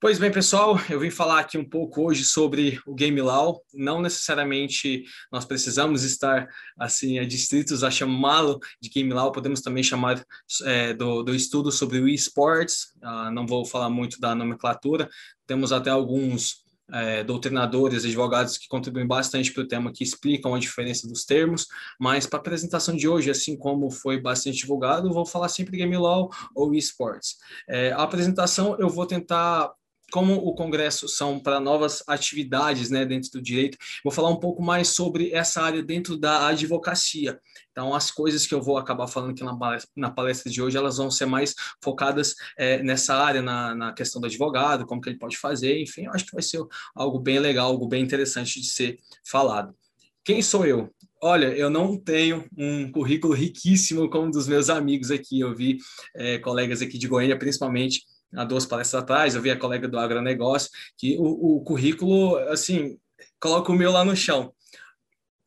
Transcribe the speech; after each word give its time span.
Pois 0.00 0.18
bem, 0.18 0.32
pessoal, 0.32 0.80
eu 0.88 0.98
vim 0.98 1.10
falar 1.10 1.40
aqui 1.40 1.58
um 1.58 1.68
pouco 1.68 2.06
hoje 2.06 2.24
sobre 2.24 2.80
o 2.86 2.94
Game 2.94 3.20
Law. 3.20 3.62
Não 3.74 4.00
necessariamente 4.00 5.04
nós 5.30 5.44
precisamos 5.44 6.04
estar 6.04 6.48
assim 6.78 7.18
adstritos 7.18 7.84
a 7.84 7.90
chamá-lo 7.90 8.58
de 8.80 8.88
Game 8.88 9.12
Law, 9.12 9.30
podemos 9.30 9.60
também 9.60 9.82
chamar 9.82 10.24
é, 10.64 10.94
do, 10.94 11.22
do, 11.22 11.34
estudo 11.34 11.70
sobre 11.70 11.98
o 11.98 12.08
esports. 12.08 12.94
Ah, 13.02 13.30
não 13.30 13.46
vou 13.46 13.66
falar 13.66 13.90
muito 13.90 14.18
da 14.18 14.34
nomenclatura, 14.34 15.06
temos 15.46 15.70
até 15.70 15.90
alguns 15.90 16.64
é, 16.92 17.22
doutrinadores, 17.22 18.04
advogados 18.04 18.56
que 18.56 18.68
contribuem 18.68 19.06
bastante 19.06 19.52
para 19.52 19.62
o 19.62 19.68
tema, 19.68 19.92
que 19.92 20.02
explicam 20.02 20.54
a 20.54 20.58
diferença 20.58 21.06
dos 21.06 21.26
termos, 21.26 21.66
mas 22.00 22.26
para 22.26 22.38
a 22.38 22.40
apresentação 22.40 22.96
de 22.96 23.06
hoje, 23.06 23.30
assim 23.30 23.54
como 23.54 23.90
foi 23.90 24.18
bastante 24.18 24.58
divulgado, 24.58 25.12
vou 25.12 25.26
falar 25.26 25.48
sempre 25.48 25.76
Game 25.76 25.96
Law 25.96 26.30
ou 26.54 26.74
esports. 26.74 27.36
É, 27.68 27.92
a 27.92 28.02
apresentação 28.02 28.76
eu 28.78 28.88
vou 28.88 29.04
tentar 29.04 29.70
como 30.10 30.34
o 30.34 30.54
Congresso 30.54 31.08
são 31.08 31.38
para 31.38 31.60
novas 31.60 32.02
atividades 32.06 32.90
né, 32.90 33.04
dentro 33.04 33.30
do 33.32 33.42
direito, 33.42 33.78
vou 34.04 34.12
falar 34.12 34.28
um 34.30 34.40
pouco 34.40 34.62
mais 34.62 34.88
sobre 34.88 35.32
essa 35.32 35.62
área 35.62 35.82
dentro 35.82 36.16
da 36.16 36.48
advocacia. 36.48 37.40
Então, 37.70 37.94
as 37.94 38.10
coisas 38.10 38.46
que 38.46 38.54
eu 38.54 38.60
vou 38.60 38.76
acabar 38.76 39.06
falando 39.06 39.30
aqui 39.30 39.44
na 39.44 39.56
palestra, 39.56 39.90
na 39.96 40.10
palestra 40.10 40.50
de 40.50 40.60
hoje, 40.60 40.76
elas 40.76 40.96
vão 40.96 41.10
ser 41.10 41.26
mais 41.26 41.54
focadas 41.82 42.34
é, 42.58 42.82
nessa 42.82 43.14
área, 43.14 43.40
na, 43.40 43.74
na, 43.74 43.92
questão 43.92 44.20
do 44.20 44.26
advogado, 44.26 44.86
como 44.86 45.00
que 45.00 45.08
ele 45.08 45.18
pode 45.18 45.36
fazer, 45.36 45.80
enfim, 45.80 46.06
eu 46.06 46.12
acho 46.12 46.26
que 46.26 46.32
vai 46.32 46.42
ser 46.42 46.62
algo 46.94 47.18
bem 47.18 47.38
legal, 47.38 47.70
algo 47.70 47.86
bem 47.86 48.02
interessante 48.02 48.60
de 48.60 48.68
ser 48.68 48.98
falado. 49.24 49.74
Quem 50.24 50.42
sou 50.42 50.66
eu? 50.66 50.92
Olha, 51.22 51.46
eu 51.48 51.68
não 51.68 51.98
tenho 51.98 52.46
um 52.56 52.90
currículo 52.90 53.34
riquíssimo 53.34 54.08
como 54.08 54.26
um 54.26 54.30
dos 54.30 54.48
meus 54.48 54.70
amigos 54.70 55.10
aqui. 55.10 55.40
Eu 55.40 55.54
vi 55.54 55.76
é, 56.16 56.38
colegas 56.38 56.80
aqui 56.80 56.96
de 56.96 57.06
Goiânia, 57.06 57.38
principalmente, 57.38 58.04
há 58.34 58.44
duas 58.44 58.66
palestras 58.66 59.02
atrás, 59.02 59.34
eu 59.34 59.42
vi 59.42 59.50
a 59.50 59.58
colega 59.58 59.88
do 59.88 59.98
agronegócio, 59.98 60.70
que 60.96 61.16
o, 61.18 61.56
o 61.56 61.62
currículo, 61.62 62.36
assim, 62.48 62.98
coloca 63.40 63.72
o 63.72 63.74
meu 63.74 63.90
lá 63.90 64.04
no 64.04 64.16
chão 64.16 64.52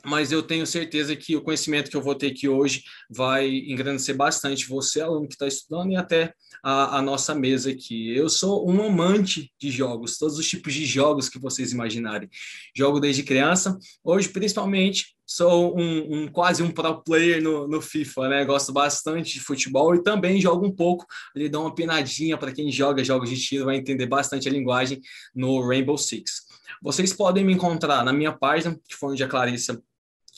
mas 0.05 0.31
eu 0.31 0.43
tenho 0.43 0.67
certeza 0.67 1.15
que 1.15 1.35
o 1.35 1.41
conhecimento 1.41 1.89
que 1.89 1.95
eu 1.95 2.01
vou 2.01 2.13
ter 2.13 2.27
aqui 2.27 2.49
hoje 2.49 2.83
vai 3.09 3.47
engrandecer 3.47 4.15
bastante 4.15 4.67
você, 4.67 5.01
aluno 5.01 5.27
que 5.27 5.35
está 5.35 5.47
estudando, 5.47 5.91
e 5.91 5.95
até 5.95 6.33
a, 6.61 6.97
a, 6.97 7.01
nossa 7.01 7.33
mesa 7.33 7.71
aqui. 7.71 8.15
Eu 8.15 8.29
sou 8.29 8.69
um 8.69 8.83
amante 8.83 9.51
de 9.59 9.71
jogos, 9.71 10.17
todos 10.17 10.37
os 10.37 10.47
tipos 10.47 10.73
de 10.73 10.85
jogos 10.85 11.29
que 11.29 11.39
vocês 11.39 11.71
imaginarem. 11.71 12.29
Jogo 12.75 12.99
desde 12.99 13.23
criança, 13.23 13.77
hoje 14.03 14.29
principalmente 14.29 15.15
sou 15.25 15.77
um, 15.79 16.23
um 16.23 16.27
quase 16.27 16.61
um 16.61 16.69
pro 16.69 17.01
player 17.01 17.41
no, 17.41 17.65
no, 17.67 17.81
FIFA, 17.81 18.27
né? 18.27 18.45
Gosto 18.45 18.73
bastante 18.73 19.33
de 19.33 19.39
futebol 19.39 19.95
e 19.95 20.03
também 20.03 20.39
jogo 20.39 20.65
um 20.65 20.71
pouco, 20.71 21.05
ele 21.33 21.47
dá 21.47 21.59
uma 21.59 21.73
penadinha 21.73 22.38
para 22.38 22.51
quem 22.51 22.69
joga 22.71 23.03
jogos 23.03 23.29
de 23.29 23.38
tiro, 23.38 23.65
vai 23.65 23.77
entender 23.77 24.05
bastante 24.05 24.49
a 24.49 24.51
linguagem 24.51 24.99
no 25.33 25.65
Rainbow 25.65 25.97
Six. 25.97 26.43
Vocês 26.81 27.13
podem 27.13 27.45
me 27.45 27.53
encontrar 27.53 28.03
na 28.03 28.11
minha 28.11 28.33
página, 28.33 28.77
que 28.88 28.95
foi 28.95 29.13
onde 29.13 29.23
a 29.23 29.27
Clarissa 29.27 29.81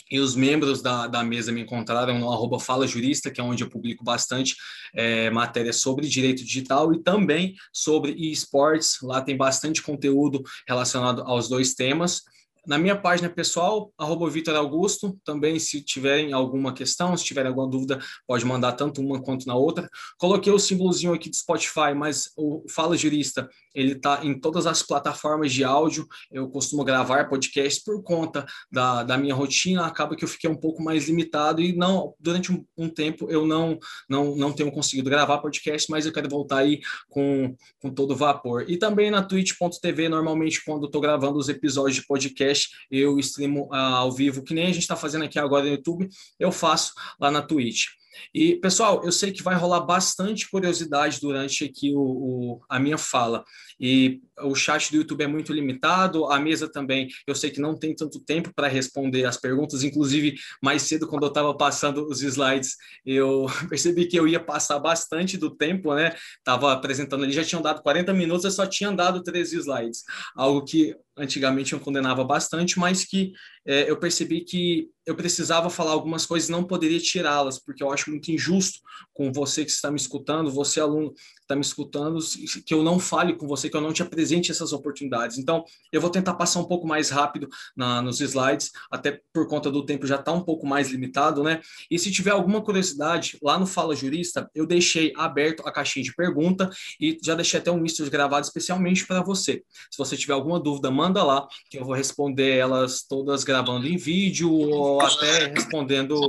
e 0.09 0.19
os 0.19 0.35
membros 0.35 0.81
da, 0.81 1.07
da 1.07 1.23
mesa 1.23 1.51
me 1.51 1.61
encontraram 1.61 2.19
no 2.19 2.31
arroba 2.31 2.59
Fala 2.59 2.87
Jurista, 2.87 3.31
que 3.31 3.41
é 3.41 3.43
onde 3.43 3.63
eu 3.63 3.69
publico 3.69 4.03
bastante 4.03 4.55
é, 4.93 5.29
matérias 5.29 5.77
sobre 5.77 6.07
direito 6.07 6.43
digital 6.43 6.93
e 6.93 7.01
também 7.01 7.55
sobre 7.73 8.11
esportes. 8.13 8.97
Lá 9.01 9.21
tem 9.21 9.35
bastante 9.35 9.81
conteúdo 9.81 10.43
relacionado 10.67 11.23
aos 11.23 11.49
dois 11.49 11.73
temas. 11.73 12.23
Na 12.67 12.79
minha 12.79 12.95
página 12.95 13.29
pessoal, 13.29 13.93
arroba 13.95 14.27
Vitor 14.27 14.55
Augusto, 14.55 15.19
também 15.23 15.59
se 15.59 15.81
tiverem 15.83 16.33
alguma 16.33 16.73
questão, 16.73 17.15
se 17.15 17.23
tiverem 17.23 17.49
alguma 17.49 17.69
dúvida, 17.69 17.99
pode 18.25 18.43
mandar 18.43 18.71
tanto 18.71 19.01
uma 19.01 19.21
quanto 19.21 19.45
na 19.45 19.53
outra. 19.53 19.87
Coloquei 20.17 20.51
o 20.51 20.57
símbolozinho 20.57 21.13
aqui 21.13 21.29
do 21.29 21.35
Spotify, 21.35 21.93
mas 21.95 22.31
o 22.35 22.63
Fala 22.67 22.97
Jurista, 22.97 23.47
ele 23.75 23.91
está 23.91 24.25
em 24.25 24.39
todas 24.39 24.65
as 24.65 24.81
plataformas 24.81 25.51
de 25.51 25.63
áudio. 25.63 26.07
Eu 26.31 26.49
costumo 26.49 26.83
gravar 26.83 27.29
podcasts 27.29 27.83
por 27.83 28.01
conta 28.01 28.45
da, 28.71 29.03
da 29.03 29.17
minha 29.17 29.35
rotina, 29.35 29.85
acaba 29.85 30.15
que 30.15 30.23
eu 30.23 30.29
fiquei 30.29 30.49
um 30.49 30.55
pouco 30.55 30.81
mais 30.81 31.07
limitado 31.07 31.61
e 31.61 31.75
não 31.75 32.13
durante 32.19 32.51
um, 32.51 32.65
um 32.77 32.89
tempo 32.89 33.29
eu 33.29 33.45
não, 33.45 33.77
não, 34.09 34.35
não 34.35 34.53
tenho 34.53 34.71
conseguido 34.71 35.09
gravar 35.09 35.39
podcast, 35.39 35.89
mas 35.91 36.05
eu 36.05 36.13
quero 36.13 36.29
voltar 36.29 36.59
aí 36.59 36.79
com, 37.09 37.55
com 37.79 37.89
todo 37.89 38.15
vapor. 38.15 38.65
E 38.67 38.77
também 38.77 39.11
na 39.11 39.21
twitch.tv, 39.21 40.09
normalmente 40.09 40.63
quando 40.63 40.85
estou 40.85 41.01
gravando 41.01 41.37
os 41.37 41.49
episódios 41.49 41.95
de 41.95 42.07
podcast, 42.07 42.69
eu 42.89 43.19
streamo 43.19 43.65
uh, 43.65 43.75
ao 43.75 44.11
vivo, 44.11 44.43
que 44.43 44.53
nem 44.53 44.65
a 44.65 44.71
gente 44.71 44.79
está 44.79 44.95
fazendo 44.95 45.25
aqui 45.25 45.37
agora 45.37 45.65
no 45.65 45.71
YouTube, 45.71 46.07
eu 46.39 46.51
faço 46.51 46.93
lá 47.19 47.29
na 47.29 47.41
Twitch. 47.41 47.85
E, 48.33 48.55
pessoal, 48.57 49.03
eu 49.03 49.11
sei 49.11 49.31
que 49.31 49.43
vai 49.43 49.55
rolar 49.55 49.81
bastante 49.81 50.49
curiosidade 50.49 51.19
durante 51.19 51.63
aqui 51.63 51.93
o, 51.93 51.99
o, 51.99 52.61
a 52.69 52.79
minha 52.79 52.97
fala. 52.97 53.43
E 53.79 54.21
o 54.41 54.55
chat 54.55 54.91
do 54.91 54.97
YouTube 54.97 55.23
é 55.23 55.27
muito 55.27 55.53
limitado, 55.53 56.25
a 56.31 56.39
mesa 56.39 56.69
também, 56.69 57.07
eu 57.25 57.35
sei 57.35 57.49
que 57.49 57.59
não 57.59 57.77
tem 57.77 57.95
tanto 57.95 58.19
tempo 58.19 58.53
para 58.53 58.67
responder 58.67 59.25
as 59.25 59.37
perguntas. 59.37 59.83
Inclusive, 59.83 60.35
mais 60.61 60.83
cedo, 60.83 61.07
quando 61.07 61.23
eu 61.23 61.29
estava 61.29 61.55
passando 61.55 62.07
os 62.07 62.21
slides, 62.21 62.75
eu 63.05 63.45
percebi 63.69 64.05
que 64.05 64.17
eu 64.17 64.27
ia 64.27 64.39
passar 64.39 64.79
bastante 64.79 65.37
do 65.37 65.49
tempo, 65.49 65.93
né? 65.93 66.15
Estava 66.37 66.73
apresentando, 66.73 67.23
eles 67.23 67.35
já 67.35 67.43
tinham 67.43 67.61
dado 67.61 67.81
40 67.81 68.13
minutos, 68.13 68.45
eu 68.45 68.51
só 68.51 68.65
tinha 68.65 68.91
dado 68.91 69.23
três 69.23 69.53
slides. 69.53 70.03
Algo 70.35 70.63
que 70.63 70.95
antigamente 71.17 71.73
eu 71.73 71.79
condenava 71.79 72.23
bastante, 72.23 72.77
mas 72.77 73.05
que 73.05 73.31
é, 73.65 73.89
eu 73.89 73.97
percebi 73.97 74.41
que 74.41 74.89
eu 75.05 75.15
precisava 75.15 75.69
falar 75.69 75.91
algumas 75.91 76.25
coisas, 76.25 76.49
não 76.49 76.63
poderia 76.63 76.99
tirá-las, 76.99 77.57
porque 77.57 77.81
eu 77.81 77.91
acho 77.91 78.09
muito 78.09 78.31
injusto 78.31 78.79
com 79.13 79.31
você 79.31 79.63
que 79.63 79.71
está 79.71 79.89
me 79.89 79.97
escutando, 79.97 80.51
você 80.51 80.79
aluno 80.79 81.13
está 81.45 81.55
me 81.55 81.61
escutando, 81.61 82.19
que 82.65 82.73
eu 82.73 82.83
não 82.83 82.99
fale 82.99 83.33
com 83.33 83.47
você, 83.47 83.69
que 83.69 83.77
eu 83.77 83.81
não 83.81 83.93
te 83.93 84.01
apresente 84.01 84.51
essas 84.51 84.73
oportunidades. 84.73 85.37
Então, 85.37 85.63
eu 85.91 86.01
vou 86.01 86.09
tentar 86.09 86.33
passar 86.33 86.59
um 86.59 86.65
pouco 86.65 86.87
mais 86.87 87.09
rápido 87.09 87.47
na, 87.75 88.01
nos 88.01 88.19
slides, 88.19 88.71
até 88.91 89.21
por 89.31 89.47
conta 89.47 89.71
do 89.71 89.85
tempo 89.85 90.05
já 90.07 90.15
está 90.15 90.31
um 90.31 90.41
pouco 90.41 90.65
mais 90.65 90.89
limitado, 90.89 91.43
né? 91.43 91.61
E 91.89 91.97
se 91.97 92.11
tiver 92.11 92.31
alguma 92.31 92.61
curiosidade, 92.61 93.37
lá 93.41 93.57
no 93.57 93.65
Fala 93.65 93.95
Jurista, 93.95 94.49
eu 94.53 94.65
deixei 94.65 95.13
aberto 95.15 95.61
a 95.65 95.71
caixinha 95.71 96.03
de 96.03 96.13
pergunta 96.13 96.69
e 96.99 97.17
já 97.23 97.35
deixei 97.35 97.59
até 97.59 97.71
um 97.71 97.79
misto 97.79 98.03
gravado 98.09 98.45
especialmente 98.45 99.05
para 99.05 99.21
você. 99.21 99.63
Se 99.91 99.97
você 99.97 100.17
tiver 100.17 100.33
alguma 100.33 100.59
dúvida, 100.59 100.89
manda 100.89 101.23
lá, 101.23 101.47
que 101.69 101.77
eu 101.77 101.85
vou 101.85 101.95
responder 101.95 102.57
elas 102.57 103.03
todas 103.03 103.43
gravando 103.43 103.87
em 103.87 103.97
vídeo 103.97 104.51
ou 104.51 105.01
até 105.01 105.47
respondendo. 105.47 106.19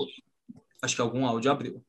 Acho 0.82 0.94
que 0.94 1.00
algum 1.00 1.26
áudio 1.26 1.50
abriu. 1.50 1.82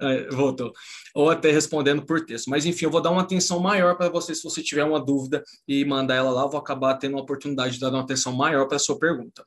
É, 0.00 0.28
voltou. 0.28 0.72
Ou 1.14 1.30
até 1.30 1.50
respondendo 1.50 2.04
por 2.04 2.24
texto. 2.24 2.48
Mas, 2.48 2.66
enfim, 2.66 2.84
eu 2.84 2.90
vou 2.90 3.00
dar 3.00 3.10
uma 3.10 3.22
atenção 3.22 3.58
maior 3.60 3.96
para 3.96 4.08
você 4.08 4.34
se 4.34 4.42
você 4.42 4.62
tiver 4.62 4.84
uma 4.84 5.00
dúvida 5.00 5.42
e 5.66 5.84
mandar 5.84 6.16
ela 6.16 6.30
lá. 6.30 6.42
Eu 6.42 6.50
vou 6.50 6.60
acabar 6.60 6.94
tendo 6.96 7.16
a 7.16 7.20
oportunidade 7.20 7.74
de 7.74 7.80
dar 7.80 7.90
uma 7.90 8.02
atenção 8.02 8.32
maior 8.32 8.66
para 8.66 8.76
a 8.76 8.80
sua 8.80 8.98
pergunta. 8.98 9.42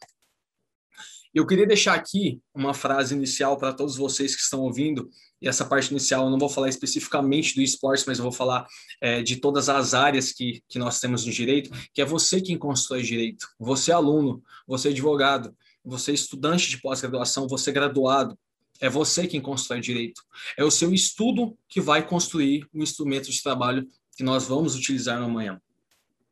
Eu 1.33 1.45
queria 1.45 1.67
deixar 1.67 1.93
aqui 1.93 2.41
uma 2.55 2.73
frase 2.73 3.13
inicial 3.13 3.55
para 3.55 3.71
todos 3.71 3.95
vocês 3.95 4.35
que 4.35 4.41
estão 4.41 4.61
ouvindo, 4.61 5.09
e 5.39 5.47
essa 5.47 5.63
parte 5.63 5.91
inicial 5.91 6.25
eu 6.25 6.31
não 6.31 6.39
vou 6.39 6.49
falar 6.49 6.69
especificamente 6.69 7.53
do 7.53 7.61
esporte, 7.61 8.03
mas 8.07 8.17
eu 8.17 8.23
vou 8.23 8.31
falar 8.31 8.65
é, 8.99 9.21
de 9.21 9.35
todas 9.35 9.69
as 9.69 9.93
áreas 9.93 10.31
que, 10.31 10.63
que 10.67 10.79
nós 10.79 10.99
temos 10.99 11.25
no 11.25 11.31
direito, 11.31 11.69
que 11.93 12.01
é 12.01 12.05
você 12.05 12.41
quem 12.41 12.57
constrói 12.57 13.03
direito, 13.03 13.47
você 13.59 13.91
aluno, 13.91 14.41
você 14.67 14.89
advogado, 14.89 15.55
você 15.85 16.13
estudante 16.13 16.67
de 16.67 16.81
pós-graduação, 16.81 17.47
você 17.47 17.71
graduado, 17.71 18.37
é 18.79 18.89
você 18.89 19.27
quem 19.27 19.41
constrói 19.41 19.79
direito. 19.79 20.21
É 20.57 20.63
o 20.63 20.71
seu 20.71 20.93
estudo 20.93 21.57
que 21.67 21.81
vai 21.81 22.05
construir 22.05 22.67
o 22.73 22.81
instrumento 22.81 23.29
de 23.29 23.41
trabalho 23.41 23.87
que 24.15 24.23
nós 24.23 24.47
vamos 24.47 24.75
utilizar 24.75 25.21
amanhã. 25.21 25.61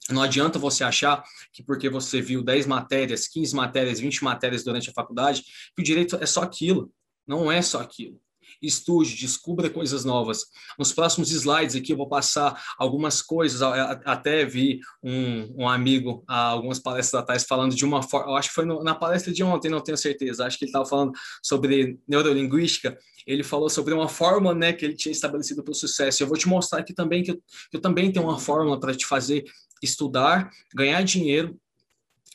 Não 0.09 0.21
adianta 0.21 0.57
você 0.57 0.83
achar 0.83 1.23
que 1.51 1.61
porque 1.61 1.89
você 1.89 2.21
viu 2.21 2.41
10 2.41 2.65
matérias, 2.65 3.27
15 3.27 3.55
matérias, 3.55 3.99
20 3.99 4.23
matérias 4.23 4.63
durante 4.63 4.89
a 4.89 4.93
faculdade, 4.93 5.43
que 5.75 5.81
o 5.81 5.83
direito 5.83 6.15
é 6.15 6.25
só 6.25 6.41
aquilo. 6.43 6.91
Não 7.25 7.51
é 7.51 7.61
só 7.61 7.81
aquilo 7.81 8.19
estude, 8.61 9.15
descubra 9.15 9.69
coisas 9.69 10.03
novas. 10.03 10.45
Nos 10.77 10.93
próximos 10.93 11.31
slides 11.31 11.75
aqui 11.75 11.93
eu 11.93 11.97
vou 11.97 12.07
passar 12.07 12.61
algumas 12.77 13.21
coisas, 13.21 13.61
até 14.05 14.45
vi 14.45 14.79
um, 15.03 15.63
um 15.63 15.69
amigo 15.69 16.23
algumas 16.27 16.79
palestras 16.79 17.21
atrás 17.21 17.43
falando 17.43 17.75
de 17.75 17.85
uma 17.85 18.01
forma, 18.01 18.37
acho 18.37 18.49
que 18.49 18.55
foi 18.55 18.65
no, 18.65 18.83
na 18.83 18.95
palestra 18.95 19.33
de 19.33 19.43
ontem, 19.43 19.69
não 19.69 19.81
tenho 19.81 19.97
certeza, 19.97 20.45
acho 20.45 20.57
que 20.57 20.65
ele 20.65 20.69
estava 20.69 20.85
falando 20.85 21.11
sobre 21.41 21.99
neurolinguística, 22.07 22.97
ele 23.25 23.43
falou 23.43 23.69
sobre 23.69 23.93
uma 23.93 24.07
fórmula 24.07 24.55
né, 24.55 24.71
que 24.71 24.85
ele 24.85 24.95
tinha 24.95 25.11
estabelecido 25.11 25.61
para 25.61 25.71
o 25.73 25.75
sucesso. 25.75 26.23
Eu 26.23 26.27
vou 26.27 26.37
te 26.37 26.47
mostrar 26.47 26.79
aqui 26.79 26.93
também 26.93 27.23
que 27.23 27.31
eu, 27.31 27.43
eu 27.73 27.81
também 27.81 28.11
tenho 28.11 28.25
uma 28.25 28.39
fórmula 28.39 28.79
para 28.79 28.95
te 28.95 29.05
fazer 29.05 29.43
estudar, 29.83 30.49
ganhar 30.73 31.01
dinheiro 31.03 31.59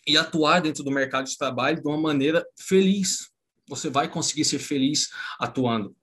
e 0.06 0.16
atuar 0.16 0.60
dentro 0.60 0.84
do 0.84 0.90
mercado 0.90 1.26
de 1.26 1.36
trabalho 1.36 1.80
de 1.80 1.88
uma 1.88 1.96
maneira 1.96 2.44
feliz. 2.58 3.30
Você 3.68 3.88
vai 3.88 4.08
conseguir 4.08 4.44
ser 4.44 4.58
feliz 4.58 5.08
atuando. 5.38 5.96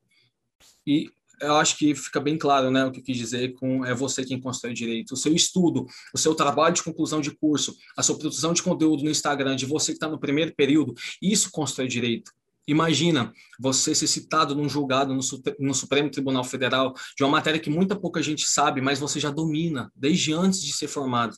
E 0.90 1.08
eu 1.40 1.56
acho 1.56 1.78
que 1.78 1.94
fica 1.94 2.20
bem 2.20 2.36
claro 2.36 2.72
né, 2.72 2.84
o 2.84 2.92
que 2.92 3.00
eu 3.00 3.04
quis 3.04 3.16
dizer 3.16 3.54
com 3.54 3.86
é 3.86 3.94
você 3.94 4.26
quem 4.26 4.42
constrói 4.42 4.74
direito. 4.74 5.12
O 5.14 5.18
seu 5.18 5.36
estudo, 5.36 5.86
o 6.12 6.18
seu 6.18 6.34
trabalho 6.34 6.74
de 6.74 6.82
conclusão 6.82 7.22
de 7.22 7.30
curso, 7.30 7.76
a 7.96 8.02
sua 8.02 8.18
produção 8.18 8.54
de 8.54 8.64
conteúdo 8.64 9.04
no 9.04 9.10
Instagram, 9.12 9.56
de 9.56 9.68
você 9.68 9.92
que 9.92 9.98
está 9.98 10.10
no 10.10 10.20
primeiro 10.20 10.52
período, 10.56 10.96
isso 11.22 11.52
constrói 11.52 11.88
direito. 11.88 12.32
Imagina 12.68 13.32
você 13.60 13.94
ser 13.94 14.08
citado 14.08 14.56
num 14.56 14.68
julgado 14.68 15.14
no, 15.14 15.22
no, 15.60 15.74
Supremo 15.76 16.10
Tribunal 16.10 16.44
Federal 16.44 16.94
de 17.16 17.24
uma 17.24 17.30
matéria 17.30 17.60
que 17.60 17.70
muita 17.70 17.96
pouca 17.96 18.22
gente 18.22 18.48
sabe, 18.48 18.82
mas 18.82 19.00
você 19.00 19.20
já 19.20 19.30
domina 19.30 19.92
desde 19.96 20.34
antes 20.34 20.60
de 20.64 20.74
ser 20.74 20.88
formado. 20.88 21.36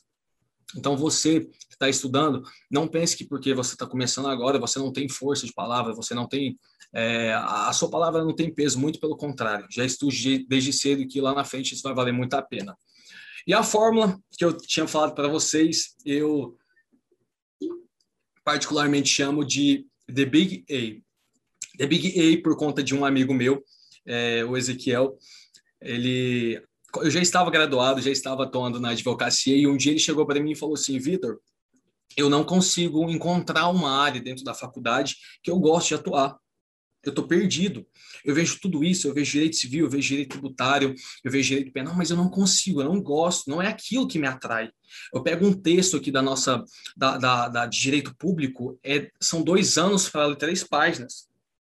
Então, 0.76 0.96
você 0.96 1.40
que 1.40 1.74
está 1.74 1.88
estudando, 1.88 2.42
não 2.70 2.88
pense 2.88 3.16
que 3.16 3.24
porque 3.24 3.54
você 3.54 3.74
está 3.74 3.86
começando 3.86 4.28
agora, 4.28 4.58
você 4.58 4.78
não 4.78 4.92
tem 4.92 5.08
força 5.08 5.46
de 5.46 5.52
palavra, 5.52 5.94
você 5.94 6.14
não 6.14 6.26
tem. 6.26 6.58
É, 6.94 7.32
a 7.34 7.72
sua 7.72 7.90
palavra 7.90 8.24
não 8.24 8.34
tem 8.34 8.52
peso, 8.52 8.78
muito 8.78 9.00
pelo 9.00 9.16
contrário. 9.16 9.66
Já 9.70 9.84
estude 9.84 10.46
desde 10.46 10.72
cedo 10.72 11.06
que 11.06 11.20
lá 11.20 11.34
na 11.34 11.44
frente 11.44 11.74
isso 11.74 11.82
vai 11.82 11.94
valer 11.94 12.12
muito 12.12 12.34
a 12.34 12.42
pena. 12.42 12.76
E 13.46 13.52
a 13.52 13.62
fórmula 13.62 14.18
que 14.38 14.44
eu 14.44 14.56
tinha 14.56 14.86
falado 14.86 15.14
para 15.14 15.28
vocês, 15.28 15.96
eu 16.04 16.56
particularmente 18.44 19.08
chamo 19.08 19.44
de 19.44 19.86
The 20.12 20.24
Big 20.24 20.64
A. 20.70 21.78
The 21.78 21.86
Big 21.86 22.38
A 22.38 22.42
por 22.42 22.56
conta 22.56 22.82
de 22.82 22.94
um 22.94 23.04
amigo 23.04 23.32
meu, 23.32 23.64
é, 24.06 24.44
o 24.44 24.56
Ezequiel. 24.56 25.18
Ele, 25.80 26.62
eu 26.96 27.10
já 27.10 27.20
estava 27.20 27.50
graduado, 27.50 28.00
já 28.00 28.10
estava 28.10 28.44
atuando 28.44 28.80
na 28.80 28.90
advocacia 28.90 29.56
e 29.56 29.66
um 29.66 29.76
dia 29.76 29.92
ele 29.92 29.98
chegou 29.98 30.26
para 30.26 30.40
mim 30.40 30.52
e 30.52 30.56
falou 30.56 30.74
assim, 30.74 30.98
Vitor, 30.98 31.38
eu 32.16 32.28
não 32.28 32.44
consigo 32.44 33.08
encontrar 33.10 33.68
uma 33.68 33.90
área 33.90 34.20
dentro 34.20 34.44
da 34.44 34.54
faculdade 34.54 35.16
que 35.42 35.50
eu 35.50 35.58
goste 35.58 35.88
de 35.88 35.94
atuar. 35.94 36.36
Eu 37.04 37.10
estou 37.10 37.26
perdido. 37.26 37.84
Eu 38.24 38.34
vejo 38.34 38.60
tudo 38.60 38.84
isso, 38.84 39.08
eu 39.08 39.14
vejo 39.14 39.32
direito 39.32 39.56
civil, 39.56 39.86
eu 39.86 39.90
vejo 39.90 40.08
direito 40.08 40.30
tributário, 40.30 40.94
eu 41.24 41.32
vejo 41.32 41.48
direito 41.48 41.72
penal, 41.72 41.96
mas 41.96 42.10
eu 42.10 42.16
não 42.16 42.30
consigo, 42.30 42.80
eu 42.80 42.88
não 42.88 43.02
gosto, 43.02 43.50
não 43.50 43.60
é 43.60 43.66
aquilo 43.66 44.06
que 44.06 44.20
me 44.20 44.28
atrai. 44.28 44.70
Eu 45.12 45.22
pego 45.22 45.44
um 45.44 45.52
texto 45.52 45.96
aqui 45.96 46.12
da 46.12 46.22
nossa, 46.22 46.62
da, 46.96 47.18
da, 47.18 47.48
da 47.48 47.66
de 47.66 47.80
direito 47.80 48.14
público, 48.16 48.78
é, 48.84 49.10
são 49.20 49.42
dois 49.42 49.76
anos 49.76 50.08
para 50.08 50.26
ler 50.26 50.36
três 50.36 50.62
páginas. 50.62 51.26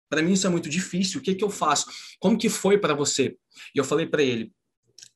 Para 0.08 0.22
mim 0.22 0.32
isso 0.32 0.46
é 0.46 0.50
muito 0.50 0.68
difícil. 0.68 1.20
O 1.20 1.22
que, 1.22 1.34
que 1.34 1.44
eu 1.44 1.50
faço? 1.50 1.86
Como 2.18 2.36
que 2.36 2.48
foi 2.48 2.76
para 2.76 2.92
você? 2.92 3.36
E 3.74 3.78
eu 3.78 3.84
falei 3.84 4.06
para 4.06 4.22
ele, 4.22 4.52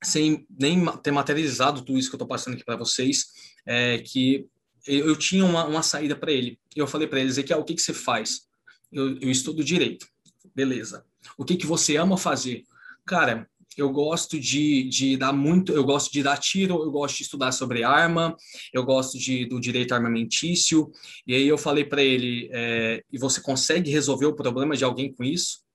sem 0.02 0.46
nem 0.58 0.84
ter 1.02 1.10
materializado 1.10 1.82
tudo 1.82 1.98
isso 1.98 2.08
que 2.08 2.14
eu 2.14 2.18
estou 2.18 2.28
passando 2.28 2.54
aqui 2.54 2.64
para 2.64 2.76
vocês, 2.76 3.26
é 3.66 3.98
que 3.98 4.46
eu 4.86 5.16
tinha 5.16 5.44
uma, 5.44 5.64
uma 5.64 5.82
saída 5.82 6.14
para 6.14 6.32
ele. 6.32 6.58
Eu 6.74 6.86
falei 6.86 7.08
para 7.08 7.18
ele, 7.18 7.28
Ezequiel, 7.28 7.60
o 7.60 7.64
que, 7.64 7.74
que 7.74 7.82
você 7.82 7.92
faz? 7.92 8.46
Eu, 8.92 9.18
eu 9.18 9.30
estudo 9.30 9.64
direito. 9.64 10.06
Beleza. 10.54 11.04
O 11.36 11.44
que, 11.44 11.56
que 11.56 11.66
você 11.66 11.96
ama 11.96 12.16
fazer? 12.16 12.64
Cara, 13.04 13.48
eu 13.76 13.90
gosto 13.90 14.40
de, 14.40 14.84
de 14.84 15.16
dar 15.16 15.32
muito, 15.32 15.72
eu 15.72 15.84
gosto 15.84 16.10
de 16.10 16.22
dar 16.22 16.38
tiro, 16.38 16.82
eu 16.82 16.90
gosto 16.90 17.16
de 17.16 17.24
estudar 17.24 17.52
sobre 17.52 17.84
arma, 17.84 18.34
eu 18.72 18.84
gosto 18.84 19.18
de, 19.18 19.44
do 19.44 19.60
direito 19.60 19.92
armamentício. 19.92 20.90
E 21.26 21.34
aí 21.34 21.46
eu 21.46 21.58
falei 21.58 21.84
para 21.84 22.02
ele, 22.02 22.48
é, 22.52 23.04
e 23.12 23.18
você 23.18 23.40
consegue 23.40 23.90
resolver 23.90 24.26
o 24.26 24.36
problema 24.36 24.76
de 24.76 24.84
alguém 24.84 25.12
com 25.12 25.24
isso? 25.24 25.65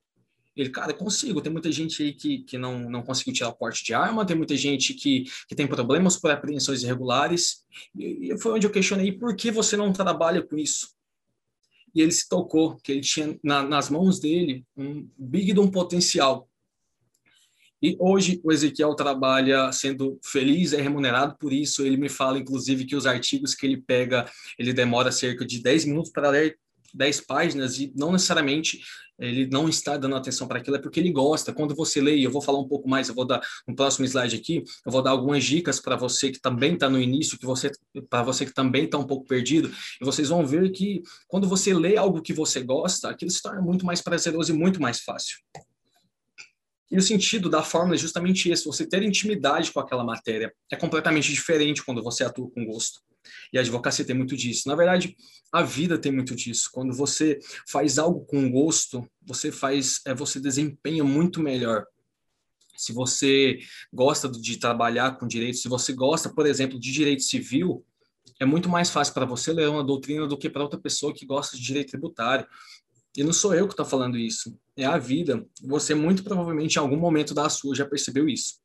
Ele, 0.55 0.69
cara, 0.69 0.93
consigo. 0.93 1.41
Tem 1.41 1.51
muita 1.51 1.71
gente 1.71 2.03
aí 2.03 2.13
que, 2.13 2.43
que 2.43 2.57
não, 2.57 2.89
não 2.89 3.01
conseguiu 3.01 3.33
tirar 3.33 3.49
o 3.49 3.55
porte 3.55 3.83
de 3.83 3.93
arma, 3.93 4.25
tem 4.25 4.35
muita 4.35 4.55
gente 4.55 4.93
que, 4.93 5.25
que 5.47 5.55
tem 5.55 5.67
problemas 5.67 6.17
por 6.17 6.31
apreensões 6.31 6.83
irregulares. 6.83 7.63
E, 7.95 8.31
e 8.31 8.37
foi 8.39 8.53
onde 8.53 8.67
eu 8.67 8.71
questionei, 8.71 9.11
por 9.11 9.35
que 9.35 9.51
você 9.51 9.77
não 9.77 9.93
trabalha 9.93 10.41
com 10.41 10.57
isso? 10.57 10.89
E 11.93 12.01
ele 12.01 12.11
se 12.11 12.27
tocou 12.27 12.77
que 12.77 12.91
ele 12.91 13.01
tinha 13.01 13.37
na, 13.43 13.63
nas 13.63 13.89
mãos 13.89 14.19
dele 14.19 14.65
um 14.77 15.07
big 15.17 15.53
de 15.53 15.59
um 15.59 15.69
potencial 15.69 16.49
e 17.81 17.97
hoje 17.99 18.39
o 18.43 18.51
Ezequiel 18.51 18.93
trabalha 18.93 19.71
sendo 19.71 20.19
feliz, 20.23 20.71
é 20.71 20.79
remunerado 20.79 21.35
por 21.39 21.51
isso. 21.51 21.83
Ele 21.83 21.97
me 21.97 22.09
fala, 22.09 22.37
inclusive, 22.37 22.85
que 22.85 22.95
os 22.95 23.07
artigos 23.07 23.55
que 23.55 23.65
ele 23.65 23.81
pega, 23.81 24.29
ele 24.59 24.71
demora 24.71 25.11
cerca 25.11 25.43
de 25.43 25.59
10 25.59 25.85
minutos 25.85 26.11
para 26.11 26.29
ler 26.29 26.59
10 26.93 27.21
páginas 27.21 27.79
e 27.79 27.91
não 27.95 28.11
necessariamente 28.11 28.79
ele 29.21 29.47
não 29.47 29.69
está 29.69 29.95
dando 29.97 30.15
atenção 30.15 30.47
para 30.47 30.59
aquilo, 30.59 30.75
é 30.75 30.79
porque 30.79 30.99
ele 30.99 31.11
gosta. 31.11 31.53
Quando 31.53 31.75
você 31.75 32.01
lê, 32.01 32.19
eu 32.25 32.31
vou 32.31 32.41
falar 32.41 32.59
um 32.59 32.67
pouco 32.67 32.89
mais, 32.89 33.07
eu 33.07 33.15
vou 33.15 33.25
dar 33.25 33.39
no 33.67 33.75
próximo 33.75 34.05
slide 34.05 34.35
aqui, 34.35 34.63
eu 34.85 34.91
vou 34.91 35.01
dar 35.01 35.11
algumas 35.11 35.43
dicas 35.43 35.79
para 35.79 35.95
você 35.95 36.31
que 36.31 36.41
também 36.41 36.73
está 36.73 36.89
no 36.89 36.99
início, 36.99 37.37
que 37.37 37.45
você 37.45 37.71
para 38.09 38.23
você 38.23 38.45
que 38.45 38.53
também 38.53 38.85
está 38.85 38.97
um 38.97 39.05
pouco 39.05 39.27
perdido, 39.27 39.71
e 40.01 40.05
vocês 40.05 40.29
vão 40.29 40.45
ver 40.45 40.71
que 40.71 41.03
quando 41.27 41.47
você 41.47 41.73
lê 41.73 41.97
algo 41.97 42.21
que 42.21 42.33
você 42.33 42.61
gosta, 42.63 43.09
aquilo 43.09 43.29
se 43.29 43.41
torna 43.41 43.61
muito 43.61 43.85
mais 43.85 44.01
prazeroso 44.01 44.51
e 44.51 44.57
muito 44.57 44.81
mais 44.81 45.01
fácil. 45.01 45.37
E 46.89 46.97
o 46.97 47.01
sentido 47.01 47.49
da 47.49 47.63
fórmula 47.63 47.95
é 47.95 47.97
justamente 47.97 48.49
esse: 48.49 48.65
você 48.65 48.85
ter 48.85 49.01
intimidade 49.03 49.71
com 49.71 49.79
aquela 49.79 50.03
matéria. 50.03 50.53
É 50.69 50.75
completamente 50.75 51.31
diferente 51.31 51.83
quando 51.85 52.03
você 52.03 52.23
atua 52.23 52.49
com 52.51 52.65
gosto. 52.65 52.99
E 53.51 53.57
a 53.57 53.61
advocacia 53.61 54.05
tem 54.05 54.15
muito 54.15 54.35
disso. 54.35 54.67
Na 54.67 54.75
verdade, 54.75 55.15
a 55.51 55.61
vida 55.63 55.97
tem 55.97 56.11
muito 56.11 56.35
disso. 56.35 56.69
Quando 56.71 56.93
você 56.93 57.39
faz 57.67 57.99
algo 57.99 58.25
com 58.25 58.49
gosto, 58.49 59.07
você 59.21 59.51
faz, 59.51 60.01
é, 60.05 60.13
você 60.13 60.39
desempenha 60.39 61.03
muito 61.03 61.41
melhor. 61.41 61.85
Se 62.75 62.93
você 62.93 63.59
gosta 63.93 64.29
de 64.29 64.57
trabalhar 64.57 65.17
com 65.17 65.27
direito, 65.27 65.57
se 65.57 65.67
você 65.67 65.93
gosta, 65.93 66.29
por 66.29 66.45
exemplo, 66.45 66.79
de 66.79 66.91
direito 66.91 67.21
civil, 67.23 67.85
é 68.39 68.45
muito 68.45 68.69
mais 68.69 68.89
fácil 68.89 69.13
para 69.13 69.25
você 69.25 69.53
ler 69.53 69.69
uma 69.69 69.83
doutrina 69.83 70.27
do 70.27 70.37
que 70.37 70.49
para 70.49 70.63
outra 70.63 70.79
pessoa 70.79 71.13
que 71.13 71.25
gosta 71.25 71.55
de 71.55 71.63
direito 71.63 71.91
tributário. 71.91 72.47
E 73.15 73.23
não 73.23 73.33
sou 73.33 73.53
eu 73.53 73.67
que 73.67 73.73
estou 73.73 73.85
falando 73.85 74.17
isso, 74.17 74.57
é 74.75 74.85
a 74.85 74.97
vida. 74.97 75.45
Você 75.61 75.93
muito 75.93 76.23
provavelmente 76.23 76.75
em 76.75 76.79
algum 76.79 76.97
momento 76.97 77.33
da 77.33 77.49
sua 77.49 77.75
já 77.75 77.85
percebeu 77.85 78.27
isso. 78.27 78.61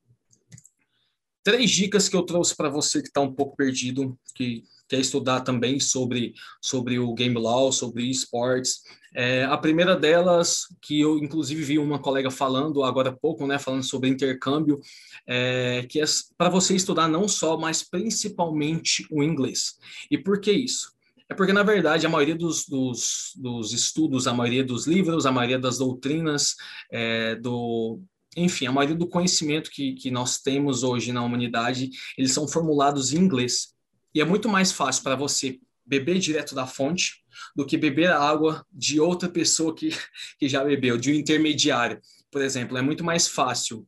Três 1.46 1.70
dicas 1.70 2.08
que 2.08 2.16
eu 2.16 2.25
trouxe 2.25 2.56
para 2.56 2.69
você 2.69 3.00
que 3.00 3.06
está 3.06 3.20
um 3.20 3.32
pouco 3.32 3.54
perdido, 3.54 4.19
que 4.34 4.64
quer 4.88 4.98
estudar 4.98 5.43
também 5.43 5.78
sobre, 5.78 6.34
sobre 6.60 6.98
o 6.98 7.14
game 7.14 7.38
law, 7.38 7.70
sobre 7.70 8.10
esportes. 8.10 8.82
É, 9.14 9.44
a 9.44 9.56
primeira 9.56 9.94
delas, 9.94 10.62
que 10.82 11.00
eu 11.00 11.19
inclusive 11.19 11.62
vi 11.62 11.78
uma 11.78 12.00
colega 12.00 12.32
falando 12.32 12.82
agora 12.82 13.10
há 13.10 13.16
pouco, 13.16 13.46
né, 13.46 13.60
falando 13.60 13.84
sobre 13.84 14.08
intercâmbio, 14.08 14.81
é, 15.25 15.87
que 15.88 16.00
é 16.00 16.04
para 16.37 16.48
você 16.50 16.75
estudar 16.75 17.06
não 17.06 17.28
só, 17.28 17.56
mas 17.56 17.88
principalmente 17.88 19.06
o 19.08 19.22
inglês. 19.22 19.76
E 20.10 20.19
por 20.19 20.40
que 20.40 20.50
isso? 20.50 20.96
É 21.28 21.34
porque, 21.34 21.52
na 21.52 21.62
verdade, 21.62 22.06
a 22.06 22.10
maioria 22.10 22.34
dos, 22.34 22.66
dos, 22.66 23.31
dos 23.37 23.72
estudos, 23.72 24.26
a 24.26 24.34
maioria 24.34 24.64
dos 24.64 24.88
livros, 24.88 25.26
a 25.26 25.31
maioria 25.31 25.60
das 25.60 25.78
doutrinas, 25.78 26.56
é, 26.90 27.37
do, 27.37 28.00
enfim, 28.37 28.67
a 28.67 28.73
maioria 28.73 28.97
do 28.97 29.09
conhecimento 29.09 29.71
que, 29.71 29.94
que 29.94 30.11
nós 30.11 30.38
temos 30.38 30.83
hoje 30.83 31.12
na 31.12 31.23
humanidade, 31.23 31.91
eles 32.19 32.33
são 32.33 32.47
formulados 32.47 33.12
em 33.12 33.19
inglês. 33.19 33.75
E 34.15 34.21
é 34.21 34.25
muito 34.25 34.49
mais 34.49 34.71
fácil 34.71 35.03
para 35.03 35.17
você 35.17 35.59
beber 35.85 36.19
direto 36.19 36.55
da 36.55 36.67
fonte 36.67 37.25
do 37.55 37.65
que 37.65 37.77
beber 37.77 38.11
a 38.11 38.21
água 38.21 38.65
de 38.73 39.00
outra 39.00 39.29
pessoa 39.29 39.75
que, 39.75 39.91
que 40.38 40.49
já 40.49 40.62
bebeu, 40.62 40.99
de 40.99 41.11
um 41.11 41.15
intermediário. 41.15 42.00
Por 42.31 42.43
exemplo, 42.43 42.77
é 42.77 42.83
muito 42.83 43.05
mais 43.05 43.29
fácil 43.29 43.87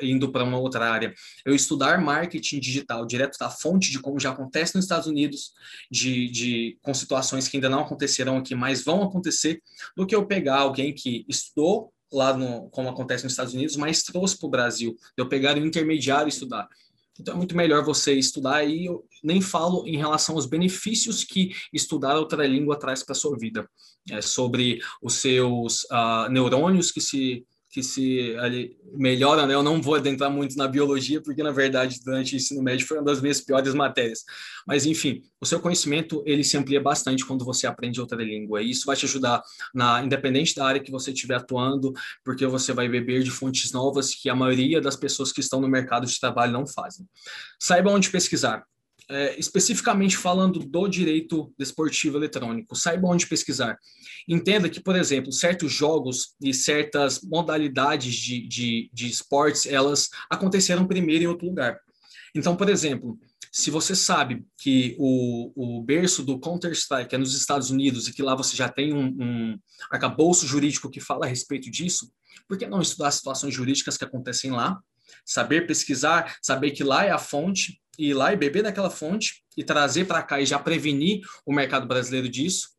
indo 0.00 0.30
para 0.30 0.44
uma 0.44 0.58
outra 0.58 0.90
área, 0.90 1.14
eu 1.44 1.54
estudar 1.54 2.00
marketing 2.00 2.60
digital 2.60 3.06
direto 3.06 3.38
da 3.38 3.48
fonte 3.48 3.90
de 3.90 3.98
como 3.98 4.20
já 4.20 4.30
acontece 4.30 4.74
nos 4.74 4.84
Estados 4.84 5.06
Unidos, 5.06 5.52
de, 5.90 6.28
de 6.28 6.78
com 6.82 6.92
situações 6.92 7.48
que 7.48 7.56
ainda 7.56 7.68
não 7.68 7.80
acontecerão 7.80 8.36
aqui, 8.36 8.54
mas 8.54 8.84
vão 8.84 9.02
acontecer, 9.02 9.62
do 9.96 10.06
que 10.06 10.14
eu 10.14 10.26
pegar 10.26 10.58
alguém 10.58 10.92
que 10.92 11.24
estudou 11.28 11.91
lá 12.12 12.36
no, 12.36 12.68
como 12.70 12.88
acontece 12.88 13.24
nos 13.24 13.32
Estados 13.32 13.54
Unidos, 13.54 13.76
mas 13.76 14.02
trouxe 14.02 14.38
para 14.38 14.46
o 14.46 14.50
Brasil, 14.50 14.96
eu 15.16 15.28
pegar 15.28 15.56
um 15.56 15.64
intermediário 15.64 16.26
e 16.26 16.28
estudar. 16.28 16.68
Então 17.18 17.34
é 17.34 17.36
muito 17.36 17.56
melhor 17.56 17.84
você 17.84 18.14
estudar 18.14 18.64
e 18.64 18.86
eu 18.86 19.04
nem 19.22 19.40
falo 19.40 19.86
em 19.86 19.96
relação 19.96 20.34
aos 20.34 20.46
benefícios 20.46 21.24
que 21.24 21.52
estudar 21.72 22.16
outra 22.16 22.46
língua 22.46 22.78
traz 22.78 23.02
para 23.02 23.14
sua 23.14 23.36
vida. 23.36 23.68
É 24.10 24.20
sobre 24.20 24.80
os 25.00 25.14
seus 25.14 25.84
uh, 25.84 26.28
neurônios 26.30 26.90
que 26.90 27.00
se 27.00 27.46
que 27.72 27.82
se 27.82 28.36
ali, 28.38 28.76
melhora, 28.92 29.46
né? 29.46 29.54
Eu 29.54 29.62
não 29.62 29.80
vou 29.80 29.94
adentrar 29.94 30.30
muito 30.30 30.58
na 30.58 30.68
biologia, 30.68 31.22
porque, 31.22 31.42
na 31.42 31.50
verdade, 31.50 32.00
durante 32.04 32.34
o 32.34 32.36
ensino 32.36 32.62
médio 32.62 32.86
foi 32.86 32.98
uma 32.98 33.04
das 33.04 33.22
minhas 33.22 33.40
piores 33.40 33.72
matérias. 33.72 34.24
Mas, 34.66 34.84
enfim, 34.84 35.22
o 35.40 35.46
seu 35.46 35.58
conhecimento, 35.58 36.22
ele 36.26 36.44
se 36.44 36.54
amplia 36.54 36.82
bastante 36.82 37.24
quando 37.24 37.46
você 37.46 37.66
aprende 37.66 37.98
outra 37.98 38.22
língua. 38.22 38.60
E 38.60 38.70
isso 38.70 38.84
vai 38.84 38.94
te 38.94 39.06
ajudar, 39.06 39.42
na 39.74 40.04
independente 40.04 40.54
da 40.54 40.66
área 40.66 40.82
que 40.82 40.90
você 40.90 41.12
estiver 41.12 41.36
atuando, 41.36 41.94
porque 42.22 42.46
você 42.46 42.74
vai 42.74 42.90
beber 42.90 43.22
de 43.22 43.30
fontes 43.30 43.72
novas 43.72 44.14
que 44.14 44.28
a 44.28 44.34
maioria 44.34 44.78
das 44.78 44.94
pessoas 44.94 45.32
que 45.32 45.40
estão 45.40 45.58
no 45.58 45.66
mercado 45.66 46.06
de 46.06 46.20
trabalho 46.20 46.52
não 46.52 46.66
fazem. 46.66 47.06
Saiba 47.58 47.90
onde 47.90 48.10
pesquisar 48.10 48.66
é, 49.10 49.38
especificamente 49.38 50.16
falando 50.16 50.60
do 50.60 50.88
direito 50.88 51.52
desportivo 51.58 52.16
eletrônico, 52.16 52.76
saiba 52.76 53.08
onde 53.08 53.26
pesquisar. 53.26 53.78
Entenda 54.28 54.68
que, 54.68 54.80
por 54.80 54.96
exemplo, 54.96 55.32
certos 55.32 55.72
jogos 55.72 56.34
e 56.40 56.54
certas 56.54 57.20
modalidades 57.22 58.14
de, 58.14 58.46
de, 58.46 58.90
de 58.92 59.08
esportes, 59.08 59.66
elas 59.66 60.08
aconteceram 60.30 60.86
primeiro 60.86 61.24
em 61.24 61.28
outro 61.28 61.46
lugar. 61.46 61.78
Então, 62.34 62.56
por 62.56 62.68
exemplo, 62.68 63.18
se 63.50 63.70
você 63.70 63.94
sabe 63.94 64.46
que 64.56 64.96
o, 64.98 65.52
o 65.54 65.82
berço 65.82 66.22
do 66.22 66.38
Counter-Strike 66.38 67.14
é 67.14 67.18
nos 67.18 67.34
Estados 67.34 67.70
Unidos 67.70 68.08
e 68.08 68.12
que 68.12 68.22
lá 68.22 68.34
você 68.34 68.56
já 68.56 68.68
tem 68.68 68.94
um, 68.94 69.08
um 69.08 69.58
arcabouço 69.90 70.46
jurídico 70.46 70.88
que 70.88 71.00
fala 71.00 71.26
a 71.26 71.28
respeito 71.28 71.70
disso, 71.70 72.10
por 72.48 72.56
que 72.56 72.66
não 72.66 72.80
estudar 72.80 73.08
as 73.08 73.16
situações 73.16 73.52
jurídicas 73.52 73.98
que 73.98 74.04
acontecem 74.04 74.50
lá? 74.50 74.80
Saber 75.24 75.66
pesquisar, 75.66 76.36
saber 76.42 76.70
que 76.72 76.84
lá 76.84 77.04
é 77.04 77.10
a 77.10 77.18
fonte 77.18 77.80
ir 77.98 78.14
lá 78.14 78.32
e 78.32 78.36
beber 78.36 78.62
daquela 78.62 78.90
fonte 78.90 79.44
e 79.56 79.62
trazer 79.62 80.06
para 80.06 80.22
cá 80.22 80.40
e 80.40 80.46
já 80.46 80.58
prevenir 80.58 81.20
o 81.44 81.52
mercado 81.52 81.86
brasileiro 81.86 82.28
disso. 82.28 82.70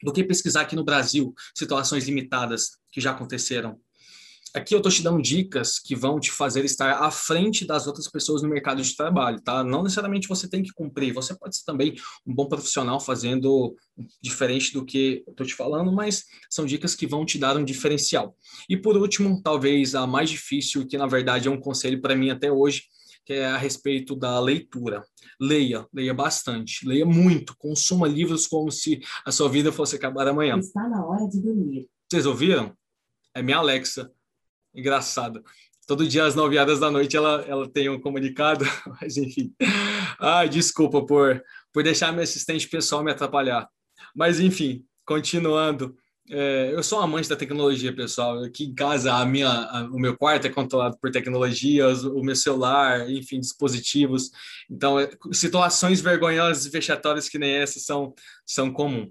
do 0.00 0.12
que 0.12 0.22
pesquisar 0.22 0.60
aqui 0.60 0.76
no 0.76 0.84
Brasil 0.84 1.34
situações 1.56 2.06
limitadas 2.06 2.78
que 2.92 3.00
já 3.00 3.10
aconteceram. 3.10 3.80
Aqui 4.54 4.74
eu 4.74 4.78
estou 4.78 4.92
te 4.92 5.02
dando 5.02 5.22
dicas 5.22 5.78
que 5.78 5.96
vão 5.96 6.20
te 6.20 6.30
fazer 6.30 6.62
estar 6.64 7.02
à 7.02 7.10
frente 7.10 7.66
das 7.66 7.86
outras 7.86 8.06
pessoas 8.06 8.42
no 8.42 8.50
mercado 8.50 8.82
de 8.82 8.94
trabalho, 8.94 9.40
tá? 9.40 9.64
Não 9.64 9.82
necessariamente 9.82 10.28
você 10.28 10.46
tem 10.46 10.62
que 10.62 10.72
cumprir, 10.72 11.14
você 11.14 11.34
pode 11.34 11.56
ser 11.56 11.64
também 11.64 11.94
um 12.26 12.34
bom 12.34 12.46
profissional 12.46 13.00
fazendo 13.00 13.74
diferente 14.20 14.74
do 14.74 14.84
que 14.84 15.22
eu 15.26 15.30
estou 15.30 15.46
te 15.46 15.54
falando, 15.54 15.90
mas 15.90 16.24
são 16.50 16.66
dicas 16.66 16.94
que 16.94 17.06
vão 17.06 17.24
te 17.24 17.38
dar 17.38 17.56
um 17.56 17.64
diferencial. 17.64 18.36
E 18.68 18.76
por 18.76 18.94
último, 18.94 19.40
talvez 19.42 19.94
a 19.94 20.06
mais 20.06 20.28
difícil, 20.28 20.86
que 20.86 20.98
na 20.98 21.06
verdade 21.06 21.48
é 21.48 21.50
um 21.50 21.60
conselho 21.60 22.02
para 22.02 22.14
mim 22.14 22.28
até 22.28 22.52
hoje, 22.52 22.84
que 23.24 23.32
é 23.32 23.46
a 23.46 23.56
respeito 23.56 24.14
da 24.14 24.38
leitura. 24.38 25.02
Leia, 25.40 25.86
leia 25.94 26.12
bastante, 26.12 26.86
leia 26.86 27.06
muito, 27.06 27.56
consuma 27.56 28.06
livros 28.06 28.46
como 28.46 28.70
se 28.70 29.00
a 29.24 29.32
sua 29.32 29.48
vida 29.48 29.72
fosse 29.72 29.96
acabar 29.96 30.28
amanhã. 30.28 30.58
Está 30.58 30.86
na 30.88 31.06
hora 31.06 31.26
de 31.26 31.40
dormir. 31.40 31.88
Vocês 32.10 32.26
ouviram? 32.26 32.76
É 33.34 33.40
minha 33.40 33.56
Alexa 33.56 34.10
engraçado. 34.74 35.42
Todo 35.86 36.06
dia 36.06 36.24
às 36.24 36.34
nove 36.34 36.58
horas 36.58 36.78
da 36.78 36.90
noite 36.90 37.16
ela, 37.16 37.44
ela 37.46 37.68
tem 37.68 37.88
um 37.88 38.00
comunicado, 38.00 38.64
mas 39.00 39.16
enfim. 39.16 39.52
Ai, 40.18 40.48
desculpa 40.48 41.04
por, 41.04 41.42
por 41.72 41.82
deixar 41.82 42.12
meu 42.12 42.22
assistente 42.22 42.68
pessoal 42.68 43.02
me 43.02 43.10
atrapalhar. 43.10 43.68
Mas 44.14 44.38
enfim, 44.38 44.84
continuando. 45.04 45.96
É, 46.30 46.70
eu 46.72 46.82
sou 46.82 47.00
um 47.00 47.02
amante 47.02 47.28
da 47.28 47.36
tecnologia, 47.36 47.94
pessoal. 47.94 48.42
Aqui 48.44 48.64
em 48.64 48.74
casa, 48.74 49.12
a 49.12 49.26
minha, 49.26 49.48
a, 49.48 49.84
o 49.90 49.98
meu 49.98 50.16
quarto 50.16 50.46
é 50.46 50.50
controlado 50.50 50.96
por 50.98 51.10
tecnologias, 51.10 52.04
o 52.04 52.22
meu 52.22 52.36
celular, 52.36 53.10
enfim, 53.10 53.40
dispositivos. 53.40 54.30
Então, 54.70 55.00
é, 55.00 55.10
situações 55.32 56.00
vergonhosas 56.00 56.64
e 56.64 56.70
vexatórias 56.70 57.28
que 57.28 57.38
nem 57.38 57.50
essa 57.52 57.80
são, 57.80 58.14
são 58.46 58.72
comuns. 58.72 59.08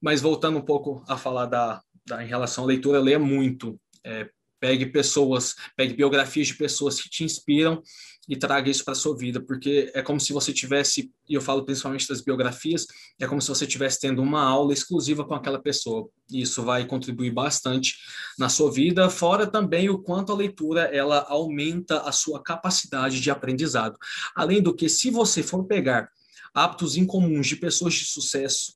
Mas 0.00 0.20
voltando 0.20 0.58
um 0.58 0.64
pouco 0.64 1.02
a 1.08 1.16
falar 1.16 1.46
da, 1.46 1.80
da 2.06 2.24
em 2.24 2.26
relação 2.26 2.64
à 2.64 2.66
leitura, 2.66 3.00
leia 3.00 3.18
muito. 3.18 3.80
É, 4.04 4.28
Pegue 4.60 4.86
pessoas, 4.86 5.54
pegue 5.76 5.94
biografias 5.94 6.48
de 6.48 6.54
pessoas 6.54 7.00
que 7.00 7.08
te 7.08 7.24
inspiram 7.24 7.82
e 8.28 8.36
traga 8.36 8.68
isso 8.68 8.84
para 8.84 8.94
sua 8.94 9.16
vida, 9.16 9.40
porque 9.40 9.90
é 9.94 10.02
como 10.02 10.20
se 10.20 10.34
você 10.34 10.52
tivesse, 10.52 11.10
e 11.26 11.32
eu 11.32 11.40
falo 11.40 11.64
principalmente 11.64 12.06
das 12.06 12.20
biografias, 12.20 12.86
é 13.18 13.26
como 13.26 13.40
se 13.40 13.48
você 13.48 13.64
estivesse 13.64 14.00
tendo 14.00 14.20
uma 14.20 14.42
aula 14.42 14.74
exclusiva 14.74 15.24
com 15.24 15.34
aquela 15.34 15.58
pessoa. 15.58 16.10
E 16.30 16.42
isso 16.42 16.62
vai 16.62 16.86
contribuir 16.86 17.30
bastante 17.30 17.96
na 18.38 18.50
sua 18.50 18.70
vida, 18.70 19.08
fora 19.08 19.46
também 19.46 19.88
o 19.88 19.98
quanto 19.98 20.30
a 20.30 20.36
leitura 20.36 20.82
ela 20.94 21.24
aumenta 21.28 22.00
a 22.02 22.12
sua 22.12 22.42
capacidade 22.42 23.18
de 23.18 23.30
aprendizado. 23.30 23.96
Além 24.36 24.60
do 24.60 24.74
que, 24.74 24.90
se 24.90 25.10
você 25.10 25.42
for 25.42 25.64
pegar 25.64 26.10
hábitos 26.52 26.98
incomuns 26.98 27.46
de 27.46 27.56
pessoas 27.56 27.94
de 27.94 28.04
sucesso, 28.04 28.74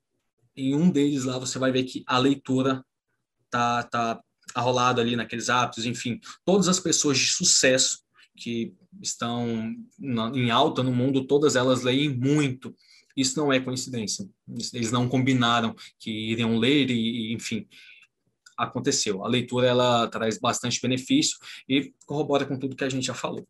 em 0.56 0.74
um 0.74 0.90
deles 0.90 1.24
lá 1.24 1.38
você 1.38 1.58
vai 1.58 1.70
ver 1.70 1.84
que 1.84 2.02
a 2.06 2.16
leitura 2.16 2.82
tá, 3.50 3.82
tá 3.82 4.20
arrolado 4.54 5.00
ali 5.00 5.16
naqueles 5.16 5.48
hábitos, 5.48 5.86
enfim, 5.86 6.20
todas 6.44 6.68
as 6.68 6.78
pessoas 6.78 7.18
de 7.18 7.26
sucesso 7.26 8.02
que 8.36 8.74
estão 9.00 9.74
na, 9.98 10.28
em 10.28 10.50
alta 10.50 10.82
no 10.82 10.92
mundo, 10.92 11.26
todas 11.26 11.56
elas 11.56 11.82
leem 11.82 12.08
muito. 12.08 12.74
Isso 13.16 13.38
não 13.38 13.52
é 13.52 13.60
coincidência. 13.60 14.28
Eles 14.72 14.90
não 14.90 15.08
combinaram 15.08 15.74
que 15.98 16.10
iriam 16.10 16.56
ler 16.58 16.90
e, 16.90 17.30
e 17.30 17.32
enfim, 17.34 17.66
aconteceu. 18.56 19.24
A 19.24 19.28
leitura 19.28 19.66
ela 19.66 20.08
traz 20.08 20.38
bastante 20.38 20.80
benefício 20.80 21.36
e 21.68 21.92
corrobora 22.06 22.46
com 22.46 22.58
tudo 22.58 22.76
que 22.76 22.84
a 22.84 22.88
gente 22.88 23.06
já 23.06 23.14
falou. 23.14 23.46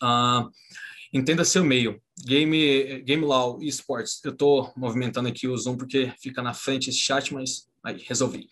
Ah, 0.00 0.48
entenda 1.12 1.44
seu 1.44 1.64
meio. 1.64 2.00
Game, 2.24 3.02
Game 3.02 3.24
Law 3.24 3.60
e 3.62 3.68
Esports. 3.68 4.20
Eu 4.24 4.32
estou 4.32 4.72
movimentando 4.76 5.28
aqui 5.28 5.48
o 5.48 5.56
Zoom 5.56 5.76
porque 5.76 6.12
fica 6.20 6.42
na 6.42 6.54
frente 6.54 6.90
esse 6.90 6.98
chat, 6.98 7.34
mas 7.34 7.68
aí 7.82 7.98
resolvi. 8.06 8.48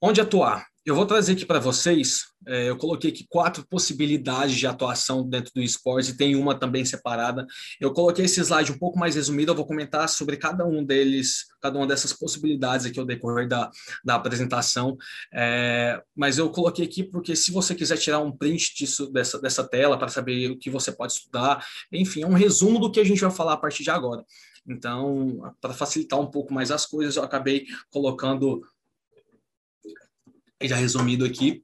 Onde 0.00 0.20
atuar? 0.20 0.64
Eu 0.86 0.94
vou 0.94 1.04
trazer 1.04 1.32
aqui 1.32 1.44
para 1.44 1.58
vocês, 1.58 2.22
é, 2.46 2.70
eu 2.70 2.76
coloquei 2.78 3.10
aqui 3.10 3.26
quatro 3.28 3.66
possibilidades 3.68 4.56
de 4.56 4.66
atuação 4.66 5.28
dentro 5.28 5.52
do 5.52 5.60
esporte, 5.60 6.12
e 6.12 6.16
tem 6.16 6.36
uma 6.36 6.58
também 6.58 6.84
separada. 6.84 7.44
Eu 7.80 7.92
coloquei 7.92 8.24
esse 8.24 8.40
slide 8.40 8.72
um 8.72 8.78
pouco 8.78 8.98
mais 8.98 9.16
resumido, 9.16 9.50
eu 9.50 9.56
vou 9.56 9.66
comentar 9.66 10.08
sobre 10.08 10.36
cada 10.36 10.64
um 10.64 10.82
deles, 10.82 11.46
cada 11.60 11.76
uma 11.76 11.86
dessas 11.86 12.12
possibilidades 12.12 12.86
aqui 12.86 12.98
ao 12.98 13.04
decorrer 13.04 13.48
da, 13.48 13.70
da 14.04 14.14
apresentação. 14.14 14.96
É, 15.34 16.00
mas 16.16 16.38
eu 16.38 16.48
coloquei 16.48 16.86
aqui 16.86 17.02
porque 17.02 17.34
se 17.34 17.50
você 17.50 17.74
quiser 17.74 17.98
tirar 17.98 18.20
um 18.20 18.30
print 18.30 18.76
disso, 18.76 19.10
dessa, 19.12 19.38
dessa 19.38 19.68
tela 19.68 19.98
para 19.98 20.08
saber 20.08 20.50
o 20.52 20.56
que 20.56 20.70
você 20.70 20.92
pode 20.92 21.12
estudar, 21.12 21.62
enfim, 21.92 22.22
é 22.22 22.26
um 22.26 22.34
resumo 22.34 22.78
do 22.78 22.90
que 22.90 23.00
a 23.00 23.04
gente 23.04 23.20
vai 23.20 23.32
falar 23.32 23.54
a 23.54 23.58
partir 23.58 23.82
de 23.82 23.90
agora. 23.90 24.24
Então, 24.66 25.40
para 25.60 25.72
facilitar 25.72 26.20
um 26.20 26.30
pouco 26.30 26.52
mais 26.52 26.70
as 26.70 26.86
coisas, 26.86 27.16
eu 27.16 27.22
acabei 27.22 27.66
colocando 27.90 28.62
já 30.62 30.76
resumido 30.76 31.24
aqui, 31.24 31.62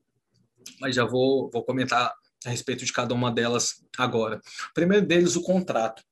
mas 0.80 0.94
já 0.94 1.04
vou, 1.04 1.50
vou 1.50 1.64
comentar 1.64 2.12
a 2.44 2.50
respeito 2.50 2.84
de 2.84 2.92
cada 2.92 3.14
uma 3.14 3.32
delas 3.32 3.82
agora. 3.96 4.40
O 4.70 4.74
primeiro 4.74 5.06
deles, 5.06 5.36
o 5.36 5.42
contrato. 5.42 6.02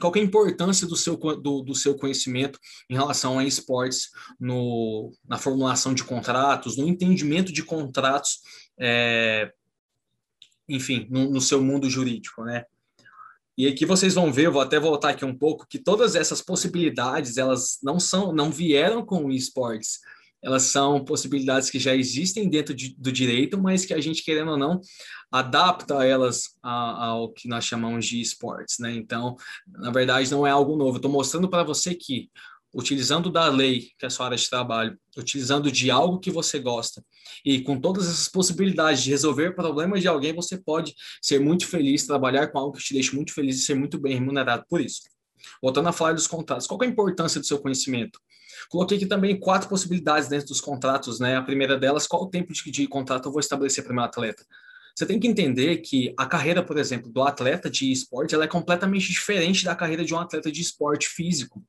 Qual 0.00 0.14
é 0.14 0.18
a 0.18 0.22
importância 0.22 0.86
do 0.86 0.96
seu, 0.96 1.16
do, 1.16 1.62
do 1.62 1.74
seu 1.74 1.96
conhecimento 1.96 2.58
em 2.90 2.94
relação 2.94 3.38
a 3.38 3.44
esportes 3.44 4.10
no, 4.38 5.10
na 5.26 5.38
formulação 5.38 5.94
de 5.94 6.04
contratos, 6.04 6.76
no 6.76 6.86
entendimento 6.86 7.52
de 7.52 7.62
contratos, 7.62 8.40
é, 8.78 9.52
enfim, 10.68 11.06
no, 11.10 11.30
no 11.30 11.40
seu 11.40 11.62
mundo 11.62 11.88
jurídico, 11.88 12.44
né? 12.44 12.64
E 13.56 13.66
aqui 13.66 13.86
vocês 13.86 14.12
vão 14.12 14.30
ver, 14.30 14.50
vou 14.50 14.60
até 14.60 14.78
voltar 14.78 15.10
aqui 15.10 15.24
um 15.24 15.36
pouco, 15.36 15.66
que 15.66 15.78
todas 15.78 16.14
essas 16.14 16.42
possibilidades, 16.42 17.38
elas 17.38 17.78
não 17.82 17.98
são, 17.98 18.30
não 18.30 18.50
vieram 18.50 19.04
com 19.04 19.24
o 19.24 19.32
esportes, 19.32 20.00
elas 20.42 20.64
são 20.64 21.04
possibilidades 21.04 21.70
que 21.70 21.78
já 21.78 21.94
existem 21.94 22.48
dentro 22.48 22.74
de, 22.74 22.94
do 22.96 23.10
direito, 23.10 23.60
mas 23.60 23.84
que 23.84 23.94
a 23.94 24.00
gente, 24.00 24.22
querendo 24.22 24.52
ou 24.52 24.56
não, 24.56 24.80
adapta 25.30 26.04
elas 26.04 26.56
ao 26.62 27.32
que 27.32 27.48
nós 27.48 27.64
chamamos 27.64 28.06
de 28.06 28.20
esportes, 28.20 28.78
né? 28.78 28.94
Então, 28.94 29.36
na 29.66 29.90
verdade, 29.90 30.30
não 30.30 30.46
é 30.46 30.50
algo 30.50 30.76
novo. 30.76 30.96
Estou 30.96 31.10
mostrando 31.10 31.48
para 31.48 31.64
você 31.64 31.94
que, 31.94 32.30
utilizando 32.72 33.30
da 33.30 33.48
lei, 33.48 33.88
que 33.98 34.04
é 34.04 34.06
a 34.06 34.10
sua 34.10 34.26
área 34.26 34.36
de 34.36 34.48
trabalho, 34.48 34.98
utilizando 35.16 35.72
de 35.72 35.90
algo 35.90 36.20
que 36.20 36.30
você 36.30 36.58
gosta, 36.58 37.02
e 37.44 37.60
com 37.62 37.80
todas 37.80 38.06
essas 38.06 38.28
possibilidades 38.28 39.02
de 39.02 39.10
resolver 39.10 39.54
problemas 39.54 40.02
de 40.02 40.08
alguém, 40.08 40.34
você 40.34 40.58
pode 40.58 40.94
ser 41.22 41.40
muito 41.40 41.66
feliz, 41.66 42.06
trabalhar 42.06 42.48
com 42.48 42.58
algo 42.58 42.76
que 42.76 42.84
te 42.84 42.94
deixa 42.94 43.16
muito 43.16 43.32
feliz 43.32 43.56
e 43.56 43.62
ser 43.62 43.74
muito 43.74 43.98
bem 43.98 44.14
remunerado 44.14 44.64
por 44.68 44.80
isso. 44.80 45.00
Voltando 45.62 45.88
a 45.88 45.92
falar 45.92 46.12
dos 46.12 46.26
contratos, 46.26 46.66
qual 46.66 46.82
é 46.82 46.86
a 46.86 46.88
importância 46.88 47.40
do 47.40 47.46
seu 47.46 47.58
conhecimento? 47.58 48.20
Coloquei 48.68 48.96
aqui 48.96 49.06
também 49.06 49.38
quatro 49.38 49.68
possibilidades 49.68 50.28
dentro 50.28 50.48
dos 50.48 50.60
contratos, 50.60 51.20
né? 51.20 51.36
A 51.36 51.42
primeira 51.42 51.78
delas, 51.78 52.06
qual 52.06 52.22
o 52.22 52.30
tempo 52.30 52.52
de, 52.52 52.70
de 52.70 52.86
contrato 52.86 53.28
eu 53.28 53.32
vou 53.32 53.40
estabelecer 53.40 53.84
para 53.84 53.92
o 53.92 53.94
meu 53.94 54.04
atleta? 54.04 54.44
Você 54.94 55.04
tem 55.04 55.20
que 55.20 55.28
entender 55.28 55.78
que 55.78 56.14
a 56.16 56.24
carreira, 56.24 56.62
por 56.62 56.78
exemplo, 56.78 57.12
do 57.12 57.22
atleta 57.22 57.68
de 57.68 57.92
esporte, 57.92 58.34
ela 58.34 58.44
é 58.44 58.48
completamente 58.48 59.08
diferente 59.08 59.64
da 59.64 59.76
carreira 59.76 60.04
de 60.04 60.14
um 60.14 60.18
atleta 60.18 60.50
de 60.50 60.62
esporte 60.62 61.06
físico. 61.08 61.62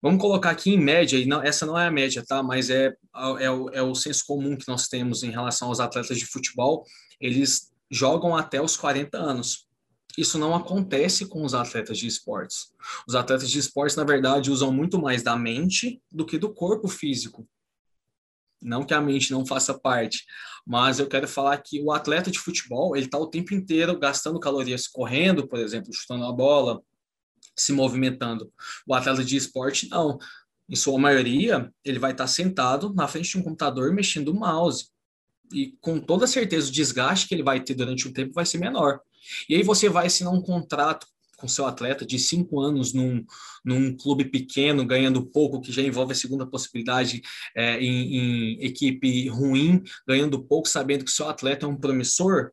Vamos 0.00 0.20
colocar 0.20 0.50
aqui 0.50 0.70
em 0.70 0.78
média, 0.78 1.18
e 1.18 1.26
não, 1.26 1.42
essa 1.42 1.66
não 1.66 1.76
é 1.76 1.88
a 1.88 1.90
média, 1.90 2.24
tá? 2.24 2.40
Mas 2.40 2.70
é, 2.70 2.94
é, 3.40 3.44
é 3.44 3.82
o 3.82 3.94
senso 3.96 4.24
comum 4.24 4.56
que 4.56 4.68
nós 4.68 4.86
temos 4.86 5.24
em 5.24 5.30
relação 5.30 5.66
aos 5.66 5.80
atletas 5.80 6.16
de 6.16 6.26
futebol. 6.26 6.84
Eles 7.20 7.72
jogam 7.90 8.36
até 8.36 8.62
os 8.62 8.76
40 8.76 9.18
anos. 9.18 9.67
Isso 10.18 10.36
não 10.36 10.52
acontece 10.52 11.26
com 11.26 11.44
os 11.44 11.54
atletas 11.54 11.96
de 11.96 12.08
esportes. 12.08 12.72
Os 13.06 13.14
atletas 13.14 13.48
de 13.48 13.56
esportes, 13.56 13.94
na 13.94 14.02
verdade, 14.02 14.50
usam 14.50 14.72
muito 14.72 15.00
mais 15.00 15.22
da 15.22 15.36
mente 15.36 16.02
do 16.10 16.26
que 16.26 16.36
do 16.36 16.52
corpo 16.52 16.88
físico. 16.88 17.48
Não 18.60 18.84
que 18.84 18.92
a 18.92 19.00
mente 19.00 19.30
não 19.30 19.46
faça 19.46 19.78
parte, 19.78 20.24
mas 20.66 20.98
eu 20.98 21.06
quero 21.06 21.28
falar 21.28 21.56
que 21.58 21.80
o 21.80 21.92
atleta 21.92 22.32
de 22.32 22.38
futebol, 22.40 22.96
ele 22.96 23.06
está 23.06 23.16
o 23.16 23.28
tempo 23.28 23.54
inteiro 23.54 23.96
gastando 23.96 24.40
calorias 24.40 24.88
correndo, 24.88 25.46
por 25.46 25.60
exemplo, 25.60 25.92
chutando 25.92 26.24
a 26.24 26.32
bola, 26.32 26.82
se 27.54 27.72
movimentando. 27.72 28.52
O 28.88 28.94
atleta 28.94 29.22
de 29.22 29.36
esporte, 29.36 29.88
não. 29.88 30.18
Em 30.68 30.74
sua 30.74 30.98
maioria, 30.98 31.72
ele 31.84 32.00
vai 32.00 32.10
estar 32.10 32.24
tá 32.24 32.28
sentado 32.28 32.92
na 32.92 33.06
frente 33.06 33.30
de 33.30 33.38
um 33.38 33.42
computador 33.42 33.94
mexendo 33.94 34.30
o 34.30 34.34
mouse. 34.34 34.88
E 35.52 35.76
com 35.80 36.00
toda 36.00 36.26
certeza, 36.26 36.68
o 36.68 36.72
desgaste 36.72 37.28
que 37.28 37.36
ele 37.36 37.44
vai 37.44 37.60
ter 37.62 37.74
durante 37.74 38.08
o 38.08 38.12
tempo 38.12 38.32
vai 38.34 38.44
ser 38.44 38.58
menor. 38.58 39.00
E 39.48 39.54
aí 39.54 39.62
você 39.62 39.88
vai 39.88 40.06
assinar 40.06 40.32
um 40.32 40.42
contrato 40.42 41.06
com 41.36 41.46
seu 41.46 41.66
atleta 41.66 42.04
de 42.04 42.18
cinco 42.18 42.60
anos 42.60 42.92
num, 42.92 43.24
num 43.64 43.96
clube 43.96 44.24
pequeno, 44.24 44.84
ganhando 44.84 45.24
pouco, 45.24 45.60
que 45.60 45.70
já 45.70 45.82
envolve 45.82 46.12
a 46.12 46.16
segunda 46.16 46.44
possibilidade 46.44 47.22
é, 47.56 47.78
em, 47.78 48.16
em 48.16 48.64
equipe 48.64 49.28
ruim, 49.28 49.82
ganhando 50.06 50.42
pouco, 50.42 50.68
sabendo 50.68 51.04
que 51.04 51.10
seu 51.12 51.28
atleta 51.28 51.64
é 51.64 51.68
um 51.68 51.76
promissor, 51.76 52.50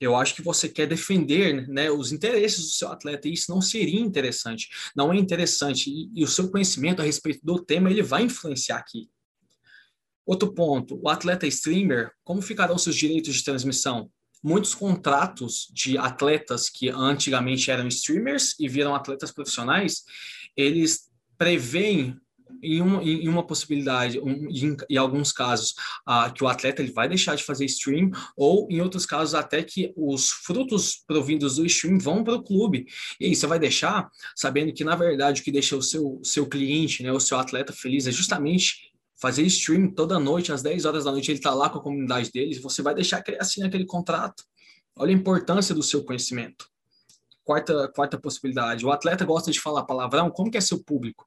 eu 0.00 0.14
acho 0.14 0.34
que 0.34 0.42
você 0.42 0.68
quer 0.68 0.86
defender 0.86 1.66
né, 1.68 1.90
os 1.90 2.12
interesses 2.12 2.64
do 2.64 2.70
seu 2.70 2.88
atleta, 2.88 3.28
e 3.28 3.32
isso 3.32 3.50
não 3.50 3.62
seria 3.62 4.00
interessante, 4.00 4.68
não 4.94 5.12
é 5.12 5.16
interessante, 5.16 5.90
e, 5.90 6.10
e, 6.14 6.22
o 6.22 6.28
seu 6.28 6.50
conhecimento 6.50 7.00
a 7.00 7.04
respeito 7.04 7.40
do 7.42 7.58
tema, 7.58 7.90
ele 7.90 8.02
vai 8.02 8.22
influenciar 8.22 8.76
aqui. 8.76 9.08
Outro 10.26 10.52
ponto, 10.52 11.00
o 11.02 11.08
atleta 11.08 11.46
streamer, 11.46 12.12
como 12.24 12.42
ficarão 12.42 12.76
seus 12.76 12.96
direitos 12.96 13.36
de 13.36 13.44
transmissão? 13.44 14.10
Muitos 14.46 14.76
contratos 14.76 15.68
de 15.72 15.98
atletas 15.98 16.68
que 16.68 16.88
antigamente 16.88 17.68
eram 17.68 17.88
streamers 17.88 18.54
e 18.60 18.68
viram 18.68 18.94
atletas 18.94 19.32
profissionais, 19.32 20.04
eles 20.56 21.10
preveem 21.36 22.16
em 22.62 22.80
uma, 22.80 23.02
em 23.02 23.26
uma 23.26 23.44
possibilidade, 23.44 24.20
um, 24.20 24.48
em, 24.48 24.76
em, 24.88 24.96
alguns 24.96 25.32
casos, 25.32 25.74
uh, 26.08 26.32
que 26.32 26.44
o 26.44 26.46
atleta 26.46 26.80
ele 26.80 26.92
vai 26.92 27.08
deixar 27.08 27.34
de 27.34 27.42
fazer 27.42 27.64
stream, 27.64 28.12
ou 28.36 28.68
em 28.70 28.80
outros 28.80 29.04
casos, 29.04 29.34
até 29.34 29.64
que 29.64 29.92
os 29.96 30.30
frutos 30.30 31.02
provindos 31.04 31.56
do 31.56 31.66
stream 31.66 31.98
vão 31.98 32.22
para 32.22 32.34
o 32.34 32.42
clube. 32.42 32.86
E 33.18 33.26
aí 33.26 33.34
você 33.34 33.48
vai 33.48 33.58
deixar 33.58 34.08
sabendo 34.36 34.72
que, 34.72 34.84
na 34.84 34.94
verdade, 34.94 35.40
o 35.40 35.44
que 35.44 35.50
deixa 35.50 35.76
o 35.76 35.82
seu, 35.82 36.20
seu 36.22 36.46
cliente, 36.46 37.02
né, 37.02 37.10
o 37.10 37.18
seu 37.18 37.36
atleta 37.36 37.72
feliz 37.72 38.06
é 38.06 38.12
justamente 38.12 38.92
fazer 39.20 39.42
stream 39.42 39.90
toda 39.90 40.18
noite, 40.18 40.52
às 40.52 40.62
10 40.62 40.84
horas 40.84 41.04
da 41.04 41.12
noite, 41.12 41.30
ele 41.30 41.38
está 41.38 41.54
lá 41.54 41.68
com 41.70 41.78
a 41.78 41.82
comunidade 41.82 42.30
dele, 42.30 42.58
você 42.60 42.82
vai 42.82 42.94
deixar 42.94 43.22
assim 43.40 43.62
aquele 43.62 43.86
contrato. 43.86 44.44
Olha 44.96 45.10
a 45.10 45.14
importância 45.14 45.74
do 45.74 45.82
seu 45.82 46.04
conhecimento. 46.04 46.68
Quarta, 47.44 47.88
quarta 47.94 48.18
possibilidade, 48.18 48.84
o 48.84 48.90
atleta 48.90 49.24
gosta 49.24 49.50
de 49.50 49.60
falar 49.60 49.84
palavrão, 49.84 50.30
como 50.30 50.50
que 50.50 50.58
é 50.58 50.60
seu 50.60 50.82
público? 50.82 51.24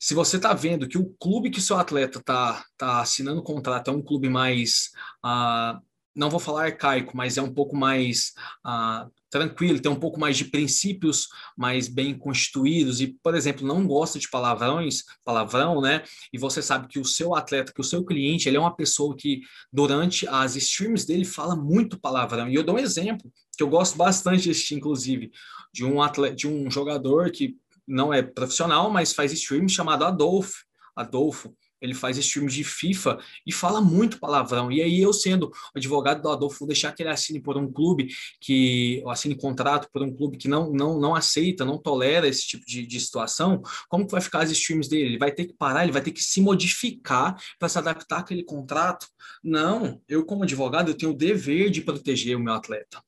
se 0.00 0.14
você 0.14 0.38
está 0.38 0.54
vendo 0.54 0.88
que 0.88 0.96
o 0.96 1.14
clube 1.20 1.50
que 1.50 1.60
seu 1.60 1.76
atleta 1.76 2.18
está 2.18 2.64
tá 2.78 3.02
assinando 3.02 3.40
o 3.40 3.44
contrato 3.44 3.90
é 3.90 3.92
um 3.92 4.00
clube 4.00 4.30
mais, 4.30 4.90
uh, 5.22 5.78
não 6.16 6.30
vou 6.30 6.40
falar 6.40 6.64
arcaico, 6.64 7.14
mas 7.14 7.36
é 7.36 7.42
um 7.42 7.52
pouco 7.52 7.76
mais 7.76 8.32
uh, 8.64 9.12
tranquilo, 9.30 9.80
tem 9.80 9.90
um 9.90 9.98
pouco 9.98 10.18
mais 10.18 10.36
de 10.36 10.44
princípios 10.44 11.28
mais 11.56 11.88
bem 11.88 12.18
constituídos 12.18 13.00
e, 13.00 13.16
por 13.22 13.34
exemplo, 13.34 13.66
não 13.66 13.86
gosta 13.86 14.18
de 14.18 14.28
palavrões, 14.28 15.04
palavrão, 15.24 15.80
né? 15.80 16.02
E 16.32 16.38
você 16.38 16.60
sabe 16.60 16.88
que 16.88 16.98
o 16.98 17.04
seu 17.04 17.34
atleta, 17.34 17.72
que 17.72 17.80
o 17.80 17.84
seu 17.84 18.04
cliente, 18.04 18.48
ele 18.48 18.56
é 18.56 18.60
uma 18.60 18.74
pessoa 18.74 19.16
que 19.16 19.40
durante 19.72 20.26
as 20.28 20.56
streams 20.56 21.06
dele 21.06 21.24
fala 21.24 21.54
muito 21.54 21.98
palavrão. 21.98 22.48
E 22.48 22.54
eu 22.54 22.64
dou 22.64 22.74
um 22.74 22.78
exemplo 22.78 23.32
que 23.56 23.62
eu 23.62 23.68
gosto 23.68 23.96
bastante 23.96 24.42
de 24.42 24.50
assistir, 24.50 24.74
inclusive, 24.74 25.30
de 25.72 25.84
um 25.84 26.02
atleta, 26.02 26.34
de 26.34 26.48
um 26.48 26.70
jogador 26.70 27.30
que 27.30 27.56
não 27.86 28.12
é 28.12 28.22
profissional, 28.22 28.90
mas 28.90 29.12
faz 29.12 29.32
stream 29.32 29.68
chamado 29.68 30.04
Adolfo. 30.04 30.64
Adolfo, 30.96 31.54
ele 31.80 31.94
faz 31.94 32.16
stream 32.18 32.46
de 32.46 32.64
FIFA 32.64 33.18
e 33.46 33.52
fala 33.52 33.80
muito 33.80 34.18
palavrão. 34.18 34.70
E 34.70 34.80
aí 34.82 35.00
eu, 35.00 35.12
sendo 35.12 35.50
advogado 35.74 36.22
do 36.22 36.28
Adolfo, 36.28 36.60
vou 36.60 36.68
deixar 36.68 36.92
que 36.92 37.02
ele 37.02 37.10
assine 37.10 37.40
por 37.40 37.56
um 37.56 37.70
clube 37.70 38.08
que 38.40 39.02
assine 39.08 39.34
contrato 39.34 39.88
por 39.92 40.02
um 40.02 40.14
clube 40.14 40.36
que 40.36 40.48
não 40.48 40.70
não, 40.72 40.98
não 40.98 41.14
aceita, 41.14 41.64
não 41.64 41.78
tolera 41.78 42.26
esse 42.28 42.46
tipo 42.46 42.64
de, 42.66 42.86
de 42.86 43.00
situação, 43.00 43.62
como 43.88 44.06
que 44.06 44.12
vai 44.12 44.20
ficar 44.20 44.40
as 44.40 44.50
streams 44.50 44.88
dele? 44.88 45.10
Ele 45.10 45.18
vai 45.18 45.32
ter 45.32 45.46
que 45.46 45.54
parar, 45.54 45.82
ele 45.82 45.92
vai 45.92 46.02
ter 46.02 46.12
que 46.12 46.22
se 46.22 46.40
modificar 46.40 47.40
para 47.58 47.68
se 47.68 47.78
adaptar 47.78 48.20
àquele 48.20 48.44
contrato? 48.44 49.06
Não, 49.42 50.00
eu 50.08 50.24
como 50.24 50.44
advogado 50.44 50.90
eu 50.90 50.96
tenho 50.96 51.12
o 51.12 51.16
dever 51.16 51.70
de 51.70 51.82
proteger 51.82 52.36
o 52.36 52.40
meu 52.40 52.54
atleta. 52.54 53.02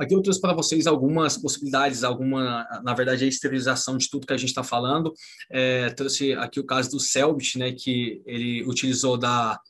Aqui 0.00 0.14
eu 0.14 0.22
trouxe 0.22 0.40
para 0.40 0.54
vocês 0.54 0.86
algumas 0.86 1.36
possibilidades, 1.36 2.02
alguma, 2.02 2.66
na 2.82 2.94
verdade, 2.94 3.22
a 3.22 3.28
esterilização 3.28 3.98
de 3.98 4.08
tudo 4.08 4.26
que 4.26 4.32
a 4.32 4.36
gente 4.38 4.48
está 4.48 4.64
falando. 4.64 5.12
É, 5.50 5.90
trouxe 5.90 6.32
aqui 6.32 6.58
o 6.58 6.64
caso 6.64 6.90
do 6.90 6.98
Selbit, 6.98 7.58
né, 7.58 7.72
que 7.72 8.22
ele 8.24 8.64
utilizou 8.64 9.18
da, 9.18 9.60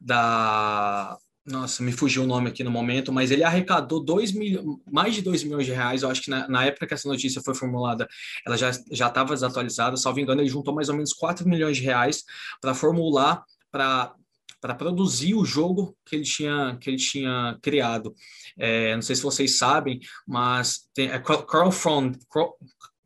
da 0.00 1.18
nossa, 1.44 1.82
me 1.82 1.90
fugiu 1.90 2.22
o 2.22 2.26
nome 2.26 2.48
aqui 2.48 2.62
no 2.62 2.70
momento, 2.70 3.12
mas 3.12 3.32
ele 3.32 3.42
arrecadou 3.42 3.98
dois 3.98 4.30
mil, 4.30 4.80
mais 4.88 5.12
de 5.16 5.22
2 5.22 5.42
milhões 5.42 5.66
de 5.66 5.72
reais. 5.72 6.02
Eu 6.02 6.10
acho 6.10 6.22
que 6.22 6.30
na, 6.30 6.46
na, 6.46 6.64
época 6.66 6.86
que 6.86 6.94
essa 6.94 7.08
notícia 7.08 7.42
foi 7.42 7.56
formulada, 7.56 8.06
ela 8.46 8.56
já 8.56 8.70
estava 8.70 9.34
desatualizada. 9.34 9.96
Salvo 9.96 10.20
engano, 10.20 10.40
ele 10.40 10.48
juntou 10.48 10.72
mais 10.72 10.88
ou 10.88 10.94
menos 10.94 11.12
4 11.12 11.48
milhões 11.48 11.78
de 11.78 11.82
reais 11.82 12.22
para 12.60 12.74
formular, 12.74 13.42
para 13.72 14.14
para 14.60 14.74
produzir 14.74 15.34
o 15.34 15.44
jogo 15.44 15.96
que 16.04 16.16
ele 16.16 16.24
tinha, 16.24 16.76
que 16.80 16.90
ele 16.90 16.96
tinha 16.96 17.58
criado. 17.62 18.14
É, 18.58 18.94
não 18.94 19.02
sei 19.02 19.16
se 19.16 19.22
vocês 19.22 19.58
sabem, 19.58 20.00
mas 20.26 20.88
tem, 20.94 21.08
é 21.10 21.18
crowdfunding, 21.18 22.18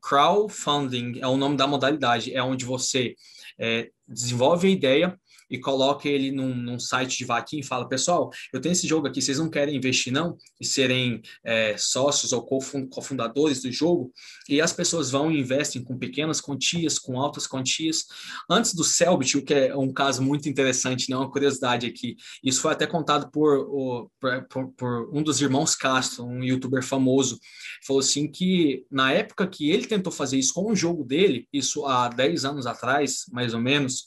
crowdfunding 0.02 1.20
é 1.20 1.26
o 1.26 1.36
nome 1.36 1.56
da 1.56 1.66
modalidade, 1.66 2.34
é 2.34 2.42
onde 2.42 2.64
você 2.64 3.14
é, 3.58 3.90
desenvolve 4.06 4.68
a 4.68 4.70
ideia, 4.70 5.20
e 5.50 5.58
coloca 5.58 6.08
ele 6.08 6.30
num, 6.30 6.54
num, 6.54 6.78
site 6.78 7.18
de 7.18 7.24
vaquinha 7.24 7.60
e 7.60 7.64
fala, 7.64 7.88
pessoal, 7.88 8.30
eu 8.52 8.60
tenho 8.60 8.72
esse 8.72 8.86
jogo 8.86 9.06
aqui, 9.06 9.20
vocês 9.20 9.38
não 9.38 9.50
querem 9.50 9.76
investir 9.76 10.12
não? 10.12 10.36
E 10.60 10.66
serem 10.66 11.22
é, 11.44 11.76
sócios 11.76 12.32
ou 12.32 12.44
cofundadores 12.44 13.62
do 13.62 13.70
jogo? 13.70 14.12
E 14.48 14.60
as 14.60 14.72
pessoas 14.72 15.10
vão 15.10 15.30
e 15.30 15.38
investem 15.38 15.82
com 15.82 15.98
pequenas 15.98 16.40
quantias, 16.40 16.98
com 16.98 17.20
altas 17.20 17.46
quantias. 17.46 18.04
Antes 18.50 18.74
do 18.74 18.84
Selbit, 18.84 19.36
o 19.36 19.44
que 19.44 19.54
é 19.54 19.76
um 19.76 19.92
caso 19.92 20.22
muito 20.22 20.48
interessante, 20.48 21.10
não 21.10 21.18
é 21.18 21.20
uma 21.22 21.30
curiosidade 21.30 21.86
aqui, 21.86 22.16
isso 22.42 22.60
foi 22.60 22.72
até 22.72 22.86
contado 22.86 23.30
por, 23.30 24.10
por, 24.48 24.72
por 24.76 25.10
um 25.14 25.22
dos 25.22 25.40
irmãos 25.40 25.74
Castro, 25.74 26.24
um 26.24 26.42
youtuber 26.42 26.82
famoso, 26.82 27.38
falou 27.86 28.00
assim 28.00 28.30
que 28.30 28.84
na 28.90 29.12
época 29.12 29.46
que 29.46 29.70
ele 29.70 29.86
tentou 29.86 30.12
fazer 30.12 30.38
isso 30.38 30.54
com 30.54 30.70
o 30.70 30.76
jogo 30.76 31.04
dele, 31.04 31.48
isso 31.52 31.84
há 31.86 32.08
10 32.08 32.44
anos 32.44 32.66
atrás, 32.66 33.24
mais 33.30 33.54
ou 33.54 33.60
menos, 33.60 34.04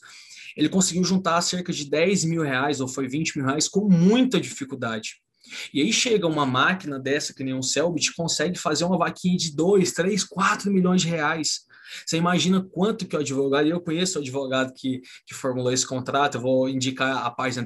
ele 0.58 0.68
conseguiu 0.68 1.04
juntar 1.04 1.40
cerca 1.40 1.72
de 1.72 1.88
10 1.88 2.24
mil 2.24 2.42
reais, 2.42 2.80
ou 2.80 2.88
foi 2.88 3.06
20 3.06 3.36
mil 3.36 3.46
reais, 3.46 3.68
com 3.68 3.88
muita 3.88 4.40
dificuldade. 4.40 5.22
E 5.72 5.80
aí 5.80 5.92
chega 5.92 6.26
uma 6.26 6.44
máquina 6.44 6.98
dessa, 6.98 7.32
que 7.32 7.44
nem 7.44 7.54
um 7.54 7.62
Selbit, 7.62 8.12
consegue 8.16 8.58
fazer 8.58 8.84
uma 8.84 8.98
vaquinha 8.98 9.36
de 9.36 9.54
2, 9.54 9.92
3, 9.92 10.24
4 10.24 10.68
milhões 10.68 11.02
de 11.02 11.08
reais. 11.08 11.60
Você 12.04 12.16
imagina 12.16 12.60
quanto 12.60 13.06
que 13.06 13.16
o 13.16 13.20
advogado, 13.20 13.68
e 13.68 13.70
eu 13.70 13.80
conheço 13.80 14.18
o 14.18 14.20
advogado 14.20 14.74
que, 14.74 15.00
que 15.24 15.32
formulou 15.32 15.72
esse 15.72 15.86
contrato, 15.86 16.36
eu 16.36 16.40
vou 16.40 16.68
indicar 16.68 17.24
a 17.24 17.30
página, 17.30 17.64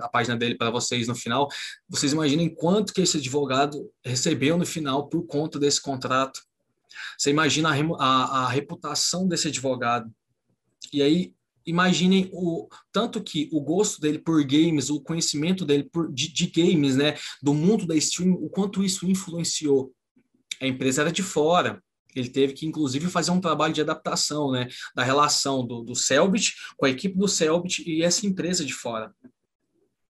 a 0.00 0.08
página 0.08 0.34
dele 0.34 0.56
para 0.56 0.70
vocês 0.70 1.06
no 1.06 1.14
final. 1.14 1.46
Vocês 1.90 2.14
imaginem 2.14 2.48
quanto 2.48 2.94
que 2.94 3.02
esse 3.02 3.18
advogado 3.18 3.92
recebeu 4.02 4.56
no 4.56 4.64
final 4.64 5.10
por 5.10 5.26
conta 5.26 5.58
desse 5.58 5.80
contrato. 5.80 6.40
Você 7.18 7.28
imagina 7.28 7.68
a, 7.68 7.74
a, 7.74 8.44
a 8.44 8.48
reputação 8.48 9.28
desse 9.28 9.48
advogado. 9.48 10.10
E 10.90 11.02
aí 11.02 11.34
imaginem 11.66 12.28
o 12.32 12.68
tanto 12.92 13.22
que 13.22 13.48
o 13.52 13.60
gosto 13.60 14.00
dele 14.00 14.18
por 14.18 14.42
games, 14.44 14.90
o 14.90 15.00
conhecimento 15.00 15.64
dele 15.64 15.84
por, 15.84 16.12
de, 16.12 16.32
de, 16.32 16.46
games, 16.46 16.96
né, 16.96 17.16
do 17.42 17.54
mundo 17.54 17.86
da 17.86 17.96
stream, 17.96 18.32
o 18.32 18.48
quanto 18.48 18.82
isso 18.82 19.08
influenciou. 19.08 19.92
A 20.60 20.66
empresa 20.66 21.02
era 21.02 21.12
de 21.12 21.22
fora. 21.22 21.82
Ele 22.14 22.28
teve 22.28 22.54
que, 22.54 22.66
inclusive, 22.66 23.06
fazer 23.08 23.30
um 23.30 23.40
trabalho 23.40 23.72
de 23.72 23.80
adaptação, 23.80 24.50
né, 24.50 24.68
da 24.94 25.04
relação 25.04 25.66
do, 25.66 25.82
do 25.82 25.94
Selbit 25.94 26.54
com 26.76 26.86
a 26.86 26.90
equipe 26.90 27.16
do 27.16 27.28
Selbit 27.28 27.88
e 27.88 28.02
essa 28.02 28.26
empresa 28.26 28.64
de 28.64 28.72
fora. 28.72 29.14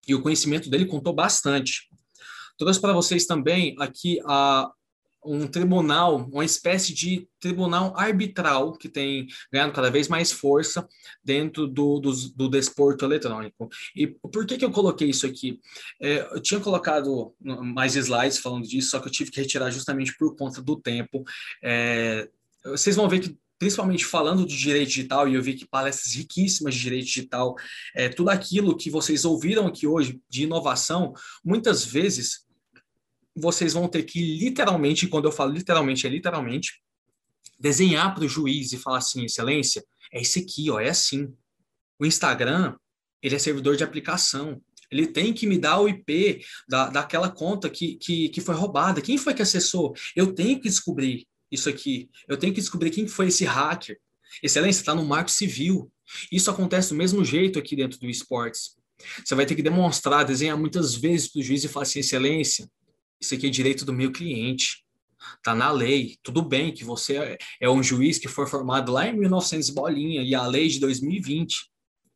E 0.07 0.15
o 0.15 0.21
conhecimento 0.21 0.69
dele 0.69 0.85
contou 0.85 1.13
bastante. 1.13 1.89
Trouxe 2.57 2.81
para 2.81 2.93
vocês 2.93 3.25
também 3.25 3.75
aqui 3.79 4.19
a, 4.25 4.71
um 5.23 5.47
tribunal, 5.47 6.27
uma 6.31 6.45
espécie 6.45 6.93
de 6.93 7.27
tribunal 7.39 7.93
arbitral 7.95 8.73
que 8.73 8.89
tem 8.89 9.27
ganhado 9.51 9.73
cada 9.73 9.89
vez 9.89 10.07
mais 10.07 10.31
força 10.31 10.87
dentro 11.23 11.67
do, 11.67 11.99
do, 11.99 12.11
do 12.35 12.49
desporto 12.49 13.05
eletrônico. 13.05 13.69
E 13.95 14.07
por 14.07 14.45
que, 14.45 14.57
que 14.57 14.65
eu 14.65 14.71
coloquei 14.71 15.09
isso 15.09 15.25
aqui? 15.25 15.59
É, 16.01 16.27
eu 16.33 16.41
tinha 16.41 16.59
colocado 16.59 17.33
mais 17.39 17.95
slides 17.95 18.39
falando 18.39 18.67
disso, 18.67 18.91
só 18.91 18.99
que 18.99 19.07
eu 19.07 19.11
tive 19.11 19.31
que 19.31 19.41
retirar 19.41 19.71
justamente 19.71 20.15
por 20.17 20.35
conta 20.35 20.61
do 20.61 20.75
tempo. 20.75 21.23
É, 21.63 22.27
vocês 22.65 22.95
vão 22.95 23.09
ver 23.09 23.19
que 23.19 23.37
principalmente 23.61 24.03
falando 24.03 24.43
de 24.43 24.57
direito 24.57 24.87
digital, 24.87 25.27
e 25.27 25.35
eu 25.35 25.43
vi 25.43 25.53
que 25.53 25.67
palestras 25.67 26.15
riquíssimas 26.15 26.73
de 26.73 26.81
direito 26.81 27.05
digital, 27.05 27.55
é, 27.95 28.09
tudo 28.09 28.31
aquilo 28.31 28.75
que 28.75 28.89
vocês 28.89 29.23
ouviram 29.23 29.67
aqui 29.67 29.85
hoje 29.85 30.19
de 30.27 30.45
inovação, 30.45 31.13
muitas 31.45 31.85
vezes 31.85 32.43
vocês 33.35 33.73
vão 33.73 33.87
ter 33.87 34.03
que 34.03 34.37
literalmente, 34.37 35.07
quando 35.07 35.25
eu 35.25 35.31
falo 35.31 35.51
literalmente, 35.51 36.05
é 36.05 36.09
literalmente, 36.09 36.81
desenhar 37.59 38.13
para 38.13 38.25
o 38.25 38.29
juiz 38.29 38.73
e 38.73 38.77
falar 38.77 38.97
assim, 38.97 39.23
excelência, 39.23 39.83
é 40.11 40.21
esse 40.21 40.39
aqui, 40.39 40.69
ó, 40.69 40.79
é 40.79 40.89
assim. 40.89 41.31
O 41.99 42.05
Instagram, 42.05 42.75
ele 43.21 43.35
é 43.35 43.39
servidor 43.39 43.77
de 43.77 43.83
aplicação. 43.83 44.61
Ele 44.89 45.07
tem 45.07 45.33
que 45.33 45.47
me 45.47 45.57
dar 45.57 45.79
o 45.79 45.87
IP 45.87 46.43
da, 46.67 46.89
daquela 46.89 47.29
conta 47.29 47.69
que, 47.69 47.95
que, 47.95 48.29
que 48.29 48.41
foi 48.41 48.55
roubada. 48.55 49.01
Quem 49.01 49.17
foi 49.17 49.33
que 49.33 49.41
acessou? 49.41 49.93
Eu 50.15 50.33
tenho 50.33 50.59
que 50.59 50.67
descobrir 50.67 51.25
isso 51.51 51.69
aqui. 51.69 52.09
Eu 52.27 52.35
tenho 52.35 52.53
que 52.53 52.59
descobrir 52.59 52.89
quem 52.89 53.07
foi 53.07 53.27
esse 53.27 53.45
hacker. 53.45 53.97
Excelência, 54.43 54.81
está 54.81 54.95
no 54.95 55.05
marco 55.05 55.31
civil. 55.31 55.91
Isso 56.31 56.49
acontece 56.49 56.89
do 56.89 56.95
mesmo 56.95 57.23
jeito 57.23 57.57
aqui 57.59 57.75
dentro 57.75 57.99
do 57.99 58.09
esportes. 58.09 58.75
Você 59.23 59.33
vai 59.33 59.45
ter 59.45 59.55
que 59.55 59.63
demonstrar, 59.63 60.25
desenhar 60.25 60.57
muitas 60.57 60.95
vezes 60.95 61.29
para 61.29 61.39
o 61.39 61.43
juiz 61.43 61.63
e 61.63 61.67
falar 61.67 61.83
assim, 61.83 61.99
excelência, 61.99 62.69
isso 63.21 63.35
aqui 63.35 63.47
é 63.47 63.49
direito 63.49 63.85
do 63.85 63.93
meu 63.93 64.11
cliente. 64.11 64.83
Tá 65.43 65.53
na 65.53 65.71
lei. 65.71 66.17
Tudo 66.23 66.41
bem 66.41 66.73
que 66.73 66.83
você 66.83 67.37
é 67.59 67.69
um 67.69 67.83
juiz 67.83 68.17
que 68.17 68.27
foi 68.27 68.47
formado 68.47 68.91
lá 68.91 69.07
em 69.07 69.17
1900 69.17 69.69
bolinha 69.69 70.23
e 70.23 70.33
a 70.33 70.45
lei 70.47 70.67
de 70.67 70.79
2020. 70.79 71.69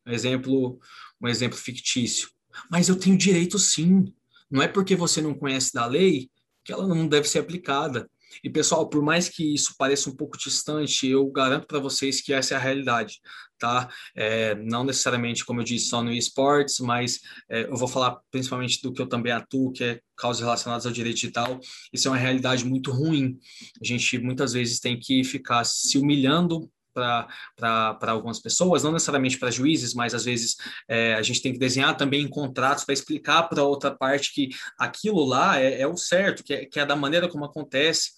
Um 0.06 0.12
exemplo, 0.12 0.80
um 1.22 1.28
exemplo 1.28 1.56
fictício. 1.56 2.28
Mas 2.70 2.88
eu 2.88 2.98
tenho 2.98 3.16
direito 3.16 3.58
sim. 3.58 4.12
Não 4.50 4.60
é 4.60 4.68
porque 4.68 4.96
você 4.96 5.20
não 5.20 5.34
conhece 5.34 5.72
da 5.72 5.86
lei 5.86 6.28
que 6.64 6.72
ela 6.72 6.86
não 6.86 7.06
deve 7.06 7.28
ser 7.28 7.38
aplicada. 7.38 8.10
E 8.42 8.50
pessoal, 8.50 8.88
por 8.88 9.02
mais 9.02 9.28
que 9.28 9.54
isso 9.54 9.74
pareça 9.78 10.10
um 10.10 10.16
pouco 10.16 10.36
distante, 10.36 11.06
eu 11.06 11.26
garanto 11.30 11.66
para 11.66 11.78
vocês 11.78 12.20
que 12.20 12.32
essa 12.32 12.54
é 12.54 12.56
a 12.56 12.60
realidade, 12.60 13.20
tá? 13.58 13.88
É, 14.14 14.54
não 14.54 14.84
necessariamente, 14.84 15.44
como 15.44 15.60
eu 15.60 15.64
disse, 15.64 15.86
só 15.86 16.02
no 16.02 16.12
esportes, 16.12 16.78
mas 16.80 17.20
é, 17.48 17.64
eu 17.64 17.76
vou 17.76 17.88
falar 17.88 18.18
principalmente 18.30 18.80
do 18.82 18.92
que 18.92 19.00
eu 19.00 19.08
também 19.08 19.32
atuo, 19.32 19.72
que 19.72 19.84
é 19.84 20.00
causas 20.16 20.42
relacionadas 20.42 20.86
ao 20.86 20.92
direito 20.92 21.16
digital. 21.16 21.60
Isso 21.92 22.08
é 22.08 22.10
uma 22.10 22.16
realidade 22.16 22.64
muito 22.64 22.90
ruim. 22.90 23.38
A 23.80 23.84
gente 23.84 24.18
muitas 24.18 24.52
vezes 24.52 24.80
tem 24.80 24.98
que 24.98 25.22
ficar 25.24 25.64
se 25.64 25.98
humilhando 25.98 26.70
para 26.96 28.12
algumas 28.12 28.40
pessoas, 28.40 28.82
não 28.82 28.92
necessariamente 28.92 29.38
para 29.38 29.50
juízes, 29.50 29.94
mas 29.94 30.14
às 30.14 30.24
vezes 30.24 30.56
é, 30.88 31.14
a 31.14 31.22
gente 31.22 31.42
tem 31.42 31.52
que 31.52 31.58
desenhar 31.58 31.96
também 31.96 32.26
contratos 32.26 32.84
para 32.84 32.94
explicar 32.94 33.44
para 33.44 33.62
outra 33.62 33.90
parte 33.94 34.32
que 34.32 34.48
aquilo 34.78 35.24
lá 35.24 35.60
é, 35.60 35.82
é 35.82 35.86
o 35.86 35.96
certo, 35.96 36.42
que 36.42 36.54
é, 36.54 36.64
que 36.64 36.80
é 36.80 36.86
da 36.86 36.96
maneira 36.96 37.28
como 37.28 37.44
acontece. 37.44 38.10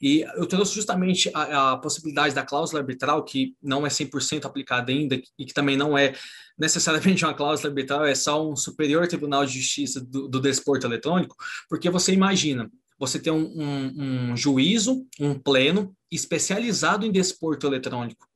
E 0.00 0.22
eu 0.36 0.46
trouxe 0.46 0.74
justamente 0.74 1.30
a, 1.34 1.72
a, 1.72 1.76
possibilidade 1.76 2.34
da 2.34 2.44
cláusula 2.44 2.80
arbitral, 2.80 3.24
que 3.24 3.54
não 3.62 3.86
é 3.86 3.88
100% 3.88 4.44
aplicada 4.44 4.90
ainda, 4.90 5.20
e 5.38 5.46
que 5.46 5.54
também 5.54 5.76
não 5.76 5.96
é 5.96 6.12
necessariamente 6.58 7.24
uma 7.24 7.34
cláusula 7.34 7.70
arbitral, 7.70 8.04
é 8.04 8.14
só 8.14 8.48
um 8.48 8.56
superior 8.56 9.06
tribunal 9.06 9.46
de 9.46 9.60
justiça 9.60 10.00
do, 10.00 10.28
do 10.28 10.40
desporto 10.40 10.86
eletrônico, 10.86 11.36
porque 11.68 11.88
você 11.88 12.12
imagina, 12.12 12.70
você 13.00 13.18
tem 13.18 13.32
um, 13.32 13.50
um, 13.56 14.30
um 14.32 14.36
juízo, 14.36 15.06
um 15.18 15.34
pleno 15.36 15.96
especializado 16.12 17.06
em 17.06 17.10
desporto 17.10 17.66
eletrônico. 17.66 18.28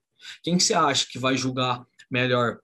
Quem 0.42 0.56
que 0.56 0.64
você 0.64 0.72
acha 0.72 1.06
que 1.06 1.18
vai 1.18 1.36
julgar 1.36 1.84
melhor 2.10 2.60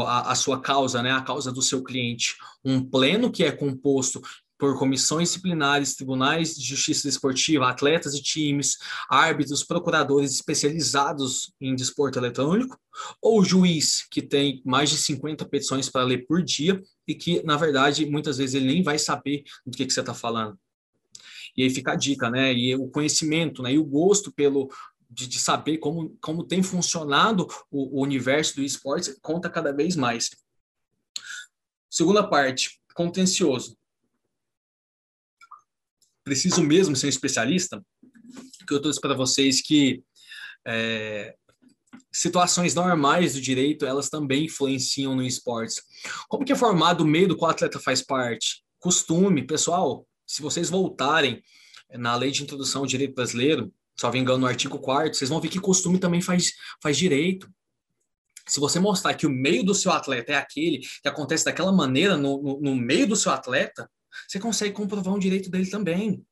a, 0.00 0.32
a, 0.32 0.34
sua 0.34 0.60
causa, 0.60 1.00
né, 1.00 1.12
a 1.12 1.22
causa 1.22 1.52
do 1.52 1.62
seu 1.62 1.84
cliente? 1.84 2.36
Um 2.64 2.84
pleno 2.84 3.30
que 3.30 3.44
é 3.44 3.52
composto 3.52 4.20
por 4.58 4.76
comissões 4.78 5.28
disciplinares, 5.28 5.94
tribunais 5.94 6.56
de 6.56 6.64
justiça 6.64 7.06
desportiva, 7.06 7.68
atletas 7.68 8.14
e 8.14 8.22
times, 8.22 8.78
árbitros, 9.08 9.62
procuradores 9.62 10.32
especializados 10.32 11.52
em 11.60 11.76
desporto 11.76 12.18
eletrônico, 12.18 12.76
ou 13.20 13.44
juiz 13.44 14.06
que 14.10 14.22
tem 14.22 14.60
mais 14.64 14.90
de 14.90 14.96
50 14.96 15.44
petições 15.44 15.88
para 15.88 16.04
ler 16.04 16.26
por 16.26 16.42
dia 16.42 16.82
e 17.06 17.14
que, 17.14 17.42
na 17.42 17.56
verdade, 17.56 18.06
muitas 18.06 18.38
vezes 18.38 18.54
ele 18.54 18.66
nem 18.66 18.82
vai 18.82 18.98
saber 18.98 19.44
do 19.66 19.76
que, 19.76 19.86
que 19.86 19.92
você 19.92 20.00
está 20.00 20.14
falando. 20.14 20.58
E 21.56 21.62
aí 21.62 21.70
fica 21.70 21.92
a 21.92 21.96
dica, 21.96 22.30
né? 22.30 22.52
E 22.52 22.74
o 22.74 22.88
conhecimento, 22.88 23.62
né? 23.62 23.72
E 23.72 23.78
o 23.78 23.84
gosto 23.84 24.32
pelo, 24.32 24.68
de, 25.08 25.26
de, 25.26 25.38
saber 25.38 25.78
como, 25.78 26.16
como 26.20 26.44
tem 26.44 26.62
funcionado 26.62 27.46
o, 27.70 28.00
o, 28.00 28.02
universo 28.02 28.56
do 28.56 28.62
esporte 28.62 29.14
conta 29.20 29.48
cada 29.48 29.72
vez 29.72 29.96
mais. 29.96 30.30
Segunda 31.90 32.26
parte, 32.26 32.80
contencioso 32.94 33.76
preciso 36.24 36.62
mesmo 36.62 36.96
ser 36.96 37.06
um 37.06 37.10
especialista, 37.10 37.84
que 38.66 38.72
eu 38.72 38.80
trouxe 38.80 39.00
para 39.00 39.14
vocês 39.14 39.60
que 39.60 40.02
é, 40.66 41.36
situações 42.10 42.74
normais 42.74 43.34
do 43.34 43.40
direito, 43.40 43.84
elas 43.84 44.08
também 44.08 44.46
influenciam 44.46 45.14
no 45.14 45.22
esporte. 45.22 45.82
Como 46.28 46.44
que 46.44 46.52
é 46.52 46.56
formado 46.56 47.02
o 47.02 47.06
meio 47.06 47.28
do 47.28 47.36
qual 47.36 47.50
o 47.50 47.54
atleta 47.54 47.78
faz 47.78 48.00
parte? 48.00 48.64
Costume, 48.78 49.46
pessoal, 49.46 50.06
se 50.26 50.42
vocês 50.42 50.70
voltarem 50.70 51.42
na 51.92 52.16
lei 52.16 52.30
de 52.30 52.42
introdução 52.42 52.82
ao 52.82 52.86
direito 52.86 53.14
brasileiro, 53.14 53.72
só 53.96 54.10
me 54.10 54.18
engano 54.18 54.38
no 54.38 54.46
artigo 54.46 54.78
4 54.78 55.14
vocês 55.14 55.30
vão 55.30 55.40
ver 55.40 55.48
que 55.48 55.60
costume 55.60 55.98
também 55.98 56.20
faz, 56.20 56.52
faz 56.82 56.96
direito. 56.96 57.48
Se 58.46 58.60
você 58.60 58.78
mostrar 58.78 59.14
que 59.14 59.26
o 59.26 59.30
meio 59.30 59.64
do 59.64 59.74
seu 59.74 59.90
atleta 59.92 60.32
é 60.32 60.36
aquele 60.36 60.78
que 60.78 61.08
acontece 61.08 61.44
daquela 61.44 61.72
maneira 61.72 62.16
no, 62.16 62.42
no, 62.42 62.60
no 62.60 62.76
meio 62.76 63.06
do 63.06 63.16
seu 63.16 63.32
atleta, 63.32 63.88
você 64.28 64.38
consegue 64.38 64.74
comprovar 64.74 65.14
um 65.14 65.18
direito 65.18 65.50
dele 65.50 65.70
também. 65.70 66.24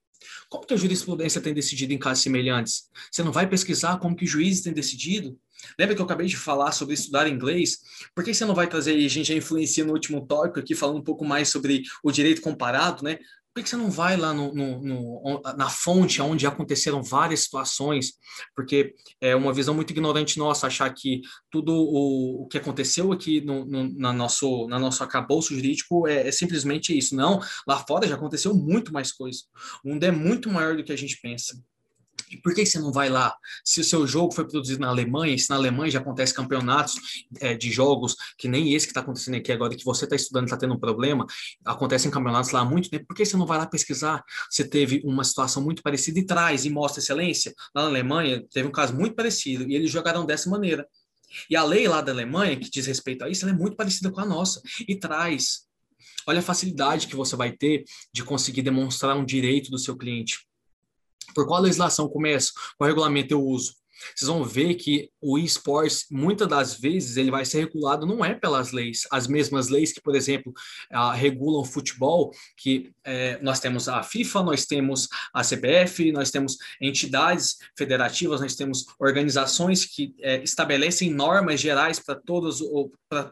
Como 0.49 0.67
que 0.67 0.75
a 0.75 0.77
jurisprudência 0.77 1.41
tem 1.41 1.55
decidido 1.55 1.93
em 1.93 1.99
casos 1.99 2.23
semelhantes? 2.23 2.89
Você 3.11 3.23
não 3.23 3.33
vai 3.33 3.49
pesquisar 3.49 3.99
como 3.99 4.17
que 4.17 4.27
juízes 4.27 4.63
têm 4.63 4.73
decidido? 4.73 5.39
Lembra 5.79 5.95
que 5.95 6.01
eu 6.01 6.05
acabei 6.05 6.27
de 6.27 6.37
falar 6.37 6.73
sobre 6.73 6.95
estudar 6.95 7.29
inglês? 7.29 7.79
Por 8.15 8.25
que 8.25 8.35
você 8.35 8.45
não 8.45 8.55
vai 8.55 8.67
trazer, 8.67 8.93
a 8.93 9.09
gente 9.09 9.25
já 9.29 9.35
influencia 9.35 9.85
no 9.85 9.93
último 9.93 10.27
tópico 10.27 10.61
aqui, 10.61 10.75
falando 10.75 10.99
um 10.99 11.05
pouco 11.05 11.25
mais 11.25 11.49
sobre 11.49 11.83
o 12.03 12.11
direito 12.11 12.41
comparado, 12.41 13.03
né? 13.03 13.19
Por 13.55 13.63
que 13.63 13.69
você 13.69 13.77
não 13.77 13.91
vai 13.91 14.17
lá 14.17 14.33
no, 14.33 14.55
no, 14.55 14.81
no, 14.81 15.43
na 15.57 15.69
fonte 15.69 16.23
onde 16.23 16.47
aconteceram 16.47 17.03
várias 17.03 17.41
situações? 17.41 18.15
Porque 18.57 18.95
é 19.21 19.37
uma 19.37 19.53
visão 19.53 19.75
muito 19.75 19.91
ignorante 19.91 20.39
nossa 20.39 20.67
achar 20.67 20.93
que 20.95 21.21
tudo 21.51 21.73
o, 21.73 22.45
o 22.45 22.49
que 22.49 22.57
aconteceu 22.57 23.13
aqui 23.13 23.43
no, 23.43 23.65
na, 23.99 24.13
nosso, 24.13 24.67
na 24.69 24.79
nosso 24.79 25.05
acabouço 25.05 25.55
jurídico 25.55 26.09
é, 26.09 26.29
é, 26.29 26.33
simplesmente 26.33 26.97
isso. 26.97 27.15
Não, 27.15 27.41
lá 27.67 27.79
fora 27.87 28.09
já 28.09 28.15
aconteceu 28.15 28.55
muito 28.55 28.93
mais 28.93 29.13
coisa. 29.13 29.41
O 29.85 29.91
mundo 29.91 30.05
é 30.05 30.11
muito 30.11 30.51
maior 30.51 30.77
do 30.77 30.83
que 30.85 30.93
a 30.93 30.97
gente 30.97 31.21
pensa. 31.21 31.63
E 32.33 32.37
por 32.39 32.55
que 32.55 32.65
você 32.65 32.79
não 32.79 32.91
vai 32.91 33.11
lá? 33.11 33.37
Se 33.63 33.81
o 33.81 33.85
seu 33.85 34.07
jogo 34.07 34.33
foi 34.33 34.49
produzido 34.49 34.81
na 34.81 34.89
Alemanha, 34.89 35.37
se 35.37 35.51
na 35.51 35.57
Alemanha 35.57 35.91
já 35.91 35.99
acontece 35.99 36.33
campeonatos 36.33 36.95
é, 37.41 37.55
de 37.55 37.71
jogos, 37.71 38.17
que 38.39 38.49
nem 38.49 38.73
esse 38.73 38.87
que 38.87 38.91
está 38.91 39.01
acontecendo 39.01 39.35
aqui 39.35 39.53
agora, 39.53 39.77
que 39.77 39.85
você 39.85 40.05
está 40.05 40.17
estudando 40.17 40.45
está 40.45 40.57
tendo 40.57 40.73
um 40.73 40.79
problema, 40.79 41.27
acontecem 41.65 42.11
campeonatos 42.11 42.51
lá 42.51 42.61
há 42.61 42.65
muito 42.65 42.89
tempo, 42.89 43.05
por 43.07 43.15
que 43.15 43.27
você 43.27 43.37
não 43.37 43.45
vai 43.45 43.59
lá 43.59 43.67
pesquisar? 43.67 44.25
Você 44.51 44.67
teve 44.67 45.03
uma 45.05 45.25
situação 45.25 45.63
muito 45.63 45.83
parecida 45.83 46.19
e 46.19 46.25
traz 46.25 46.65
e 46.65 46.71
mostra 46.71 47.01
excelência? 47.01 47.55
Lá 47.75 47.83
na 47.83 47.89
Alemanha 47.89 48.43
teve 48.51 48.67
um 48.67 48.73
caso 48.73 48.95
muito 48.95 49.15
parecido 49.15 49.69
e 49.69 49.75
eles 49.75 49.91
jogaram 49.91 50.25
dessa 50.25 50.49
maneira. 50.49 50.87
E 51.49 51.57
a 51.57 51.65
lei 51.65 51.87
lá 51.87 52.01
da 52.01 52.13
Alemanha, 52.13 52.57
que 52.59 52.71
diz 52.71 52.87
respeito 52.87 53.25
a 53.25 53.29
isso, 53.29 53.47
é 53.47 53.53
muito 53.53 53.77
parecida 53.77 54.11
com 54.11 54.21
a 54.21 54.25
nossa 54.25 54.61
e 54.89 54.97
traz. 54.97 55.67
Olha 56.27 56.39
a 56.39 56.43
facilidade 56.43 57.09
que 57.09 57.17
você 57.17 57.37
vai 57.37 57.53
ter 57.53 57.85
de 58.13 58.25
conseguir 58.25 58.63
demonstrar 58.63 59.17
um 59.17 59.25
direito 59.25 59.71
do 59.71 59.79
seu 59.79 59.97
cliente. 59.97 60.47
Por 61.35 61.47
qual 61.47 61.63
legislação 61.63 62.09
começa? 62.09 62.53
Qual 62.77 62.89
regulamento 62.89 63.33
eu 63.35 63.43
uso? 63.43 63.75
Vocês 64.15 64.29
vão 64.29 64.45
ver 64.45 64.75
que 64.75 65.11
o 65.21 65.39
esportes, 65.39 66.07
muitas 66.11 66.49
das 66.49 66.79
vezes, 66.79 67.17
ele 67.17 67.31
vai 67.31 67.45
ser 67.45 67.61
regulado 67.61 68.07
não 68.07 68.25
é 68.25 68.35
pelas 68.35 68.73
leis, 68.73 69.07
as 69.11 69.27
mesmas 69.27 69.69
leis 69.69 69.93
que, 69.93 70.01
por 70.01 70.15
exemplo, 70.15 70.53
uh, 70.93 71.11
regulam 71.11 71.61
o 71.61 71.65
futebol, 71.65 72.33
que 72.57 72.91
é, 73.05 73.41
nós 73.43 73.61
temos 73.61 73.89
a 73.89 74.03
FIFA, 74.03 74.43
nós 74.43 74.67
temos 74.67 75.09
a 75.33 75.43
CBF, 75.43 76.13
nós 76.13 76.31
temos 76.31 76.57
entidades 76.81 77.57
federativas, 77.77 78.41
nós 78.41 78.55
temos 78.55 78.87
organizações 78.99 79.85
que 79.85 80.15
é, 80.21 80.43
estabelecem 80.43 81.11
normas 81.11 81.61
gerais 81.61 81.99
para 81.99 82.15
todos, 82.15 82.61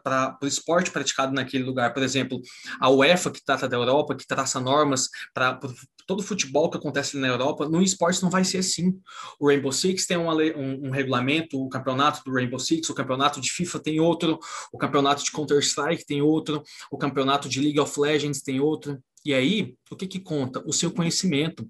para 0.03 0.37
o 0.41 0.47
esporte 0.47 0.91
praticado 0.91 1.33
naquele 1.33 1.63
lugar. 1.63 1.93
Por 1.93 2.03
exemplo, 2.03 2.41
a 2.79 2.89
UEFA, 2.89 3.31
que 3.31 3.43
trata 3.43 3.67
da 3.67 3.77
Europa, 3.77 4.15
que 4.15 4.27
traça 4.27 4.59
normas 4.59 5.09
para 5.33 5.59
todo 6.05 6.23
futebol 6.23 6.69
que 6.69 6.77
acontece 6.77 7.17
na 7.17 7.27
Europa, 7.27 7.67
no 7.67 7.81
esporte 7.81 8.21
não 8.21 8.29
vai 8.29 8.43
ser 8.43 8.59
assim. 8.59 8.99
O 9.39 9.47
Rainbow 9.47 9.71
Six 9.71 10.05
tem 10.05 10.17
uma, 10.17 10.35
um, 10.35 10.87
um, 10.87 10.89
regulamento, 10.89 11.61
o 11.61 11.69
campeonato 11.69 12.23
do 12.23 12.33
Rainbow 12.33 12.59
Six, 12.59 12.89
o 12.89 12.93
campeonato 12.93 13.39
de 13.39 13.51
FIFA 13.51 13.79
tem 13.79 13.99
outro, 13.99 14.39
o 14.71 14.77
campeonato 14.77 15.23
de 15.23 15.31
Counter-Strike 15.31 16.05
tem 16.05 16.21
outro, 16.21 16.63
o 16.91 16.97
campeonato 16.97 17.47
de 17.47 17.59
League 17.59 17.79
of 17.79 17.99
Legends 17.99 18.41
tem 18.41 18.59
outro. 18.59 19.01
E 19.25 19.33
aí, 19.33 19.75
o 19.89 19.95
que, 19.95 20.07
que 20.07 20.19
conta? 20.19 20.63
O 20.65 20.73
seu 20.73 20.91
conhecimento. 20.91 21.67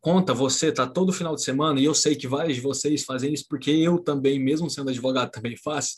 Conta 0.00 0.34
você, 0.34 0.70
tá 0.70 0.86
todo 0.86 1.12
final 1.12 1.34
de 1.34 1.42
semana, 1.42 1.80
e 1.80 1.84
eu 1.84 1.94
sei 1.94 2.14
que 2.14 2.28
vários 2.28 2.56
de 2.56 2.60
vocês 2.60 3.02
fazem 3.02 3.32
isso, 3.32 3.46
porque 3.48 3.70
eu 3.70 3.98
também, 3.98 4.38
mesmo 4.38 4.68
sendo 4.68 4.90
advogado, 4.90 5.30
também 5.30 5.56
faço, 5.56 5.96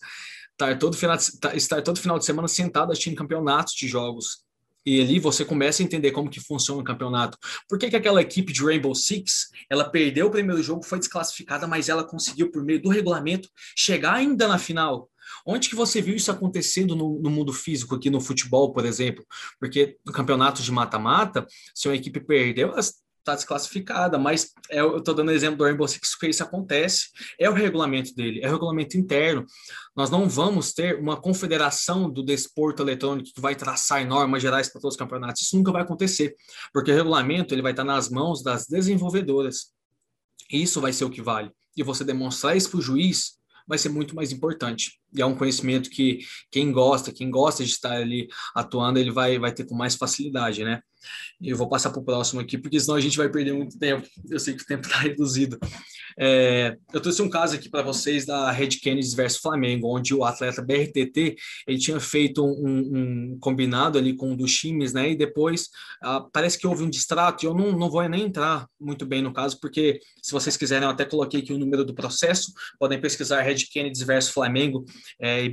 estar 0.52 0.78
todo 0.78 0.96
final 0.96 1.16
de, 1.16 1.56
estar 1.56 1.82
todo 1.82 1.98
final 1.98 2.18
de 2.18 2.24
semana 2.24 2.46
sentado 2.46 2.92
assistindo 2.92 3.16
campeonatos 3.16 3.74
de 3.74 3.88
jogos 3.88 4.44
e 4.84 5.00
ali 5.00 5.18
você 5.18 5.44
começa 5.44 5.82
a 5.82 5.84
entender 5.84 6.10
como 6.10 6.30
que 6.30 6.40
funciona 6.40 6.80
o 6.80 6.84
campeonato. 6.84 7.38
Por 7.68 7.78
que, 7.78 7.90
que 7.90 7.96
aquela 7.96 8.20
equipe 8.20 8.52
de 8.52 8.64
Rainbow 8.64 8.94
Six, 8.94 9.48
ela 9.70 9.88
perdeu 9.88 10.26
o 10.26 10.30
primeiro 10.30 10.62
jogo, 10.62 10.82
foi 10.82 10.98
desclassificada, 10.98 11.66
mas 11.66 11.88
ela 11.88 12.04
conseguiu, 12.04 12.50
por 12.50 12.64
meio 12.64 12.82
do 12.82 12.88
regulamento, 12.88 13.48
chegar 13.76 14.14
ainda 14.14 14.48
na 14.48 14.58
final? 14.58 15.08
Onde 15.46 15.68
que 15.68 15.74
você 15.74 16.00
viu 16.00 16.14
isso 16.14 16.30
acontecendo 16.30 16.94
no, 16.94 17.18
no 17.20 17.30
mundo 17.30 17.52
físico, 17.52 17.94
aqui 17.94 18.10
no 18.10 18.20
futebol, 18.20 18.72
por 18.72 18.84
exemplo? 18.84 19.24
Porque 19.58 19.96
no 20.04 20.12
campeonato 20.12 20.62
de 20.62 20.70
mata-mata, 20.72 21.46
se 21.74 21.88
uma 21.88 21.96
equipe 21.96 22.20
perdeu, 22.20 22.72
ela 22.72 22.80
está 23.22 23.35
desclassificada, 23.35 24.18
mas 24.18 24.52
é, 24.70 24.80
eu 24.80 24.98
estou 24.98 25.14
dando 25.14 25.30
exemplo 25.30 25.58
do 25.58 25.64
Rainbow 25.64 25.87
Six 25.87 26.14
que 26.16 26.28
isso 26.28 26.42
acontece, 26.42 27.08
é 27.38 27.48
o 27.48 27.52
regulamento 27.52 28.14
dele, 28.14 28.40
é 28.42 28.48
o 28.48 28.52
regulamento 28.52 28.98
interno. 28.98 29.46
Nós 29.96 30.11
não 30.11 30.28
vamos 30.28 30.72
ter 30.72 30.98
uma 30.98 31.16
confederação 31.16 32.11
do 32.11 32.22
desporto 32.22 32.82
eletrônico 32.82 33.30
que 33.35 33.40
vai 33.40 33.54
traçar 33.54 34.06
normas 34.06 34.42
gerais 34.42 34.68
para 34.68 34.80
todos 34.80 34.94
os 34.94 34.98
campeonatos, 34.98 35.42
isso 35.42 35.56
nunca 35.56 35.72
vai 35.72 35.82
acontecer, 35.82 36.35
porque 36.72 36.90
o 36.90 36.94
regulamento 36.94 37.54
ele 37.54 37.62
vai 37.62 37.72
estar 37.72 37.85
nas 37.85 38.11
mãos 38.11 38.42
das 38.42 38.66
desenvolvedoras. 38.66 39.72
Isso 40.50 40.80
vai 40.80 40.92
ser 40.92 41.04
o 41.04 41.11
que 41.11 41.22
vale. 41.22 41.50
E 41.76 41.82
você 41.82 42.04
demonstrar 42.04 42.56
isso 42.56 42.70
para 42.70 42.78
o 42.78 42.82
juiz 42.82 43.38
vai 43.66 43.78
ser 43.78 43.88
muito 43.88 44.14
mais 44.14 44.32
importante. 44.32 45.01
É 45.16 45.25
um 45.25 45.37
conhecimento 45.37 45.90
que 45.90 46.20
quem 46.51 46.72
gosta, 46.72 47.12
quem 47.12 47.31
gosta 47.31 47.64
de 47.64 47.70
estar 47.70 47.92
ali 47.92 48.29
atuando, 48.55 48.98
ele 48.98 49.11
vai, 49.11 49.38
vai 49.38 49.53
ter 49.53 49.64
com 49.64 49.75
mais 49.75 49.94
facilidade, 49.94 50.64
né? 50.64 50.81
Eu 51.40 51.57
vou 51.57 51.68
passar 51.68 51.90
para 51.90 52.01
o 52.01 52.05
próximo 52.05 52.40
aqui, 52.40 52.57
porque 52.57 52.79
senão 52.79 52.96
a 52.96 53.01
gente 53.01 53.16
vai 53.16 53.29
perder 53.29 53.53
muito 53.53 53.79
tempo. 53.79 54.07
Eu 54.31 54.38
sei 54.38 54.55
que 54.55 54.62
o 54.62 54.66
tempo 54.66 54.87
está 54.87 54.98
reduzido. 55.01 55.59
É, 56.18 56.77
eu 56.92 57.01
trouxe 57.01 57.22
um 57.22 57.31
caso 57.31 57.55
aqui 57.55 57.68
para 57.68 57.83
vocês 57.83 58.27
da 58.27 58.51
Red 58.51 58.68
Kennedy 58.83 59.14
versus 59.16 59.40
Flamengo, 59.40 59.88
onde 59.88 60.14
o 60.14 60.25
atleta 60.25 60.62
BRTT 60.62 61.37
ele 61.66 61.79
tinha 61.79 61.98
feito 61.98 62.44
um, 62.44 63.33
um 63.33 63.38
combinado 63.40 63.98
ali 63.98 64.14
com 64.14 64.33
um 64.33 64.37
dos 64.37 64.55
times, 64.55 64.92
né? 64.92 65.11
E 65.11 65.16
depois 65.16 65.68
uh, 66.05 66.29
parece 66.33 66.59
que 66.59 66.66
houve 66.66 66.85
um 66.85 66.90
distrato. 66.90 67.44
E 67.44 67.48
eu 67.48 67.55
não, 67.55 67.72
não 67.72 67.90
vou 67.90 68.07
nem 68.09 68.25
entrar 68.25 68.68
muito 68.81 69.07
bem 69.07 69.22
no 69.22 69.33
caso, 69.33 69.59
porque 69.61 70.01
se 70.22 70.33
vocês 70.33 70.57
quiserem, 70.57 70.85
eu 70.85 70.90
até 70.90 71.05
coloquei 71.05 71.40
aqui 71.40 71.53
o 71.53 71.59
número 71.59 71.85
do 71.85 71.94
processo. 71.94 72.53
Podem 72.79 73.01
pesquisar 73.01 73.42
Red 73.42 73.66
Kennedy 73.72 74.05
versus 74.05 74.33
Flamengo 74.33 74.85
é, 75.20 75.44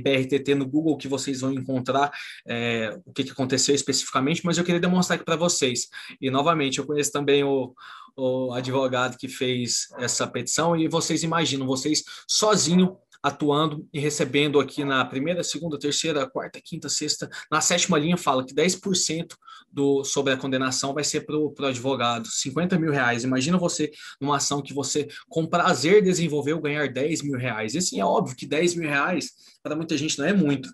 no 0.54 0.66
Google, 0.66 0.96
que 0.96 1.08
vocês 1.08 1.40
vão 1.40 1.52
encontrar 1.52 2.10
é, 2.46 2.98
o 3.04 3.12
que, 3.12 3.24
que 3.24 3.30
aconteceu 3.30 3.74
especificamente. 3.74 4.42
Mas 4.44 4.58
eu 4.58 4.64
queria 4.64 4.80
demonstrar 4.80 5.16
aqui 5.16 5.24
para 5.24 5.36
vocês. 5.36 5.88
E 6.20 6.30
novamente, 6.30 6.78
eu 6.78 6.86
conheço 6.86 7.12
também 7.12 7.44
o, 7.44 7.74
o 8.16 8.52
advogado 8.52 9.16
que 9.16 9.28
fez 9.28 9.88
essa 9.98 10.26
petição 10.26 10.76
e 10.76 10.88
vocês 10.88 11.22
imaginam, 11.22 11.66
vocês 11.66 12.02
sozinho 12.28 12.96
atuando 13.22 13.86
e 13.92 14.00
recebendo 14.00 14.58
aqui 14.58 14.82
na 14.82 15.04
primeira, 15.04 15.44
segunda, 15.44 15.78
terceira, 15.78 16.28
quarta, 16.28 16.60
quinta, 16.60 16.88
sexta, 16.88 17.28
na 17.50 17.60
sétima 17.60 17.98
linha 17.98 18.16
fala 18.16 18.44
que 18.44 18.54
10% 18.54 19.34
do, 19.70 20.02
sobre 20.04 20.32
a 20.32 20.36
condenação 20.36 20.94
vai 20.94 21.04
ser 21.04 21.26
para 21.26 21.36
o 21.36 21.54
advogado, 21.62 22.26
50 22.26 22.78
mil 22.78 22.90
reais. 22.90 23.22
Imagina 23.22 23.58
você 23.58 23.90
numa 24.20 24.36
ação 24.36 24.62
que 24.62 24.72
você, 24.72 25.06
com 25.28 25.46
prazer, 25.46 26.02
desenvolveu 26.02 26.60
ganhar 26.60 26.90
10 26.90 27.22
mil 27.22 27.38
reais. 27.38 27.74
E 27.74 27.78
assim, 27.78 28.00
é 28.00 28.04
óbvio 28.04 28.36
que 28.36 28.46
10 28.46 28.74
mil 28.76 28.88
reais 28.88 29.32
para 29.62 29.76
muita 29.76 29.96
gente 29.98 30.18
não 30.18 30.24
é 30.24 30.32
muito, 30.32 30.70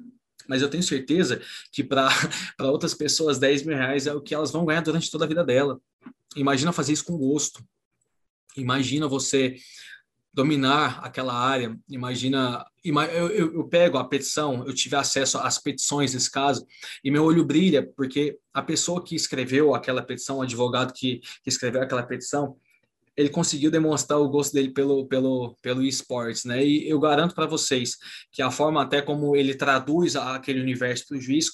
mas 0.48 0.62
eu 0.62 0.70
tenho 0.70 0.82
certeza 0.82 1.40
que 1.72 1.82
para 1.82 2.08
outras 2.60 2.94
pessoas 2.94 3.38
10 3.38 3.64
mil 3.64 3.76
reais 3.76 4.06
é 4.06 4.14
o 4.14 4.20
que 4.20 4.34
elas 4.34 4.50
vão 4.50 4.64
ganhar 4.64 4.82
durante 4.82 5.10
toda 5.10 5.24
a 5.24 5.28
vida 5.28 5.44
dela. 5.44 5.80
Imagina 6.36 6.72
fazer 6.72 6.92
isso 6.92 7.04
com 7.04 7.16
gosto. 7.16 7.64
Imagina 8.56 9.08
você 9.08 9.56
dominar 10.36 11.00
aquela 11.02 11.32
área. 11.32 11.74
Imagina, 11.88 12.62
eu, 12.84 13.28
eu, 13.30 13.54
eu, 13.54 13.68
pego 13.68 13.96
a 13.96 14.04
petição, 14.04 14.66
eu 14.66 14.74
tive 14.74 14.94
acesso 14.94 15.38
às 15.38 15.58
petições 15.58 16.12
nesse 16.12 16.30
caso, 16.30 16.66
e 17.02 17.10
meu 17.10 17.24
olho 17.24 17.42
brilha, 17.42 17.90
porque 17.96 18.38
a 18.52 18.60
pessoa 18.60 19.02
que 19.02 19.14
escreveu 19.14 19.74
aquela 19.74 20.02
petição, 20.02 20.36
o 20.36 20.42
advogado 20.42 20.92
que, 20.92 21.20
que 21.42 21.48
escreveu 21.48 21.80
aquela 21.80 22.02
petição, 22.02 22.54
ele 23.16 23.30
conseguiu 23.30 23.70
demonstrar 23.70 24.20
o 24.20 24.28
gosto 24.28 24.52
dele 24.52 24.70
pelo, 24.74 25.06
pelo, 25.06 25.56
pelo 25.62 25.82
esportes, 25.82 26.44
né? 26.44 26.62
E 26.62 26.86
eu 26.86 27.00
garanto 27.00 27.34
para 27.34 27.46
vocês 27.46 27.96
que 28.30 28.42
a 28.42 28.50
forma 28.50 28.82
até 28.82 29.00
como 29.00 29.34
ele 29.34 29.54
traduz 29.54 30.16
aquele 30.16 30.60
universo 30.60 31.06
para 31.08 31.16
o 31.16 31.20
juiz 31.20 31.46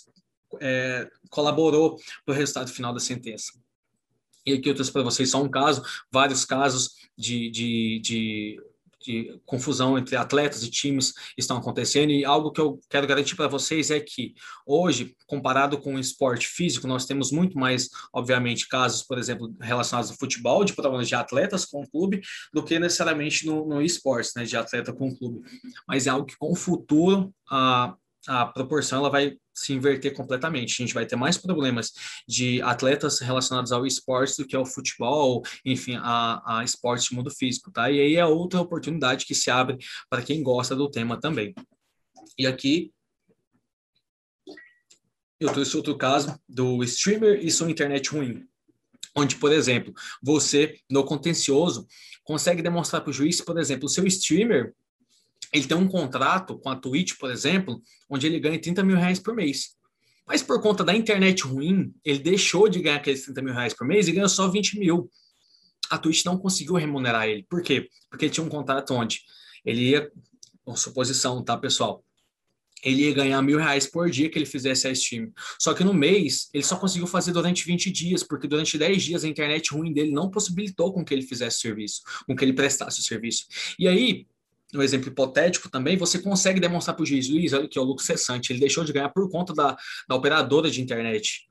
é, 0.61 1.09
colaborou 1.31 1.97
para 2.27 2.35
o 2.35 2.37
resultado 2.37 2.69
final 2.69 2.93
da 2.93 2.99
sentença. 2.99 3.53
E 4.47 4.55
aqui 4.55 4.69
eu 4.69 4.75
trouxe 4.75 4.93
para 4.93 5.03
vocês 5.03 5.31
só 5.31 5.43
um 5.43 5.51
caso, 5.51 5.83
vários 6.11 6.45
casos 6.45 6.91
de, 7.17 7.51
de, 7.51 8.01
de 8.01 8.61
de 9.05 9.41
confusão 9.45 9.99
entre 9.99 10.17
atletas 10.17 10.63
e 10.63 10.71
times 10.71 11.13
estão 11.37 11.57
acontecendo. 11.57 12.11
E 12.11 12.25
algo 12.25 12.51
que 12.51 12.61
eu 12.61 12.79
quero 12.89 13.07
garantir 13.07 13.37
para 13.37 13.49
vocês 13.49 13.91
é 13.91 14.01
que 14.01 14.35
hoje, 14.67 15.15
comparado 15.27 15.79
com 15.79 15.95
o 15.95 15.99
esporte 15.99 16.47
físico, 16.47 16.87
nós 16.87 17.05
temos 17.05 17.31
muito 17.31 17.59
mais, 17.59 17.89
obviamente, 18.13 18.69
casos, 18.69 19.03
por 19.03 19.19
exemplo, 19.19 19.55
relacionados 19.61 20.11
ao 20.11 20.17
futebol, 20.17 20.65
de 20.65 20.73
problemas 20.73 21.09
de 21.09 21.15
atletas 21.15 21.65
com 21.65 21.83
o 21.83 21.91
clube, 21.91 22.21
do 22.53 22.63
que 22.63 22.79
necessariamente 22.79 23.47
no, 23.47 23.67
no 23.67 23.83
esportes, 23.83 24.33
né, 24.37 24.45
de 24.45 24.57
atleta 24.57 24.93
com 24.93 25.09
o 25.09 25.17
clube. 25.17 25.41
Mas 25.87 26.07
é 26.07 26.11
algo 26.11 26.27
que 26.27 26.37
com 26.37 26.53
o 26.53 26.57
futuro 26.57 27.35
a, 27.51 27.95
a 28.27 28.47
proporção 28.47 29.01
ela 29.01 29.11
vai 29.11 29.37
se 29.55 29.73
inverter 29.73 30.15
completamente. 30.15 30.75
A 30.75 30.87
gente 30.87 30.95
vai 30.95 31.07
ter 31.07 31.17
mais 31.17 31.37
problemas 31.37 31.93
de 32.27 32.63
atletas 32.63 33.21
relacionados 33.21 33.73
ao 33.73 33.87
esporte 33.87 34.37
do 34.37 34.47
que 34.47 34.57
ao 34.57 34.65
futebol, 34.65 35.43
enfim, 35.65 35.97
a, 35.97 36.59
a 36.59 36.65
esporte 36.65 37.09
de 37.09 37.17
mundo 37.17 37.31
físico, 37.31 37.71
tá? 37.71 37.91
E 37.91 38.01
aí 38.01 38.17
é 38.17 38.25
outra 38.25 38.61
oportunidade 38.61 39.27
que 39.27 39.35
se 39.35 39.51
abre 39.51 39.79
para 40.09 40.23
quem 40.23 40.43
gosta 40.43 40.75
do 40.75 40.91
tema 40.91 41.19
também. 41.21 41.55
E 42.39 42.47
aqui 42.47 42.93
eu 45.41 45.53
trouxe 45.53 45.77
outro 45.77 45.97
caso 45.99 46.39
do 46.49 46.83
streamer 46.85 47.45
e 47.45 47.51
sua 47.51 47.71
internet 47.71 48.11
ruim. 48.11 48.47
Onde, 49.15 49.37
por 49.37 49.53
exemplo, 49.53 49.93
você, 50.23 50.79
no 50.89 51.05
contencioso, 51.05 51.87
consegue 52.25 52.63
demonstrar 52.63 53.03
para 53.03 53.11
o 53.11 53.13
juiz, 53.13 53.41
por 53.41 53.59
exemplo, 53.59 53.87
o 53.87 53.89
seu 53.89 54.07
streamer 54.07 54.75
ele 55.53 55.67
tem 55.67 55.77
um 55.77 55.87
contrato 55.87 56.59
com 56.59 56.71
a 56.71 56.77
Twitch, 56.77 57.19
por 57.19 57.31
exemplo, 57.31 57.83
onde 58.09 58.27
ele 58.27 58.41
ganha 58.41 58.59
30 58.59 58.83
mil 58.83 58.97
reais 58.97 59.19
por 59.19 59.35
mês. 59.35 59.77
Mas 60.27 60.43
por 60.43 60.61
conta 60.63 60.83
da 60.83 60.95
internet 60.95 61.43
ruim, 61.43 61.93
ele 62.05 62.21
deixou 62.21 62.69
de 62.69 62.81
ganhar 62.81 62.97
aqueles 62.97 63.25
30 63.25 63.43
mil 63.43 63.53
reais 63.53 63.75
por 63.75 63.87
mês 63.87 64.09
e 64.09 64.13
ganhou 64.13 64.29
só 64.29 64.49
20 64.49 64.79
mil. 64.79 65.11
A 65.91 65.99
Twitch 65.99 66.25
não 66.25 66.39
conseguiu 66.39 66.75
remunerar 66.75 67.27
ele. 67.27 67.45
Por 67.51 67.63
quê? 67.63 67.89
Porque 68.09 68.25
ele 68.25 68.33
tinha 68.33 68.47
um 68.47 68.49
contrato 68.49 68.95
onde 68.95 69.21
ele 69.65 69.91
ia, 69.91 70.11
com 70.65 70.75
suposição, 70.75 71.45
tá, 71.45 71.57
pessoal? 71.59 72.03
Ele 72.83 73.03
ia 73.03 73.15
ganhar 73.15 73.43
mil 73.43 73.59
reais 73.59 73.87
por 73.87 74.11
dia 74.11 74.29
que 74.29 74.39
ele 74.39 74.47
fizesse 74.47 74.89
a 74.89 74.91
stream. 74.91 75.31
Só 75.59 75.75
que 75.75 75.85
no 75.85 75.93
mês, 75.93 76.49
ele 76.53 76.65
só 76.65 76.77
conseguiu 76.77 77.07
fazer 77.07 77.33
durante 77.33 77.65
20 77.65 77.91
dias, 77.91 78.23
porque 78.23 78.49
durante 78.49 78.79
10 78.79 79.03
dias 79.03 79.25
a 79.25 79.29
internet 79.29 79.73
ruim 79.73 79.93
dele 79.93 80.11
não 80.11 80.31
possibilitou 80.31 80.93
com 80.93 81.05
que 81.05 81.13
ele 81.13 81.23
fizesse 81.23 81.61
serviço, 81.61 82.01
com 82.27 82.35
que 82.35 82.45
ele 82.45 82.53
prestasse 82.53 82.99
o 83.01 83.03
serviço. 83.03 83.47
E 83.79 83.87
aí, 83.87 84.27
no 84.73 84.83
exemplo 84.83 85.09
hipotético 85.09 85.71
também, 85.71 85.97
você 85.97 86.19
consegue 86.19 86.61
demonstrar 86.61 86.97
para 86.97 87.03
o 87.03 87.07
juiz, 87.07 87.29
Luiz, 87.29 87.53
que 87.71 87.79
é 87.79 87.81
o 87.81 87.85
lucro 87.85 88.05
cessante, 88.05 88.53
ele 88.53 88.61
deixou 88.61 88.85
de 88.85 88.93
ganhar 88.93 89.11
por 89.11 89.31
conta 89.31 89.53
da, 89.53 89.77
da 90.09 90.15
operadora 90.15 90.71
de 90.71 90.81
internet, 90.81 91.47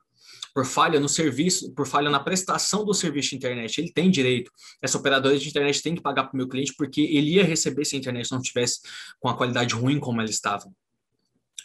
por 0.54 0.66
falha 0.66 1.00
no 1.00 1.08
serviço, 1.08 1.72
por 1.72 1.86
falha 1.86 2.10
na 2.10 2.20
prestação 2.20 2.84
do 2.84 2.92
serviço 2.92 3.30
de 3.30 3.36
internet. 3.36 3.78
Ele 3.78 3.90
tem 3.90 4.10
direito. 4.10 4.50
Essa 4.82 4.98
operadora 4.98 5.38
de 5.38 5.48
internet 5.48 5.82
tem 5.82 5.94
que 5.94 6.02
pagar 6.02 6.24
para 6.24 6.34
o 6.34 6.36
meu 6.36 6.48
cliente 6.48 6.74
porque 6.76 7.00
ele 7.00 7.36
ia 7.36 7.44
receber 7.44 7.84
se 7.84 7.96
a 7.96 7.98
internet 7.98 8.30
não 8.30 8.38
estivesse 8.38 8.80
com 9.18 9.28
a 9.28 9.36
qualidade 9.36 9.74
ruim 9.74 9.98
como 9.98 10.20
ela 10.20 10.28
estava. 10.28 10.70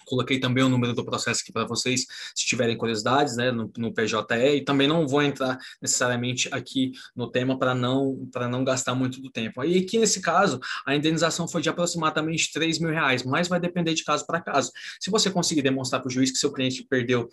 Coloquei 0.08 0.39
também 0.39 0.63
o 0.63 0.70
número 0.70 0.93
do 0.93 1.04
processo 1.04 1.41
aqui 1.41 1.52
para 1.52 1.65
vocês, 1.65 2.06
se 2.34 2.46
tiverem 2.46 2.78
curiosidades, 2.78 3.36
né, 3.36 3.52
no, 3.52 3.70
no, 3.78 3.93
PJE, 3.93 4.56
e 4.56 4.62
também 4.62 4.88
não 4.88 5.06
vou 5.06 5.22
entrar 5.22 5.58
necessariamente 5.82 6.48
aqui 6.52 6.93
no 7.13 7.30
tema 7.30 7.60
para 7.60 7.76
não, 7.76 8.30
não 8.50 8.63
gastar 8.63 8.96
muito 8.96 9.22
do 9.22 9.30
tempo. 9.30 9.63
E 9.63 9.78
aqui, 9.78 10.00
nesse 10.00 10.22
caso, 10.22 10.60
a 10.86 10.96
indenização 10.96 11.48
foi 11.48 11.62
de 11.62 11.70
aproximadamente 11.70 12.52
3 12.54 12.80
mil 12.80 12.91
reais, 12.91 13.24
mas 13.24 13.50
vai 13.50 13.60
depender 13.60 13.93
de 13.93 14.04
caso 14.06 14.26
para 14.26 14.39
caso. 14.39 14.72
Se 15.00 15.12
você 15.12 15.30
conseguir 15.30 15.62
demonstrar 15.62 16.02
para 16.02 16.08
o 16.08 16.12
juiz 16.12 16.32
que 16.32 16.38
seu 16.38 16.54
cliente 16.54 16.86
perdeu 16.89 17.30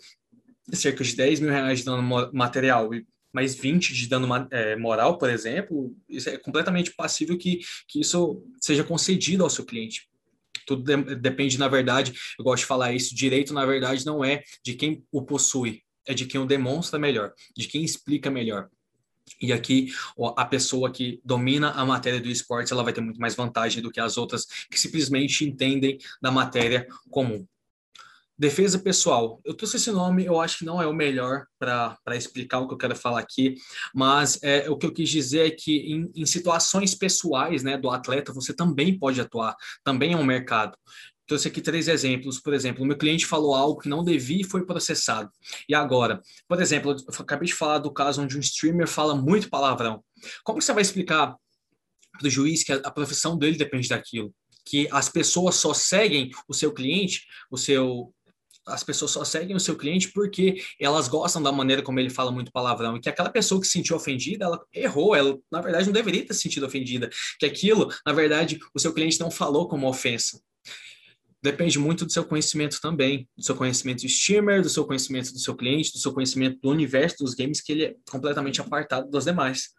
cerca 0.73 1.03
de 1.03 1.15
10 1.15 1.39
mil 1.39 1.51
reais 1.51 1.79
de 1.79 1.85
dano 1.85 2.29
material 2.33 2.93
e 2.93 3.05
mais 3.31 3.53
20 3.53 3.93
de 3.93 4.07
dano 4.07 4.27
é, 4.49 4.75
moral, 4.77 5.17
por 5.17 5.29
exemplo, 5.29 5.95
isso 6.07 6.29
é 6.29 6.37
completamente 6.37 6.93
passível 6.95 7.37
que, 7.37 7.59
que 7.87 7.99
isso 7.99 8.41
seja 8.61 8.83
concedido 8.83 9.43
ao 9.43 9.49
seu 9.49 9.65
cliente. 9.65 10.07
Tudo 10.65 10.83
de, 10.83 11.15
depende, 11.15 11.57
na 11.57 11.67
verdade, 11.67 12.13
eu 12.37 12.43
gosto 12.43 12.63
de 12.63 12.67
falar 12.67 12.93
isso, 12.93 13.15
direito, 13.15 13.53
na 13.53 13.65
verdade, 13.65 14.05
não 14.05 14.23
é 14.23 14.43
de 14.63 14.73
quem 14.73 15.03
o 15.11 15.23
possui, 15.23 15.83
é 16.07 16.13
de 16.13 16.25
quem 16.25 16.39
o 16.39 16.45
demonstra 16.45 16.99
melhor, 16.99 17.33
de 17.55 17.67
quem 17.67 17.83
explica 17.83 18.29
melhor. 18.29 18.69
E 19.41 19.51
aqui, 19.51 19.91
a 20.37 20.45
pessoa 20.45 20.91
que 20.91 21.19
domina 21.23 21.71
a 21.71 21.85
matéria 21.85 22.21
do 22.21 22.29
esporte, 22.29 22.71
ela 22.71 22.83
vai 22.83 22.93
ter 22.93 23.01
muito 23.01 23.19
mais 23.19 23.35
vantagem 23.35 23.81
do 23.81 23.91
que 23.91 23.99
as 23.99 24.17
outras 24.17 24.45
que 24.69 24.79
simplesmente 24.79 25.43
entendem 25.43 25.97
da 26.21 26.31
matéria 26.31 26.87
comum. 27.09 27.45
Defesa 28.37 28.77
pessoal. 28.77 29.39
Eu 29.45 29.53
trouxe 29.53 29.77
esse 29.77 29.89
nome, 29.91 30.25
eu 30.25 30.41
acho 30.41 30.59
que 30.59 30.65
não 30.65 30.81
é 30.81 30.85
o 30.85 30.93
melhor 30.93 31.45
para 31.57 31.97
explicar 32.15 32.59
o 32.59 32.67
que 32.67 32.73
eu 32.73 32.77
quero 32.77 32.95
falar 32.95 33.19
aqui, 33.19 33.55
mas 33.93 34.37
é, 34.43 34.69
o 34.69 34.77
que 34.77 34.85
eu 34.85 34.91
quis 34.91 35.09
dizer 35.09 35.47
é 35.47 35.51
que 35.51 35.77
em, 35.77 36.11
em, 36.13 36.25
situações 36.25 36.93
pessoais 36.93 37.63
né, 37.63 37.77
do 37.77 37.89
atleta, 37.89 38.33
você 38.33 38.53
também 38.53 38.99
pode 38.99 39.21
atuar, 39.21 39.55
também 39.85 40.11
é 40.11 40.17
um 40.17 40.25
mercado. 40.25 40.77
Trouxe 41.25 41.47
aqui 41.47 41.61
três 41.61 41.87
exemplos. 41.87 42.39
Por 42.39 42.53
exemplo, 42.53 42.85
meu 42.85 42.97
cliente 42.97 43.25
falou 43.25 43.55
algo 43.55 43.79
que 43.79 43.89
não 43.89 44.03
devia 44.03 44.41
e 44.41 44.43
foi 44.43 44.65
processado. 44.65 45.31
E 45.67 45.73
agora, 45.73 46.21
por 46.47 46.61
exemplo, 46.61 46.91
eu 46.91 47.15
acabei 47.17 47.47
de 47.47 47.55
falar 47.55 47.79
do 47.79 47.91
caso 47.91 48.21
onde 48.21 48.37
um 48.37 48.41
streamer 48.41 48.87
fala 48.87 49.15
muito 49.15 49.49
palavrão. 49.49 50.03
Como 50.43 50.61
você 50.61 50.73
vai 50.73 50.81
explicar 50.81 51.35
para 52.19 52.27
o 52.27 52.29
juiz 52.29 52.63
que 52.63 52.73
a 52.73 52.91
profissão 52.91 53.37
dele 53.37 53.57
depende 53.57 53.87
daquilo? 53.87 54.33
que 54.65 54.87
as 54.91 55.07
pessoas 55.07 55.55
só 55.55 55.73
seguem 55.73 56.31
o 56.47 56.53
seu 56.53 56.73
cliente, 56.73 57.27
o 57.51 57.57
seu 57.57 58.11
as 58.67 58.83
pessoas 58.83 59.11
só 59.11 59.23
seguem 59.23 59.55
o 59.55 59.59
seu 59.59 59.75
cliente 59.75 60.11
porque 60.11 60.61
elas 60.79 61.07
gostam 61.07 61.41
da 61.41 61.51
maneira 61.51 61.81
como 61.81 61.99
ele 61.99 62.09
fala 62.09 62.31
muito 62.31 62.51
palavrão, 62.51 62.97
e 62.97 62.99
que 62.99 63.09
aquela 63.09 63.29
pessoa 63.29 63.61
que 63.61 63.67
se 63.67 63.73
sentiu 63.73 63.95
ofendida, 63.95 64.45
ela 64.45 64.59
errou, 64.73 65.15
ela 65.15 65.37
na 65.51 65.61
verdade 65.61 65.85
não 65.85 65.93
deveria 65.93 66.25
ter 66.25 66.33
se 66.33 66.41
sentido 66.41 66.65
ofendida, 66.65 67.09
que 67.39 67.45
aquilo, 67.45 67.89
na 68.05 68.13
verdade, 68.13 68.59
o 68.73 68.79
seu 68.79 68.93
cliente 68.93 69.19
não 69.19 69.29
falou 69.29 69.67
como 69.67 69.87
ofensa. 69.87 70.39
Depende 71.45 71.77
muito 71.77 72.07
do 72.07 72.11
seu 72.11 72.25
conhecimento 72.25 72.81
também, 72.81 73.29
do 73.37 73.43
seu 73.43 73.55
conhecimento 73.55 73.99
de 73.99 74.07
streamer, 74.07 74.63
do 74.63 74.69
seu 74.69 74.83
conhecimento 74.83 75.31
do 75.31 75.37
seu 75.37 75.55
cliente, 75.55 75.91
do 75.91 75.99
seu 75.99 76.11
conhecimento 76.11 76.59
do 76.59 76.71
universo 76.71 77.17
dos 77.19 77.35
games, 77.35 77.61
que 77.61 77.71
ele 77.71 77.83
é 77.85 77.95
completamente 78.09 78.59
apartado 78.59 79.11
dos 79.11 79.25
demais. 79.25 79.69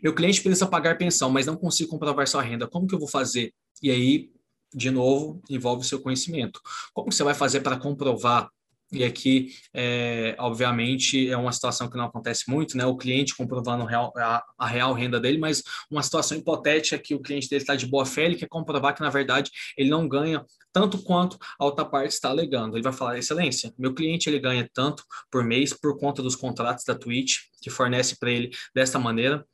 Meu 0.00 0.14
cliente 0.14 0.40
precisa 0.40 0.68
pagar 0.68 0.96
pensão, 0.96 1.28
mas 1.28 1.44
não 1.44 1.56
consigo 1.56 1.90
comprovar 1.90 2.28
sua 2.28 2.42
renda. 2.42 2.68
Como 2.68 2.86
que 2.86 2.94
eu 2.94 3.00
vou 3.00 3.08
fazer? 3.08 3.52
E 3.82 3.90
aí 3.90 4.30
de 4.74 4.90
novo, 4.90 5.40
envolve 5.48 5.86
seu 5.86 6.00
conhecimento. 6.00 6.60
Como 6.92 7.12
você 7.12 7.22
vai 7.22 7.34
fazer 7.34 7.60
para 7.60 7.78
comprovar? 7.78 8.48
E 8.90 9.04
aqui, 9.04 9.52
é, 9.74 10.34
obviamente, 10.38 11.28
é 11.28 11.36
uma 11.36 11.52
situação 11.52 11.90
que 11.90 11.96
não 11.96 12.06
acontece 12.06 12.50
muito, 12.50 12.74
né? 12.74 12.86
O 12.86 12.96
cliente 12.96 13.36
comprovando 13.36 13.84
real, 13.84 14.10
a, 14.16 14.42
a, 14.58 14.66
real 14.66 14.94
renda 14.94 15.20
dele, 15.20 15.36
mas 15.36 15.62
uma 15.90 16.02
situação 16.02 16.38
hipotética 16.38 16.98
que 16.98 17.14
o 17.14 17.20
cliente 17.20 17.50
dele 17.50 17.62
está 17.62 17.76
de 17.76 17.86
boa 17.86 18.06
fé, 18.06 18.24
ele 18.24 18.36
quer 18.36 18.48
comprovar 18.48 18.94
que, 18.94 19.02
na 19.02 19.10
verdade, 19.10 19.50
ele 19.76 19.90
não 19.90 20.08
ganha 20.08 20.42
tanto 20.72 21.02
quanto 21.02 21.36
a 21.58 21.66
outra 21.66 21.84
parte 21.84 22.12
está 22.12 22.30
alegando. 22.30 22.76
Ele 22.76 22.82
vai 22.82 22.92
falar, 22.92 23.18
excelência, 23.18 23.74
meu 23.78 23.92
cliente 23.92 24.30
ele 24.30 24.38
ganha 24.38 24.66
tanto 24.72 25.04
por 25.30 25.44
mês 25.44 25.74
por 25.74 25.98
conta 25.98 26.22
dos 26.22 26.34
contratos 26.34 26.84
da 26.84 26.94
Twitch, 26.94 27.40
que 27.60 27.68
fornece 27.68 28.16
para 28.18 28.30
ele 28.30 28.50
desta 28.74 28.98
maneira, 28.98 29.44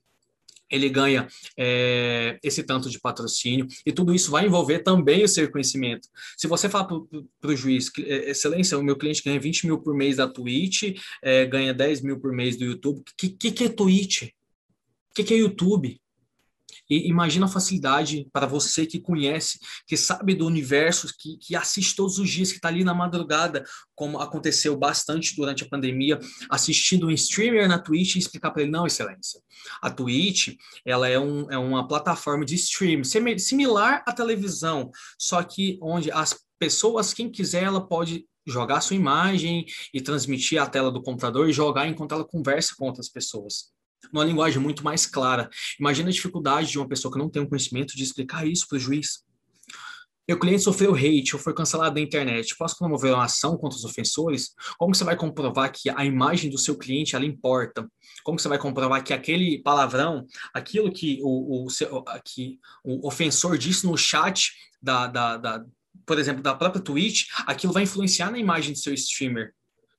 ele 0.75 0.89
ganha 0.89 1.27
é, 1.59 2.39
esse 2.43 2.63
tanto 2.63 2.91
de 2.91 3.01
patrocínio, 3.01 3.67
e 3.87 3.93
tudo 3.93 4.15
isso 4.15 4.31
vai 4.31 4.47
envolver 4.47 4.81
também 4.81 5.25
o 5.25 5.29
seu 5.29 5.51
conhecimento. 5.51 6.09
Se 6.37 6.47
você 6.47 6.69
falar 6.69 6.85
para 6.85 7.51
o 7.51 7.57
juiz, 7.57 7.91
é, 7.99 8.31
excelência, 8.31 8.79
o 8.79 8.83
meu 8.83 8.97
cliente 8.97 9.23
ganha 9.25 9.39
20 9.41 9.67
mil 9.67 9.79
por 9.79 9.95
mês 9.95 10.17
da 10.17 10.29
Twitch, 10.29 10.99
é, 11.23 11.47
ganha 11.47 11.73
10 11.73 12.03
mil 12.03 12.19
por 12.19 12.33
mês 12.33 12.57
do 12.57 12.65
YouTube, 12.65 13.01
o 13.01 13.05
que, 13.17 13.29
que, 13.29 13.53
que 13.53 13.65
é 13.65 13.69
Twitch? 13.69 14.23
O 14.23 15.23
que 15.25 15.33
é 15.33 15.37
YouTube? 15.37 16.01
E 16.89 17.09
imagina 17.09 17.47
a 17.47 17.49
facilidade 17.49 18.29
para 18.33 18.47
você 18.47 18.87
que 18.87 19.01
conhece, 19.01 19.59
que 19.87 19.97
sabe 19.97 20.35
do 20.35 20.47
universo, 20.47 21.13
que, 21.19 21.37
que 21.39 21.57
assiste 21.57 21.97
todos 21.97 22.19
os 22.19 22.29
dias, 22.29 22.51
que 22.51 22.57
está 22.57 22.69
ali 22.69 22.85
na 22.85 22.95
madrugada, 22.95 23.65
como 23.95 24.19
aconteceu 24.19 24.77
bastante 24.77 25.37
durante 25.37 25.65
a 25.65 25.69
pandemia, 25.69 26.19
assistindo 26.51 27.07
um 27.07 27.11
streamer 27.11 27.69
na 27.69 27.79
Twitch 27.79 28.17
e 28.17 28.19
explicar 28.19 28.51
para 28.51 28.63
ele, 28.63 28.71
não, 28.71 28.87
excelência, 28.87 29.41
a 29.81 29.91
Twitch, 29.91 30.57
ela 30.85 31.09
é, 31.09 31.19
um, 31.19 31.51
é 31.51 31.59
uma 31.59 31.87
plataforma 31.87 32.45
de 32.45 32.55
stream, 32.55 33.03
similar 33.39 34.03
à 34.07 34.13
televisão, 34.13 34.91
só 35.19 35.43
que 35.43 35.79
onde 35.81 36.11
as 36.11 36.39
pessoas, 36.59 37.13
quem 37.13 37.31
quiser, 37.31 37.65
ela 37.65 37.87
pode 37.87 38.27
jogar 38.47 38.81
sua 38.81 38.97
imagem 38.97 39.65
e 39.93 40.01
transmitir 40.01 40.61
a 40.61 40.67
tela 40.67 40.91
do 40.91 41.03
computador 41.03 41.49
e 41.49 41.53
jogar 41.53 41.89
enquanto 41.89 42.15
ela 42.15 42.25
conversa 42.25 42.75
com 42.77 42.87
outras 42.87 43.09
pessoas 43.09 43.74
numa 44.15 44.25
linguagem 44.25 44.63
muito 44.63 44.85
mais 44.85 45.05
clara. 45.05 45.51
Imagina 45.79 46.09
a 46.09 46.13
dificuldade 46.13 46.71
de 46.71 46.79
uma 46.79 46.89
pessoa 46.89 47.13
que 47.13 47.19
não 47.19 47.29
tem 47.29 47.43
o 47.43 47.49
conhecimento 47.49 47.97
de 47.97 48.05
explicar 48.05 48.47
isso 48.47 48.67
para 48.69 48.77
o 48.77 48.81
juiz. 48.81 49.25
Meu 50.27 50.39
cliente 50.39 50.63
sofreu 50.63 50.95
hate 50.95 51.35
ou 51.35 51.43
foi 51.43 51.53
cancelado 51.53 51.97
na 51.97 52.01
internet. 52.01 52.57
Posso 52.57 52.79
promover 52.79 53.13
uma 53.13 53.25
ação 53.25 53.59
contra 53.59 53.77
os 53.77 53.85
ofensores? 53.85 54.55
Como 54.79 54.95
você 54.95 55.05
vai 55.05 55.17
comprovar 55.17 55.71
que 55.71 55.91
a 55.91 56.05
imagem 56.05 56.49
do 56.49 56.57
seu 56.57 56.79
cliente 56.79 57.15
ela 57.15 57.27
importa? 57.27 57.87
Como 58.23 58.39
você 58.39 58.49
vai 58.49 58.57
comprovar 58.57 59.05
que 59.05 59.13
aquele 59.13 59.59
palavrão, 59.59 60.25
aquilo 60.55 60.91
que 60.91 61.19
o, 61.23 61.67
o, 61.67 61.67
que 62.25 62.59
o 62.83 63.07
ofensor 63.07 63.59
disse 63.59 63.85
no 63.85 63.99
chat 63.99 64.53
da, 64.81 65.09
da, 65.09 65.37
da, 65.37 65.65
por 66.07 66.19
exemplo, 66.19 66.43
da 66.43 66.55
própria 66.55 66.81
Twitch, 66.81 67.27
aquilo 67.47 67.73
vai 67.73 67.83
influenciar 67.83 68.31
na 68.31 68.39
imagem 68.39 68.73
do 68.73 68.79
seu 68.79 68.95
streamer? 68.95 69.53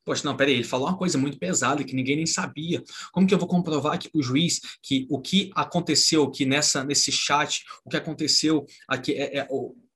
Poxa, 0.05 0.21
não, 0.23 0.37
peraí, 0.37 0.53
ele 0.53 0.63
falou 0.63 0.87
uma 0.87 0.97
coisa 0.97 1.17
muito 1.17 1.39
pesada 1.39 1.83
que 1.83 1.95
ninguém 1.95 2.15
nem 2.15 2.27
sabia. 2.27 2.83
Como 3.11 3.25
que 3.25 3.33
eu 3.33 3.39
vou 3.39 3.47
comprovar 3.47 3.93
aqui 3.93 4.09
para 4.09 4.19
o 4.19 4.23
juiz 4.23 4.61
que 4.81 5.07
o 5.09 5.19
que 5.19 5.51
aconteceu 5.55 6.23
aqui 6.23 6.45
nessa, 6.45 6.83
nesse 6.83 7.11
chat, 7.11 7.63
o 7.83 7.89
que 7.89 7.97
aconteceu 7.97 8.65
aqui, 8.87 9.13
é, 9.13 9.39
é 9.39 9.47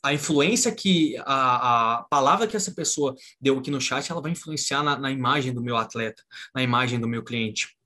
a 0.02 0.14
influência 0.14 0.72
que 0.72 1.16
a, 1.20 1.98
a, 1.98 2.04
palavra 2.04 2.48
que 2.48 2.58
essa 2.58 2.72
pessoa 2.72 3.16
deu 3.40 3.60
aqui 3.60 3.70
no 3.70 3.82
chat, 3.82 4.10
ela 4.12 4.22
vai 4.22 4.32
influenciar 4.32 4.82
na, 4.82 4.98
na 4.98 5.12
imagem 5.12 5.54
do 5.54 5.62
meu 5.62 5.78
atleta, 5.78 6.24
na 6.56 6.64
imagem 6.64 7.00
do 7.00 7.08
meu 7.08 7.24
cliente 7.24 7.78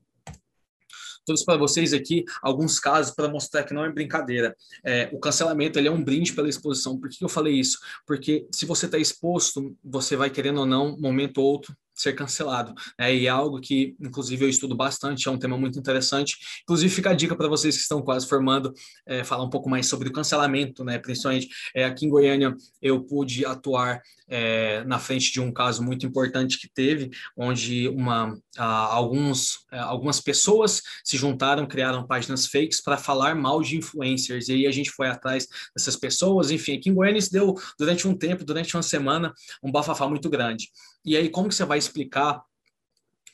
trouxe 1.26 1.46
para 1.46 1.58
vocês 1.58 1.94
aqui 1.94 2.26
alguns 2.42 2.80
casos 2.80 3.14
para 3.14 3.30
mostrar 3.30 3.64
que 3.64 3.74
não 3.74 3.86
é 3.86 3.92
brincadeira. 3.92 4.56
É, 4.84 5.10
o 5.12 5.20
cancelamento 5.20 5.80
ele 5.80 5.88
é 5.88 5.92
um 5.92 6.04
brinde 6.04 6.34
pela 6.34 6.50
exposição. 6.50 7.00
Por 7.00 7.10
que 7.10 7.24
eu 7.24 7.30
falei 7.30 7.54
isso? 7.54 7.80
Porque 8.06 8.46
se 8.52 8.66
você 8.66 8.86
está 8.86 8.98
exposto, 8.98 9.76
você 9.84 10.16
vai 10.16 10.30
querendo 10.30 10.60
ou 10.60 10.66
não, 10.66 10.98
momento 10.98 11.40
ou 11.40 11.46
outro, 11.46 11.76
ser 11.96 12.14
cancelado. 12.14 12.74
Né? 12.98 13.16
E 13.16 13.28
é 13.28 13.30
algo 13.30 13.60
que, 13.60 13.96
inclusive, 14.00 14.46
eu 14.46 14.50
estudo 14.50 14.76
bastante, 14.76 15.28
é 15.28 15.32
um 15.32 15.38
tema 15.38 15.58
muito 15.58 15.78
interessante. 15.78 16.38
Inclusive, 16.64 16.94
fica 16.94 17.12
a 17.12 17.14
dica 17.14 17.36
para 17.36 17.48
vocês 17.48 17.76
que 17.76 17.82
estão 17.82 18.02
quase 18.02 18.28
formando, 18.28 18.74
é, 19.06 19.24
falar 19.24 19.44
um 19.44 19.50
pouco 19.50 19.70
mais 19.70 19.88
sobre 19.88 20.10
o 20.10 20.12
cancelamento, 20.12 20.84
né? 20.84 20.98
principalmente 21.00 21.48
é, 21.76 21.86
aqui 21.86 22.06
em 22.06 22.10
Goiânia, 22.10 22.56
eu 22.82 23.04
pude 23.04 23.46
atuar 23.46 24.02
é, 24.28 24.84
na 24.86 25.00
frente 25.00 25.32
de 25.32 25.40
um 25.40 25.52
caso 25.52 25.84
muito 25.84 26.06
importante 26.06 26.60
que 26.60 26.68
teve, 26.68 27.12
onde 27.38 27.88
uma, 27.90 28.36
alguns, 28.58 29.60
é, 29.72 29.78
algumas 29.80 30.20
pessoas 30.20 30.82
se 31.04 31.18
juntaram, 31.18 31.68
criaram 31.68 32.08
páginas 32.08 32.48
fakes 32.48 32.82
para 32.82 32.98
falar 32.98 33.36
mal 33.36 33.62
de 33.62 33.78
influencers, 33.78 34.48
e 34.48 34.54
aí 34.54 34.68
a 34.68 34.72
gente 34.72 34.90
foi 34.90 35.08
atrás 35.08 35.48
dessas 35.76 35.96
pessoas, 35.96 36.52
enfim, 36.52 36.78
aqui 36.78 36.90
em 36.90 36.94
Goiânia 36.94 37.20
isso 37.20 37.32
deu, 37.32 37.54
durante 37.78 38.08
um 38.08 38.18
tempo, 38.18 38.44
durante 38.44 38.76
uma 38.76 38.84
semana, 38.84 39.34
um 39.62 39.72
bafafá 39.72 40.08
muito 40.08 40.30
grande. 40.30 40.70
E 41.06 41.18
aí, 41.18 41.30
como 41.30 41.50
que 41.50 41.56
você 41.56 41.66
vai 41.66 41.78
explicar 41.78 42.44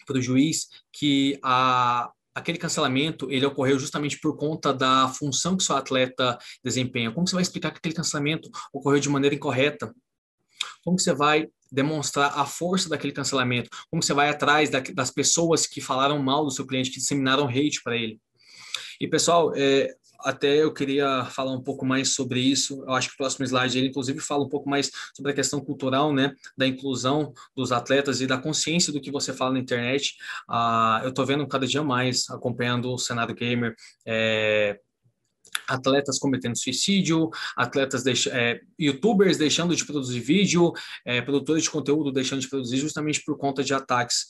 para 0.05 0.17
o 0.17 0.21
juiz 0.21 0.69
que 0.91 1.39
a, 1.43 2.12
aquele 2.34 2.58
cancelamento 2.58 3.32
ele 3.32 3.45
ocorreu 3.45 3.77
justamente 3.77 4.19
por 4.19 4.36
conta 4.36 4.73
da 4.73 5.08
função 5.10 5.55
que 5.55 5.63
seu 5.63 5.75
atleta 5.75 6.38
desempenha? 6.63 7.12
Como 7.12 7.27
você 7.27 7.36
vai 7.36 7.43
explicar 7.43 7.71
que 7.71 7.77
aquele 7.77 7.95
cancelamento 7.95 8.49
ocorreu 8.73 8.99
de 8.99 9.10
maneira 9.10 9.36
incorreta? 9.36 9.93
Como 10.84 10.99
você 10.99 11.13
vai 11.13 11.47
demonstrar 11.71 12.38
a 12.38 12.45
força 12.45 12.89
daquele 12.89 13.13
cancelamento? 13.13 13.69
Como 13.89 14.01
você 14.01 14.13
vai 14.13 14.29
atrás 14.29 14.69
da, 14.69 14.79
das 14.79 15.12
pessoas 15.12 15.67
que 15.67 15.79
falaram 15.79 16.17
mal 16.21 16.43
do 16.43 16.51
seu 16.51 16.65
cliente, 16.65 16.89
que 16.89 16.99
disseminaram 16.99 17.47
hate 17.47 17.84
para 17.84 17.95
ele? 17.95 18.19
E 18.99 19.08
pessoal, 19.08 19.53
é, 19.55 19.95
até 20.21 20.63
eu 20.63 20.73
queria 20.73 21.25
falar 21.25 21.51
um 21.51 21.62
pouco 21.62 21.86
mais 21.86 22.10
sobre 22.10 22.39
isso. 22.39 22.84
Eu 22.84 22.93
acho 22.93 23.10
que 23.10 23.13
o 23.15 23.17
próximo 23.17 23.45
slide 23.45 23.77
ele 23.77 23.88
inclusive 23.88 24.19
fala 24.19 24.43
um 24.43 24.49
pouco 24.49 24.69
mais 24.69 24.91
sobre 25.15 25.32
a 25.32 25.36
questão 25.36 25.60
cultural, 25.60 26.13
né, 26.13 26.34
da 26.58 26.67
inclusão 26.67 27.34
dos 27.55 27.71
atletas 27.71 28.21
e 28.21 28.27
da 28.27 28.38
consciência 28.38 28.91
do 28.91 29.01
que 29.01 29.12
você 29.12 29.34
fala 29.34 29.53
na 29.53 29.60
internet. 29.60 30.15
Ah, 30.47 31.01
eu 31.03 31.10
estou 31.10 31.25
vendo 31.25 31.47
cada 31.47 31.65
dia 31.65 31.84
mais 31.84 32.29
acompanhando 32.29 32.91
o 32.91 32.97
cenário 32.97 33.36
gamer. 33.36 33.75
É, 34.05 34.79
atletas 35.67 36.19
cometendo 36.19 36.58
suicídio, 36.58 37.29
atletas 37.55 38.03
é, 38.27 38.60
youtubers 38.79 39.38
deixando 39.38 39.75
de 39.75 39.86
produzir 39.86 40.19
vídeo, 40.19 40.73
é, 41.05 41.21
produtores 41.21 41.63
de 41.63 41.69
conteúdo 41.69 42.12
deixando 42.12 42.41
de 42.41 42.49
produzir 42.49 42.77
justamente 42.77 43.23
por 43.23 43.38
conta 43.38 43.63
de 43.63 43.73
ataques. 43.73 44.27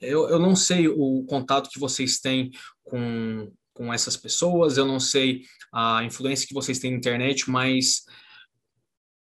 Eu, 0.00 0.28
eu 0.28 0.38
não 0.38 0.56
sei 0.56 0.88
o 0.88 1.24
contato 1.24 1.68
que 1.68 1.78
vocês 1.78 2.18
têm 2.18 2.50
com, 2.82 3.52
com 3.80 3.94
essas 3.94 4.14
pessoas, 4.14 4.76
eu 4.76 4.84
não 4.84 5.00
sei 5.00 5.40
a 5.72 6.04
influência 6.04 6.46
que 6.46 6.52
vocês 6.52 6.78
têm 6.78 6.90
na 6.90 6.98
internet, 6.98 7.48
mas 7.48 8.04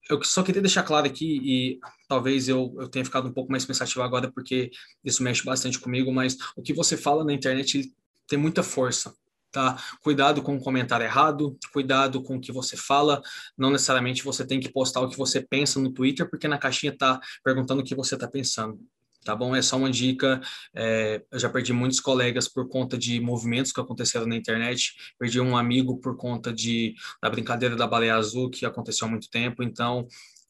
eu 0.08 0.24
só 0.24 0.44
queria 0.44 0.62
deixar 0.62 0.84
claro 0.84 1.08
aqui, 1.08 1.40
e 1.44 1.80
talvez 2.08 2.48
eu, 2.48 2.72
eu 2.78 2.88
tenha 2.88 3.04
ficado 3.04 3.28
um 3.28 3.34
pouco 3.34 3.52
mais 3.52 3.66
pensativo 3.66 4.04
agora, 4.04 4.32
porque 4.32 4.70
isso 5.04 5.24
mexe 5.24 5.44
bastante 5.44 5.80
comigo, 5.80 6.14
mas 6.14 6.38
o 6.56 6.62
que 6.62 6.72
você 6.72 6.96
fala 6.96 7.24
na 7.24 7.34
internet 7.34 7.92
tem 8.28 8.38
muita 8.38 8.62
força, 8.62 9.16
tá? 9.52 9.76
Cuidado 10.02 10.44
com 10.44 10.56
o 10.56 10.62
comentário 10.62 11.04
errado, 11.04 11.58
cuidado 11.72 12.22
com 12.22 12.36
o 12.36 12.40
que 12.40 12.52
você 12.52 12.78
fala, 12.78 13.24
não 13.58 13.72
necessariamente 13.72 14.24
você 14.24 14.46
tem 14.46 14.60
que 14.60 14.72
postar 14.72 15.02
o 15.02 15.10
que 15.10 15.18
você 15.18 15.42
pensa 15.42 15.80
no 15.80 15.92
Twitter, 15.92 16.30
porque 16.30 16.48
na 16.48 16.60
caixinha 16.60 16.96
tá 16.96 17.20
perguntando 17.44 17.82
o 17.82 17.84
que 17.84 17.96
você 17.96 18.16
tá 18.16 18.28
pensando 18.28 18.80
tá 19.24 19.36
bom? 19.36 19.56
É 19.56 19.62
só 19.62 19.78
uma 19.78 19.90
dica. 19.90 20.42
É, 20.76 21.24
eu 21.32 21.40
já 21.40 21.50
perdi 21.50 21.74
muitos 21.74 22.00
colegas 22.00 22.48
por 22.48 22.68
conta 22.68 22.98
de 22.98 23.20
movimentos 23.20 23.72
que 23.72 23.80
aconteceram 23.80 24.26
na 24.26 24.36
internet. 24.36 24.94
Perdi 25.18 25.40
um 25.40 25.58
amigo 25.58 26.00
por 26.00 26.18
conta 26.18 26.52
de 26.52 26.94
da 27.22 27.30
brincadeira 27.30 27.76
da 27.76 27.88
baleia 27.88 28.16
azul 28.16 28.50
que 28.50 28.66
aconteceu 28.66 29.08
há 29.08 29.10
muito 29.10 29.30
tempo. 29.30 29.64
Então, 29.64 30.08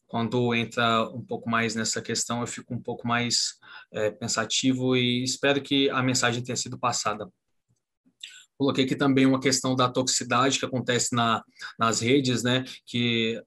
quando 0.07 0.53
entra 0.53 1.09
um 1.09 1.25
pouco 1.25 1.49
mais 1.49 1.73
nessa 1.73 2.01
questão, 2.01 2.41
eu 2.41 2.47
fico 2.47 2.73
um 2.73 2.81
pouco 2.81 3.07
mais 3.07 3.55
é, 3.91 4.11
pensativo 4.11 4.95
e 4.95 5.23
espero 5.23 5.61
que 5.61 5.89
a 5.89 6.03
mensagem 6.03 6.43
tenha 6.43 6.55
sido 6.55 6.77
passada. 6.77 7.27
Coloquei 8.55 8.85
aqui 8.85 8.95
também 8.95 9.25
uma 9.25 9.39
questão 9.39 9.75
da 9.75 9.89
toxicidade 9.89 10.59
que 10.59 10.65
acontece 10.65 11.15
na, 11.15 11.43
nas 11.79 11.99
redes, 11.99 12.43
né? 12.43 12.63
Que 12.85 13.41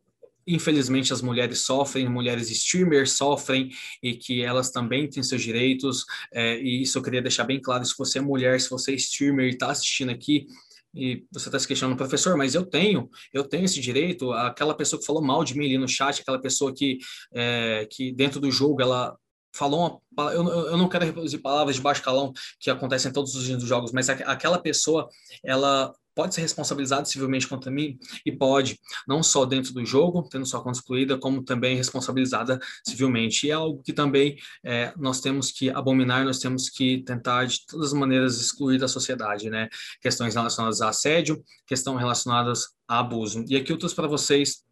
infelizmente 0.46 1.12
as 1.12 1.20
mulheres 1.20 1.60
sofrem, 1.60 2.08
mulheres 2.08 2.50
streamers 2.50 3.12
sofrem 3.12 3.70
e 4.02 4.14
que 4.14 4.42
elas 4.42 4.70
também 4.70 5.08
têm 5.08 5.22
seus 5.22 5.42
direitos. 5.42 6.04
É, 6.32 6.58
e 6.60 6.82
isso 6.82 6.98
eu 6.98 7.02
queria 7.02 7.22
deixar 7.22 7.44
bem 7.44 7.60
claro: 7.60 7.84
se 7.84 7.94
você 7.96 8.18
é 8.18 8.22
mulher, 8.22 8.60
se 8.60 8.70
você 8.70 8.92
é 8.92 8.94
streamer 8.94 9.46
e 9.46 9.50
está 9.50 9.70
assistindo 9.70 10.10
aqui, 10.10 10.46
e 10.94 11.24
você 11.30 11.48
está 11.48 11.58
se 11.58 11.68
questionando, 11.68 11.98
professor, 11.98 12.36
mas 12.36 12.54
eu 12.54 12.64
tenho, 12.64 13.10
eu 13.32 13.44
tenho 13.44 13.64
esse 13.64 13.80
direito. 13.80 14.32
Aquela 14.32 14.74
pessoa 14.74 14.98
que 14.98 15.06
falou 15.06 15.22
mal 15.22 15.44
de 15.44 15.56
mim 15.56 15.66
ali 15.66 15.76
no 15.78 15.88
chat, 15.88 16.22
aquela 16.22 16.40
pessoa 16.40 16.72
que, 16.74 16.98
é, 17.34 17.86
que 17.90 18.12
dentro 18.12 18.40
do 18.40 18.50
jogo 18.50 18.80
ela 18.80 19.16
falou 19.54 20.02
uma, 20.16 20.32
eu, 20.32 20.46
eu 20.46 20.76
não 20.76 20.88
quero 20.88 21.04
reproduzir 21.04 21.40
palavras 21.40 21.76
de 21.76 21.82
baixo 21.82 22.02
calão 22.02 22.32
que 22.60 22.70
acontecem 22.70 23.10
em 23.10 23.12
todos 23.12 23.34
os 23.34 23.62
jogos, 23.62 23.92
mas 23.92 24.08
aquela 24.08 24.58
pessoa 24.58 25.08
ela 25.44 25.94
pode 26.16 26.34
ser 26.34 26.40
responsabilizado 26.40 27.06
civilmente 27.06 27.46
contra 27.46 27.70
mim? 27.70 27.98
E 28.24 28.32
pode, 28.32 28.80
não 29.06 29.22
só 29.22 29.44
dentro 29.44 29.72
do 29.74 29.84
jogo, 29.84 30.26
tendo 30.28 30.46
sua 30.46 30.62
conta 30.62 30.78
excluída, 30.78 31.18
como 31.18 31.44
também 31.44 31.76
responsabilizada 31.76 32.58
civilmente. 32.84 33.46
E 33.46 33.50
é 33.50 33.52
algo 33.52 33.82
que 33.82 33.92
também 33.92 34.36
é, 34.64 34.92
nós 34.96 35.20
temos 35.20 35.52
que 35.52 35.68
abominar, 35.70 36.24
nós 36.24 36.38
temos 36.38 36.70
que 36.70 37.02
tentar 37.04 37.44
de 37.44 37.66
todas 37.66 37.88
as 37.88 37.92
maneiras 37.92 38.40
excluir 38.40 38.78
da 38.78 38.88
sociedade, 38.88 39.50
né? 39.50 39.68
Questões 40.00 40.34
relacionadas 40.34 40.80
a 40.80 40.88
assédio, 40.88 41.44
questões 41.66 41.98
relacionadas 41.98 42.74
a 42.88 42.98
abuso. 43.00 43.44
E 43.48 43.56
aqui 43.56 43.70
eu 43.70 43.78
trouxe 43.78 43.94
para 43.94 44.08
vocês 44.08 44.65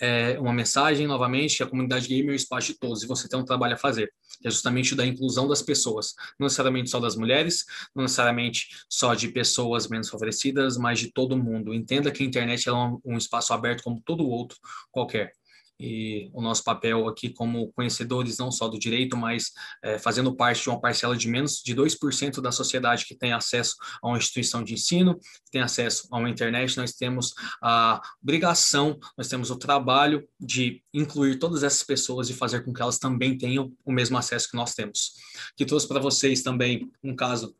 é, 0.00 0.38
uma 0.40 0.52
mensagem 0.52 1.06
novamente 1.06 1.62
a 1.62 1.66
comunidade 1.66 2.08
gamer 2.08 2.30
é 2.30 2.32
o 2.32 2.34
espaço 2.34 2.72
de 2.72 2.78
todos 2.78 3.02
e 3.02 3.06
você 3.06 3.28
tem 3.28 3.38
um 3.38 3.44
trabalho 3.44 3.74
a 3.74 3.78
fazer, 3.78 4.12
que 4.40 4.48
é 4.48 4.50
justamente 4.50 4.94
da 4.94 5.06
inclusão 5.06 5.46
das 5.46 5.62
pessoas, 5.62 6.14
não 6.38 6.46
necessariamente 6.46 6.90
só 6.90 6.98
das 6.98 7.16
mulheres, 7.16 7.64
não 7.94 8.02
necessariamente 8.02 8.68
só 8.88 9.14
de 9.14 9.28
pessoas 9.28 9.88
menos 9.88 10.08
favorecidas, 10.08 10.76
mas 10.76 10.98
de 10.98 11.12
todo 11.12 11.36
mundo. 11.36 11.72
Entenda 11.72 12.10
que 12.10 12.22
a 12.22 12.26
internet 12.26 12.68
é 12.68 12.72
um, 12.72 12.98
um 13.04 13.16
espaço 13.16 13.52
aberto 13.52 13.82
como 13.82 14.02
todo 14.04 14.28
outro 14.28 14.58
qualquer 14.90 15.32
e 15.78 16.30
o 16.32 16.40
nosso 16.40 16.62
papel 16.62 17.08
aqui 17.08 17.30
como 17.30 17.72
conhecedores 17.72 18.38
não 18.38 18.50
só 18.50 18.68
do 18.68 18.78
direito, 18.78 19.16
mas 19.16 19.52
é, 19.82 19.98
fazendo 19.98 20.34
parte 20.34 20.62
de 20.62 20.68
uma 20.68 20.80
parcela 20.80 21.16
de 21.16 21.28
menos 21.28 21.62
de 21.62 21.74
2% 21.74 22.40
da 22.40 22.52
sociedade 22.52 23.04
que 23.06 23.14
tem 23.14 23.32
acesso 23.32 23.76
a 24.02 24.08
uma 24.08 24.18
instituição 24.18 24.62
de 24.62 24.74
ensino, 24.74 25.18
que 25.18 25.50
tem 25.50 25.60
acesso 25.60 26.06
a 26.10 26.18
uma 26.18 26.30
internet, 26.30 26.76
nós 26.76 26.92
temos 26.92 27.34
a 27.62 28.00
obrigação, 28.22 28.98
nós 29.16 29.28
temos 29.28 29.50
o 29.50 29.56
trabalho 29.56 30.26
de 30.38 30.82
incluir 30.92 31.38
todas 31.38 31.62
essas 31.62 31.82
pessoas 31.82 32.30
e 32.30 32.34
fazer 32.34 32.64
com 32.64 32.72
que 32.72 32.80
elas 32.80 32.98
também 32.98 33.36
tenham 33.36 33.72
o 33.84 33.92
mesmo 33.92 34.16
acesso 34.16 34.50
que 34.50 34.56
nós 34.56 34.74
temos. 34.74 35.14
Que 35.56 35.66
trouxe 35.66 35.88
para 35.88 36.00
vocês 36.00 36.42
também 36.42 36.90
um 37.02 37.14
caso 37.14 37.54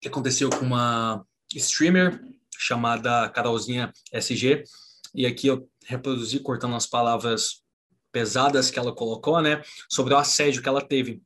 que 0.00 0.08
aconteceu 0.08 0.50
com 0.50 0.64
uma 0.66 1.24
streamer 1.54 2.20
chamada 2.58 3.28
Carolzinha 3.30 3.92
SG, 4.12 4.64
e 5.14 5.26
aqui 5.26 5.46
eu 5.46 5.68
reproduzi 5.84 6.40
cortando 6.40 6.74
as 6.74 6.86
palavras 6.86 7.62
pesadas 8.12 8.70
que 8.70 8.78
ela 8.78 8.94
colocou, 8.94 9.40
né, 9.40 9.62
sobre 9.90 10.14
o 10.14 10.16
assédio 10.16 10.62
que 10.62 10.68
ela 10.68 10.80
teve. 10.80 11.22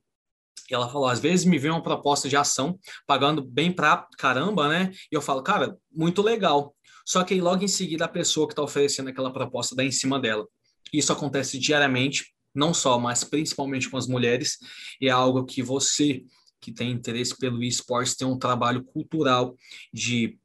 E 0.71 0.75
ela 0.75 0.89
falou: 0.89 1.09
às 1.09 1.21
vezes 1.21 1.47
me 1.47 1.59
vem 1.59 1.71
uma 1.71 1.83
proposta 1.83 2.29
de 2.29 2.37
ação, 2.37 2.79
pagando 3.07 3.43
bem 3.43 3.73
pra 3.73 4.07
caramba, 4.19 4.69
né? 4.69 4.93
E 5.11 5.15
eu 5.15 5.23
falo, 5.23 5.43
cara, 5.43 5.77
muito 5.91 6.23
legal. 6.23 6.75
Só 7.07 7.25
que 7.25 7.33
aí 7.33 7.41
logo 7.41 7.65
em 7.65 7.69
seguida 7.69 8.05
a 8.05 8.09
pessoa 8.09 8.47
que 8.47 8.53
está 8.53 8.63
oferecendo 8.63 9.09
aquela 9.09 9.33
proposta 9.33 9.75
dá 9.75 9.83
em 9.83 9.91
cima 9.91 10.21
dela. 10.21 10.47
Isso 10.93 11.13
acontece 11.13 11.59
diariamente, 11.59 12.35
não 12.55 12.75
só, 12.75 12.99
mas 12.99 13.25
principalmente 13.25 13.89
com 13.89 13.97
as 13.97 14.07
mulheres, 14.07 14.59
e 15.01 15.09
é 15.09 15.11
algo 15.11 15.45
que 15.45 15.63
você 15.63 16.23
que 16.61 16.73
tem 16.73 16.91
interesse 16.91 17.37
pelo 17.39 17.63
esporte 17.63 18.17
tem 18.17 18.27
um 18.27 18.39
trabalho 18.39 18.83
cultural 18.83 19.55
de 19.93 20.39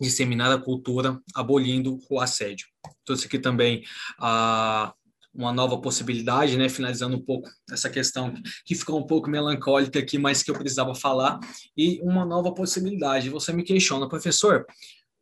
disseminar 0.00 0.52
a 0.52 0.58
cultura, 0.58 1.20
abolindo 1.34 1.98
o 2.08 2.20
assédio. 2.20 2.66
Trouxe 3.04 3.26
aqui 3.26 3.38
também 3.38 3.84
a 4.18 4.94
uma 5.34 5.52
nova 5.52 5.80
possibilidade, 5.80 6.56
né? 6.56 6.68
Finalizando 6.68 7.16
um 7.16 7.22
pouco 7.22 7.48
essa 7.70 7.88
questão 7.88 8.34
que 8.64 8.74
ficou 8.74 8.98
um 8.98 9.06
pouco 9.06 9.30
melancólica 9.30 9.98
aqui, 9.98 10.18
mas 10.18 10.42
que 10.42 10.50
eu 10.50 10.54
precisava 10.54 10.94
falar, 10.94 11.38
e 11.76 12.00
uma 12.02 12.24
nova 12.24 12.52
possibilidade. 12.52 13.30
Você 13.30 13.52
me 13.52 13.62
questiona, 13.62 14.08
professor, 14.08 14.66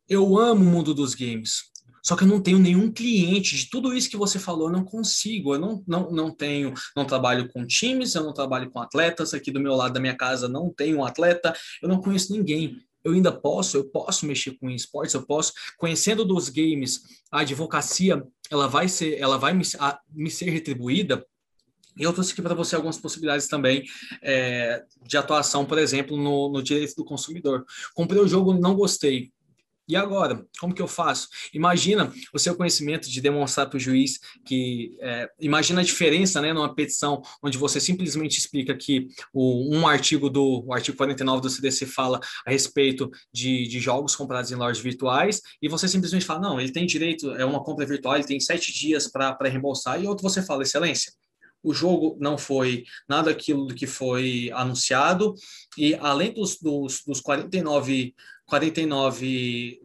eu 0.09 0.37
amo 0.37 0.63
o 0.63 0.65
mundo 0.65 0.93
dos 0.93 1.13
games, 1.13 1.65
só 2.07 2.15
que 2.15 2.23
eu 2.23 2.27
não 2.27 2.41
tenho 2.41 2.57
nenhum 2.57 2.89
cliente 2.89 3.57
de 3.57 3.69
tudo 3.69 3.93
isso 3.93 4.09
que 4.09 4.15
você 4.15 4.39
falou, 4.39 4.69
eu 4.69 4.73
não 4.73 4.85
consigo, 4.85 5.53
eu 5.53 5.59
não, 5.59 5.83
não, 5.85 6.09
não 6.09 6.31
tenho, 6.31 6.73
não 6.95 7.05
trabalho 7.05 7.49
com 7.49 7.67
times, 7.67 8.15
eu 8.15 8.23
não 8.23 8.33
trabalho 8.33 8.71
com 8.71 8.79
atletas, 8.79 9.33
aqui 9.33 9.51
do 9.51 9.59
meu 9.59 9.75
lado 9.75 9.93
da 9.93 9.99
minha 9.99 10.15
casa 10.15 10.47
não 10.47 10.73
tenho 10.73 10.99
um 10.99 11.05
atleta, 11.05 11.53
eu 11.83 11.89
não 11.89 11.99
conheço 11.99 12.31
ninguém 12.31 12.77
eu 13.03 13.13
ainda 13.13 13.31
posso, 13.31 13.77
eu 13.77 13.85
posso 13.85 14.25
mexer 14.25 14.57
com 14.59 14.69
esportes, 14.69 15.13
eu 15.13 15.25
posso, 15.25 15.53
conhecendo 15.77 16.25
dos 16.25 16.49
games, 16.49 17.01
a 17.31 17.41
advocacia, 17.41 18.23
ela 18.49 18.67
vai 18.67 18.87
ser, 18.87 19.19
ela 19.19 19.37
vai 19.37 19.53
me, 19.53 19.63
a, 19.79 19.99
me 20.11 20.29
ser 20.29 20.49
retribuída. 20.49 21.25
E 21.97 22.03
eu 22.03 22.13
trouxe 22.13 22.31
aqui 22.31 22.41
para 22.41 22.53
você 22.53 22.75
algumas 22.75 22.97
possibilidades 22.97 23.47
também 23.47 23.83
é, 24.21 24.83
de 25.01 25.17
atuação, 25.17 25.65
por 25.65 25.79
exemplo, 25.79 26.15
no, 26.15 26.49
no 26.49 26.61
direito 26.61 26.95
do 26.95 27.05
consumidor. 27.05 27.65
Comprei 27.95 28.21
o 28.21 28.27
jogo, 28.27 28.53
não 28.53 28.75
gostei, 28.75 29.31
e 29.87 29.95
agora, 29.95 30.45
como 30.59 30.73
que 30.73 30.81
eu 30.81 30.87
faço? 30.87 31.29
Imagina 31.53 32.13
o 32.33 32.39
seu 32.39 32.55
conhecimento 32.55 33.09
de 33.09 33.21
demonstrar 33.21 33.69
para 33.69 33.77
o 33.77 33.79
juiz 33.79 34.19
que 34.45 34.97
é, 34.99 35.29
imagina 35.39 35.81
a 35.81 35.83
diferença, 35.83 36.41
né, 36.41 36.51
numa 36.51 36.73
petição 36.73 37.21
onde 37.41 37.57
você 37.57 37.79
simplesmente 37.79 38.37
explica 38.37 38.75
que 38.75 39.07
o, 39.33 39.73
um 39.75 39.87
artigo 39.87 40.29
do 40.29 40.65
o 40.65 40.73
artigo 40.73 40.97
49 40.97 41.41
do 41.41 41.49
CDC 41.49 41.85
fala 41.85 42.19
a 42.45 42.51
respeito 42.51 43.09
de, 43.31 43.67
de 43.67 43.79
jogos 43.79 44.15
comprados 44.15 44.51
em 44.51 44.55
lojas 44.55 44.79
virtuais 44.83 45.41
e 45.61 45.69
você 45.69 45.87
simplesmente 45.87 46.25
fala 46.25 46.41
não, 46.41 46.59
ele 46.59 46.71
tem 46.71 46.85
direito 46.85 47.31
é 47.31 47.45
uma 47.45 47.63
compra 47.63 47.85
virtual, 47.85 48.15
ele 48.15 48.25
tem 48.25 48.39
sete 48.39 48.73
dias 48.73 49.07
para 49.07 49.37
reembolsar 49.43 50.01
e 50.01 50.07
outro 50.07 50.23
você 50.23 50.41
fala 50.41 50.63
excelência 50.63 51.13
o 51.63 51.73
jogo 51.73 52.15
não 52.19 52.37
foi 52.37 52.85
nada 53.09 53.31
aquilo 53.31 53.65
do 53.65 53.75
que 53.75 53.87
foi 53.87 54.49
anunciado, 54.53 55.33
e 55.77 55.95
além 55.95 56.31
dos, 56.31 56.57
dos, 56.59 57.03
dos 57.05 57.19
49 57.19 58.15
49, 58.47 59.81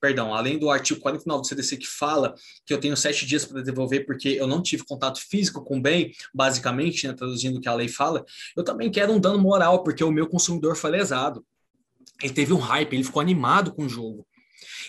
perdão, 0.00 0.34
além 0.34 0.58
do 0.58 0.70
artigo 0.70 1.00
49 1.00 1.42
do 1.42 1.46
CDC 1.46 1.76
que 1.76 1.86
fala 1.86 2.34
que 2.66 2.74
eu 2.74 2.78
tenho 2.78 2.96
sete 2.96 3.24
dias 3.24 3.44
para 3.44 3.62
devolver 3.62 4.04
porque 4.04 4.28
eu 4.28 4.46
não 4.46 4.62
tive 4.62 4.84
contato 4.84 5.20
físico 5.20 5.64
com 5.64 5.78
o 5.78 5.80
bem, 5.80 6.12
basicamente, 6.34 7.06
né, 7.06 7.14
traduzindo 7.14 7.58
o 7.58 7.60
que 7.60 7.68
a 7.68 7.74
lei 7.74 7.88
fala, 7.88 8.24
eu 8.56 8.62
também 8.62 8.90
quero 8.90 9.12
um 9.12 9.20
dano 9.20 9.38
moral 9.38 9.82
porque 9.82 10.04
o 10.04 10.10
meu 10.10 10.28
consumidor 10.28 10.76
foi 10.76 10.90
lesado. 10.90 11.44
Ele 12.22 12.32
teve 12.32 12.52
um 12.52 12.58
hype, 12.58 12.92
ele 12.92 13.04
ficou 13.04 13.20
animado 13.20 13.72
com 13.72 13.84
o 13.84 13.88
jogo. 13.88 14.26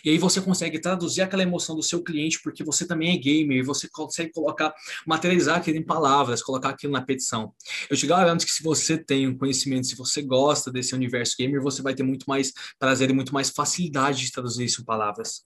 E 0.03 0.09
aí 0.09 0.17
você 0.17 0.41
consegue 0.41 0.79
traduzir 0.79 1.21
aquela 1.21 1.43
emoção 1.43 1.75
do 1.75 1.83
seu 1.83 2.01
cliente, 2.01 2.41
porque 2.41 2.63
você 2.63 2.85
também 2.85 3.15
é 3.15 3.17
gamer, 3.17 3.57
e 3.57 3.63
você 3.63 3.87
consegue 3.89 4.31
colocar, 4.31 4.73
materializar 5.05 5.57
aquilo 5.57 5.77
em 5.77 5.83
palavras, 5.83 6.41
colocar 6.41 6.69
aquilo 6.69 6.93
na 6.93 7.01
petição. 7.01 7.53
Eu 7.89 7.97
te 7.97 8.07
garanto 8.07 8.45
que 8.45 8.51
se 8.51 8.63
você 8.63 8.97
tem 8.97 9.27
um 9.27 9.37
conhecimento, 9.37 9.87
se 9.87 9.95
você 9.95 10.21
gosta 10.21 10.71
desse 10.71 10.93
universo 10.93 11.35
gamer, 11.37 11.61
você 11.61 11.81
vai 11.81 11.93
ter 11.93 12.03
muito 12.03 12.25
mais 12.27 12.53
prazer 12.79 13.09
e 13.09 13.13
muito 13.13 13.33
mais 13.33 13.49
facilidade 13.49 14.25
de 14.25 14.31
traduzir 14.31 14.65
isso 14.65 14.81
em 14.81 14.85
palavras 14.85 15.43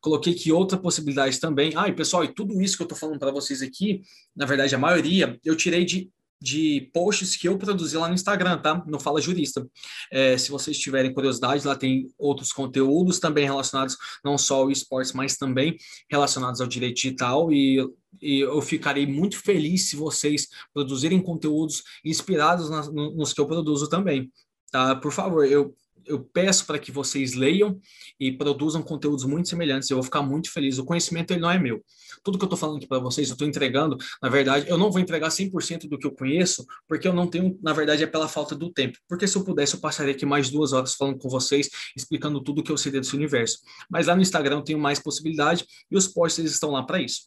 coloquei 0.00 0.34
aqui 0.34 0.52
outra 0.52 0.78
possibilidade 0.78 1.40
também. 1.40 1.72
Ah, 1.74 1.88
e 1.88 1.92
pessoal, 1.92 2.22
e 2.24 2.32
tudo 2.32 2.60
isso 2.62 2.76
que 2.76 2.82
eu 2.82 2.86
estou 2.86 2.96
falando 2.96 3.18
para 3.18 3.32
vocês 3.32 3.60
aqui, 3.60 4.02
na 4.36 4.46
verdade, 4.46 4.72
a 4.74 4.78
maioria, 4.78 5.38
eu 5.44 5.56
tirei 5.56 5.84
de 5.84 6.08
de 6.40 6.90
posts 6.92 7.36
que 7.36 7.48
eu 7.48 7.58
produzi 7.58 7.96
lá 7.96 8.08
no 8.08 8.14
Instagram, 8.14 8.58
tá? 8.58 8.82
No 8.86 9.00
Fala 9.00 9.20
Jurista. 9.20 9.66
É, 10.10 10.36
se 10.36 10.50
vocês 10.50 10.78
tiverem 10.78 11.12
curiosidade, 11.12 11.66
lá 11.66 11.74
tem 11.74 12.06
outros 12.18 12.52
conteúdos 12.52 13.18
também 13.18 13.44
relacionados 13.44 13.96
não 14.24 14.36
só 14.36 14.62
ao 14.62 14.70
esportes, 14.70 15.12
mas 15.12 15.36
também 15.36 15.76
relacionados 16.10 16.60
ao 16.60 16.66
direito 16.66 16.96
digital 16.96 17.50
e, 17.52 17.78
e 18.20 18.40
eu 18.40 18.60
ficarei 18.60 19.06
muito 19.06 19.38
feliz 19.38 19.88
se 19.88 19.96
vocês 19.96 20.48
produzirem 20.72 21.22
conteúdos 21.22 21.82
inspirados 22.04 22.68
na, 22.70 22.82
nos 22.90 23.32
que 23.32 23.40
eu 23.40 23.46
produzo 23.46 23.88
também, 23.88 24.30
tá? 24.70 24.94
Por 24.96 25.12
favor, 25.12 25.46
eu 25.46 25.74
eu 26.06 26.20
peço 26.20 26.66
para 26.66 26.78
que 26.78 26.90
vocês 26.90 27.34
leiam 27.34 27.78
e 28.18 28.32
produzam 28.32 28.82
conteúdos 28.82 29.24
muito 29.24 29.48
semelhantes. 29.48 29.90
Eu 29.90 29.96
vou 29.96 30.04
ficar 30.04 30.22
muito 30.22 30.50
feliz. 30.50 30.78
O 30.78 30.84
conhecimento 30.84 31.32
ele 31.32 31.40
não 31.40 31.50
é 31.50 31.58
meu. 31.58 31.84
Tudo 32.24 32.38
que 32.38 32.44
eu 32.44 32.46
estou 32.46 32.58
falando 32.58 32.78
aqui 32.78 32.86
para 32.86 32.98
vocês, 32.98 33.28
eu 33.28 33.32
estou 33.32 33.46
entregando. 33.46 33.96
Na 34.22 34.28
verdade, 34.28 34.68
eu 34.68 34.78
não 34.78 34.90
vou 34.90 35.00
entregar 35.00 35.28
100% 35.28 35.88
do 35.88 35.98
que 35.98 36.06
eu 36.06 36.12
conheço, 36.12 36.64
porque 36.88 37.06
eu 37.06 37.12
não 37.12 37.26
tenho, 37.26 37.58
na 37.62 37.72
verdade, 37.72 38.02
é 38.02 38.06
pela 38.06 38.28
falta 38.28 38.54
do 38.54 38.72
tempo. 38.72 38.98
Porque 39.08 39.26
se 39.26 39.36
eu 39.36 39.44
pudesse, 39.44 39.74
eu 39.74 39.80
passaria 39.80 40.14
aqui 40.14 40.26
mais 40.26 40.50
duas 40.50 40.72
horas 40.72 40.94
falando 40.94 41.18
com 41.18 41.28
vocês, 41.28 41.68
explicando 41.96 42.40
tudo 42.42 42.62
que 42.62 42.72
eu 42.72 42.76
sei 42.76 42.92
desse 42.92 43.14
universo. 43.14 43.58
Mas 43.90 44.06
lá 44.06 44.16
no 44.16 44.22
Instagram 44.22 44.56
eu 44.56 44.62
tenho 44.62 44.78
mais 44.78 44.98
possibilidade 44.98 45.66
e 45.90 45.96
os 45.96 46.06
posts 46.08 46.50
estão 46.50 46.70
lá 46.70 46.82
para 46.82 47.00
isso. 47.00 47.22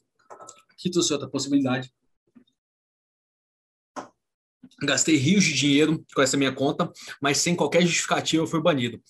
Aqui 0.72 0.90
trouxe 0.90 1.12
outra 1.14 1.30
possibilidade 1.30 1.92
Gastei 4.82 5.16
rios 5.16 5.44
de 5.44 5.54
dinheiro 5.54 6.06
com 6.14 6.22
essa 6.22 6.38
minha 6.38 6.52
conta, 6.52 6.92
mas 7.22 7.38
sem 7.38 7.56
qualquer 7.56 7.82
justificativa 7.82 8.44
eu 8.44 8.48
fui 8.48 8.62
banido. 8.62 9.02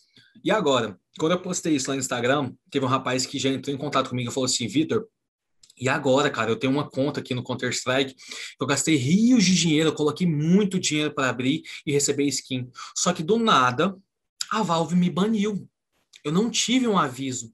E 0.44 0.52
agora, 0.52 0.98
quando 1.18 1.34
eu 1.34 1.42
postei 1.42 1.76
isso 1.76 1.90
lá 1.90 1.96
no 1.96 2.00
Instagram, 2.00 2.54
teve 2.72 2.86
um 2.86 2.90
rapaz 2.90 3.26
que 3.26 3.38
já 3.38 3.50
entrou 3.50 3.76
em 3.76 3.78
contato 3.78 4.10
comigo 4.10 4.30
e 4.30 4.34
falou 4.34 4.46
assim: 4.46 4.68
Vitor, 4.68 5.06
e 5.78 5.88
agora, 5.88 6.30
cara, 6.30 6.52
eu 6.52 6.56
tenho 6.56 6.74
uma 6.74 6.90
conta 6.90 7.20
aqui 7.20 7.34
no 7.34 7.44
Counter-Strike, 7.44 8.16
eu 8.60 8.68
gastei 8.68 8.96
rios 8.96 9.46
de 9.46 9.56
dinheiro, 9.56 9.90
eu 9.90 9.94
coloquei 9.94 10.28
muito 10.28 10.80
dinheiro 10.80 11.14
para 11.14 11.30
abrir 11.30 11.64
e 11.86 11.92
receber 11.92 12.26
skin. 12.26 12.70
Só 12.96 13.14
que 13.14 13.24
do 13.24 13.38
nada, 13.38 13.96
a 14.52 14.62
Valve 14.62 14.96
me 14.96 15.10
baniu. 15.10 15.68
Eu 16.24 16.32
não 16.32 16.50
tive 16.50 16.88
um 16.88 16.98
aviso. 16.98 17.54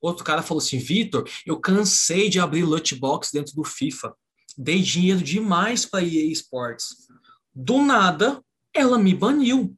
Outro 0.00 0.24
cara 0.24 0.42
falou 0.42 0.60
assim: 0.60 0.78
Vitor, 0.78 1.28
eu 1.46 1.60
cansei 1.60 2.28
de 2.28 2.40
abrir 2.40 2.64
loot 2.64 2.94
box 2.96 3.30
dentro 3.32 3.54
do 3.54 3.64
FIFA. 3.64 4.14
Dei 4.58 4.80
dinheiro 4.82 5.22
demais 5.22 5.86
para 5.86 6.04
EA 6.04 6.30
Sports 6.32 7.08
do 7.54 7.82
nada, 7.82 8.42
ela 8.72 8.98
me 8.98 9.14
baniu. 9.14 9.76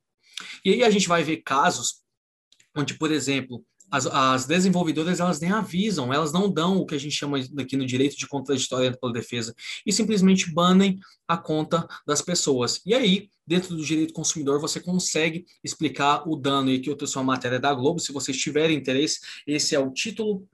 E 0.65 0.73
aí 0.73 0.85
a 0.85 0.91
gente 0.91 1.09
vai 1.09 1.23
ver 1.23 1.39
casos 1.39 2.03
onde, 2.77 2.95
por 2.95 3.13
exemplo, 3.13 3.65
as, 3.91 4.07
as, 4.07 4.47
desenvolvedoras 4.47 5.21
elas 5.21 5.41
nem 5.41 5.53
avisam, 5.53 6.13
elas 6.13 6.33
não 6.33 6.51
dão 6.51 6.79
o 6.79 6.87
que 6.87 6.97
a 6.97 6.99
gente 6.99 7.15
chama 7.15 7.39
aqui 7.39 7.77
no 7.77 7.87
direito 7.87 8.17
de 8.17 8.27
contraditória 8.27 8.97
pela 8.97 9.13
defesa 9.13 9.55
e 9.87 9.93
simplesmente 9.93 10.53
banem 10.53 10.99
a 11.29 11.37
conta 11.37 11.87
das 12.05 12.21
pessoas. 12.21 12.81
E 12.85 12.93
aí, 12.93 13.29
dentro 13.47 13.77
do 13.77 13.85
direito 13.85 14.13
consumidor, 14.13 14.61
você 14.61 14.81
consegue 14.81 15.45
explicar 15.63 16.29
o 16.29 16.35
dano. 16.35 16.71
E 16.71 16.77
aqui 16.77 16.91
eu 16.91 16.97
trouxe 16.97 17.17
uma 17.17 17.25
matéria 17.25 17.61
da 17.61 17.73
Globo, 17.73 18.01
se 18.01 18.13
vocês 18.13 18.37
tiverem 18.37 18.77
interesse, 18.77 19.21
esse 19.47 19.75
é 19.77 19.79
o 19.79 19.93
título 19.93 20.45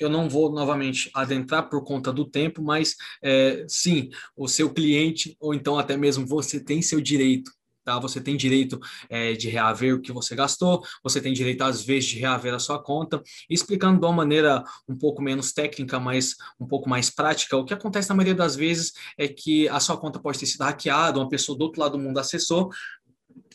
eu 0.00 0.08
não 0.08 0.28
vou 0.28 0.50
novamente 0.52 1.10
adentrar 1.14 1.68
por 1.68 1.84
conta 1.84 2.12
do 2.12 2.24
tempo, 2.24 2.62
mas 2.62 2.94
é, 3.22 3.64
sim, 3.68 4.10
o 4.36 4.48
seu 4.48 4.72
cliente, 4.72 5.36
ou 5.40 5.54
então 5.54 5.78
até 5.78 5.96
mesmo 5.96 6.26
você 6.26 6.58
tem 6.60 6.80
seu 6.82 7.00
direito. 7.00 7.50
Tá? 7.88 7.98
Você 7.98 8.20
tem 8.20 8.36
direito 8.36 8.78
é, 9.08 9.32
de 9.32 9.48
reaver 9.48 9.94
o 9.94 10.00
que 10.02 10.12
você 10.12 10.36
gastou, 10.36 10.84
você 11.02 11.22
tem 11.22 11.32
direito, 11.32 11.62
às 11.62 11.82
vezes, 11.82 12.10
de 12.10 12.18
reaver 12.18 12.52
a 12.52 12.58
sua 12.58 12.82
conta, 12.82 13.22
explicando 13.48 13.98
de 13.98 14.04
uma 14.04 14.12
maneira 14.12 14.62
um 14.86 14.94
pouco 14.94 15.22
menos 15.22 15.54
técnica, 15.54 15.98
mas 15.98 16.34
um 16.60 16.66
pouco 16.66 16.86
mais 16.86 17.08
prática. 17.08 17.56
O 17.56 17.64
que 17.64 17.72
acontece 17.72 18.10
na 18.10 18.14
maioria 18.14 18.34
das 18.34 18.54
vezes 18.54 18.92
é 19.16 19.26
que 19.26 19.66
a 19.70 19.80
sua 19.80 19.96
conta 19.96 20.20
pode 20.20 20.38
ter 20.38 20.44
sido 20.44 20.64
hackeada, 20.64 21.18
uma 21.18 21.30
pessoa 21.30 21.56
do 21.56 21.62
outro 21.62 21.80
lado 21.80 21.92
do 21.92 21.98
mundo 21.98 22.18
acessou, 22.18 22.68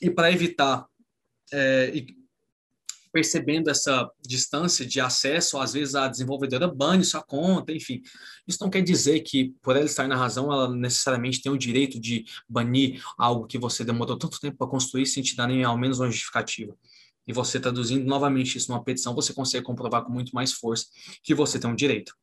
e 0.01 0.09
para 0.09 0.31
evitar 0.31 0.83
é, 1.53 1.93
percebendo 3.13 3.69
essa 3.69 4.09
distância 4.27 4.83
de 4.83 4.99
acesso, 4.99 5.59
às 5.59 5.73
vezes 5.73 5.93
a 5.93 6.07
desenvolvedora 6.07 6.67
bane 6.67 7.05
sua 7.05 7.21
conta, 7.21 7.71
enfim. 7.71 8.01
Isso 8.47 8.57
não 8.59 8.71
quer 8.71 8.81
dizer 8.81 9.19
que, 9.19 9.53
por 9.61 9.75
ela 9.75 9.85
estar 9.85 10.07
na 10.07 10.17
razão, 10.17 10.51
ela 10.51 10.75
necessariamente 10.75 11.39
tem 11.39 11.51
o 11.51 11.57
direito 11.57 11.99
de 11.99 12.25
banir 12.49 13.01
algo 13.15 13.45
que 13.45 13.59
você 13.59 13.85
demorou 13.85 14.17
tanto 14.17 14.39
tempo 14.39 14.57
para 14.57 14.67
construir 14.67 15.05
sem 15.05 15.21
te 15.21 15.35
dar 15.35 15.47
nem 15.47 15.63
ao 15.63 15.77
menos 15.77 15.99
uma 15.99 16.09
justificativa. 16.09 16.75
E 17.27 17.33
você 17.33 17.59
traduzindo 17.59 18.05
novamente 18.05 18.57
isso 18.57 18.71
numa 18.71 18.83
petição, 18.83 19.15
você 19.15 19.33
consegue 19.33 19.65
comprovar 19.65 20.03
com 20.03 20.11
muito 20.11 20.31
mais 20.33 20.53
força 20.53 20.85
que 21.23 21.33
você 21.33 21.59
tem 21.59 21.69
um 21.69 21.75
direito. 21.75 22.13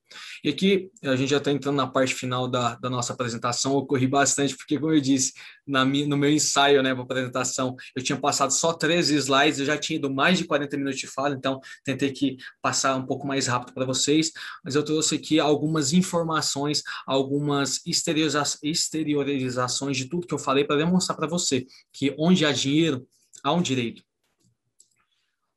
E 0.42 0.48
aqui 0.48 0.90
a 1.02 1.14
gente 1.16 1.30
já 1.30 1.38
está 1.38 1.52
entrando 1.52 1.76
na 1.76 1.86
parte 1.86 2.14
final 2.14 2.48
da, 2.48 2.74
da 2.76 2.90
nossa 2.90 3.12
apresentação. 3.12 3.74
Eu 3.74 3.86
corri 3.86 4.06
bastante, 4.06 4.56
porque, 4.56 4.78
como 4.78 4.92
eu 4.92 5.00
disse, 5.00 5.32
na 5.66 5.84
minha, 5.84 6.06
no 6.06 6.16
meu 6.16 6.30
ensaio 6.30 6.82
né, 6.82 6.92
para 6.92 7.04
apresentação, 7.04 7.76
eu 7.94 8.02
tinha 8.02 8.18
passado 8.18 8.52
só 8.52 8.72
13 8.72 9.14
slides, 9.16 9.60
eu 9.60 9.66
já 9.66 9.78
tinha 9.78 9.98
ido 9.98 10.12
mais 10.12 10.38
de 10.38 10.44
40 10.44 10.76
minutos 10.76 10.98
de 10.98 11.06
fala, 11.06 11.34
então 11.34 11.60
tentei 11.84 12.10
que 12.10 12.36
passar 12.60 12.96
um 12.96 13.06
pouco 13.06 13.26
mais 13.26 13.46
rápido 13.46 13.72
para 13.72 13.84
vocês, 13.84 14.32
mas 14.64 14.74
eu 14.74 14.82
trouxe 14.82 15.14
aqui 15.14 15.38
algumas 15.38 15.92
informações, 15.92 16.82
algumas 17.06 17.80
exteriorizações 17.86 19.96
de 19.96 20.06
tudo 20.06 20.26
que 20.26 20.34
eu 20.34 20.38
falei 20.38 20.64
para 20.64 20.76
demonstrar 20.76 21.16
para 21.16 21.28
você 21.28 21.66
que 21.92 22.14
onde 22.18 22.44
há 22.44 22.52
dinheiro, 22.52 23.06
há 23.44 23.52
um 23.52 23.62
direito. 23.62 24.02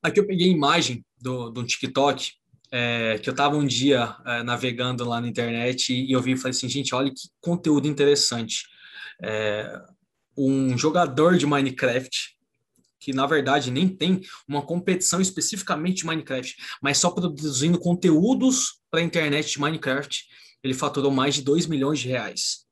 Aqui 0.03 0.19
eu 0.19 0.27
peguei 0.27 0.49
a 0.49 0.51
imagem 0.51 1.05
do, 1.17 1.49
do 1.49 1.63
TikTok, 1.63 2.33
é, 2.69 3.17
que 3.19 3.29
eu 3.29 3.31
estava 3.31 3.55
um 3.55 3.65
dia 3.65 4.17
é, 4.25 4.43
navegando 4.43 5.05
lá 5.05 5.21
na 5.21 5.29
internet 5.29 5.93
e, 5.93 6.11
eu 6.11 6.21
vi 6.21 6.33
e 6.33 6.37
falei 6.37 6.51
assim, 6.51 6.67
gente, 6.67 6.93
olha 6.93 7.09
que 7.09 7.29
conteúdo 7.39 7.87
interessante. 7.87 8.65
É, 9.21 9.81
um 10.37 10.77
jogador 10.77 11.37
de 11.37 11.45
Minecraft, 11.45 12.35
que 12.99 13.13
na 13.13 13.25
verdade 13.25 13.71
nem 13.71 13.87
tem 13.87 14.21
uma 14.45 14.61
competição 14.61 15.21
especificamente 15.21 15.97
de 15.97 16.05
Minecraft, 16.05 16.57
mas 16.81 16.97
só 16.97 17.09
produzindo 17.09 17.79
conteúdos 17.79 18.81
para 18.91 18.99
a 18.99 19.03
internet 19.03 19.51
de 19.53 19.61
Minecraft, 19.61 20.25
ele 20.61 20.73
faturou 20.73 21.11
mais 21.11 21.35
de 21.35 21.43
2 21.43 21.65
milhões 21.67 21.99
de 21.99 22.09
reais. 22.09 22.65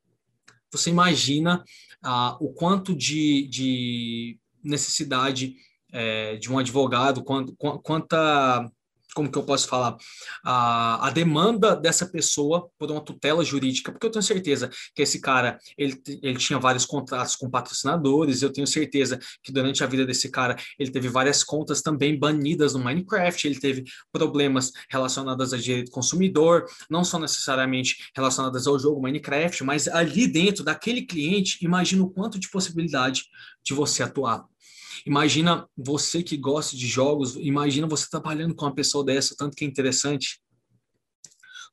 Você 0.70 0.90
imagina 0.90 1.64
ah, 2.02 2.36
o 2.40 2.52
quanto 2.52 2.94
de, 2.94 3.46
de 3.48 4.38
necessidade 4.62 5.54
é, 5.92 6.36
de 6.36 6.50
um 6.50 6.58
advogado, 6.58 7.22
quanto, 7.22 7.54
quanta 7.56 8.70
como 9.14 9.30
que 9.30 9.38
eu 9.38 9.44
posso 9.44 9.68
falar, 9.68 9.96
a, 10.44 11.06
a 11.06 11.10
demanda 11.10 11.76
dessa 11.76 12.06
pessoa 12.06 12.68
por 12.78 12.90
uma 12.90 13.00
tutela 13.00 13.44
jurídica, 13.44 13.92
porque 13.92 14.06
eu 14.06 14.10
tenho 14.10 14.22
certeza 14.22 14.70
que 14.94 15.02
esse 15.02 15.20
cara, 15.20 15.58
ele, 15.76 16.00
ele 16.22 16.38
tinha 16.38 16.58
vários 16.58 16.84
contratos 16.84 17.36
com 17.36 17.50
patrocinadores, 17.50 18.42
eu 18.42 18.52
tenho 18.52 18.66
certeza 18.66 19.18
que 19.42 19.52
durante 19.52 19.82
a 19.84 19.86
vida 19.86 20.04
desse 20.06 20.30
cara, 20.30 20.56
ele 20.78 20.90
teve 20.90 21.08
várias 21.08 21.44
contas 21.44 21.82
também 21.82 22.18
banidas 22.18 22.74
no 22.74 22.80
Minecraft, 22.80 23.46
ele 23.46 23.60
teve 23.60 23.84
problemas 24.10 24.72
relacionados 24.88 25.52
a 25.52 25.58
direito 25.58 25.86
do 25.86 25.92
consumidor, 25.92 26.64
não 26.88 27.04
só 27.04 27.18
necessariamente 27.18 28.10
relacionadas 28.16 28.66
ao 28.66 28.78
jogo 28.78 29.02
Minecraft, 29.02 29.64
mas 29.64 29.88
ali 29.88 30.26
dentro 30.26 30.64
daquele 30.64 31.02
cliente, 31.02 31.64
imagina 31.64 32.02
o 32.02 32.10
quanto 32.10 32.38
de 32.38 32.50
possibilidade 32.50 33.24
de 33.64 33.74
você 33.74 34.02
atuar. 34.02 34.46
Imagina 35.06 35.66
você 35.76 36.22
que 36.22 36.36
gosta 36.36 36.76
de 36.76 36.86
jogos, 36.86 37.36
imagina 37.36 37.86
você 37.86 38.08
trabalhando 38.08 38.54
com 38.54 38.64
uma 38.64 38.74
pessoa 38.74 39.04
dessa, 39.04 39.34
tanto 39.36 39.56
que 39.56 39.64
é 39.64 39.68
interessante. 39.68 40.40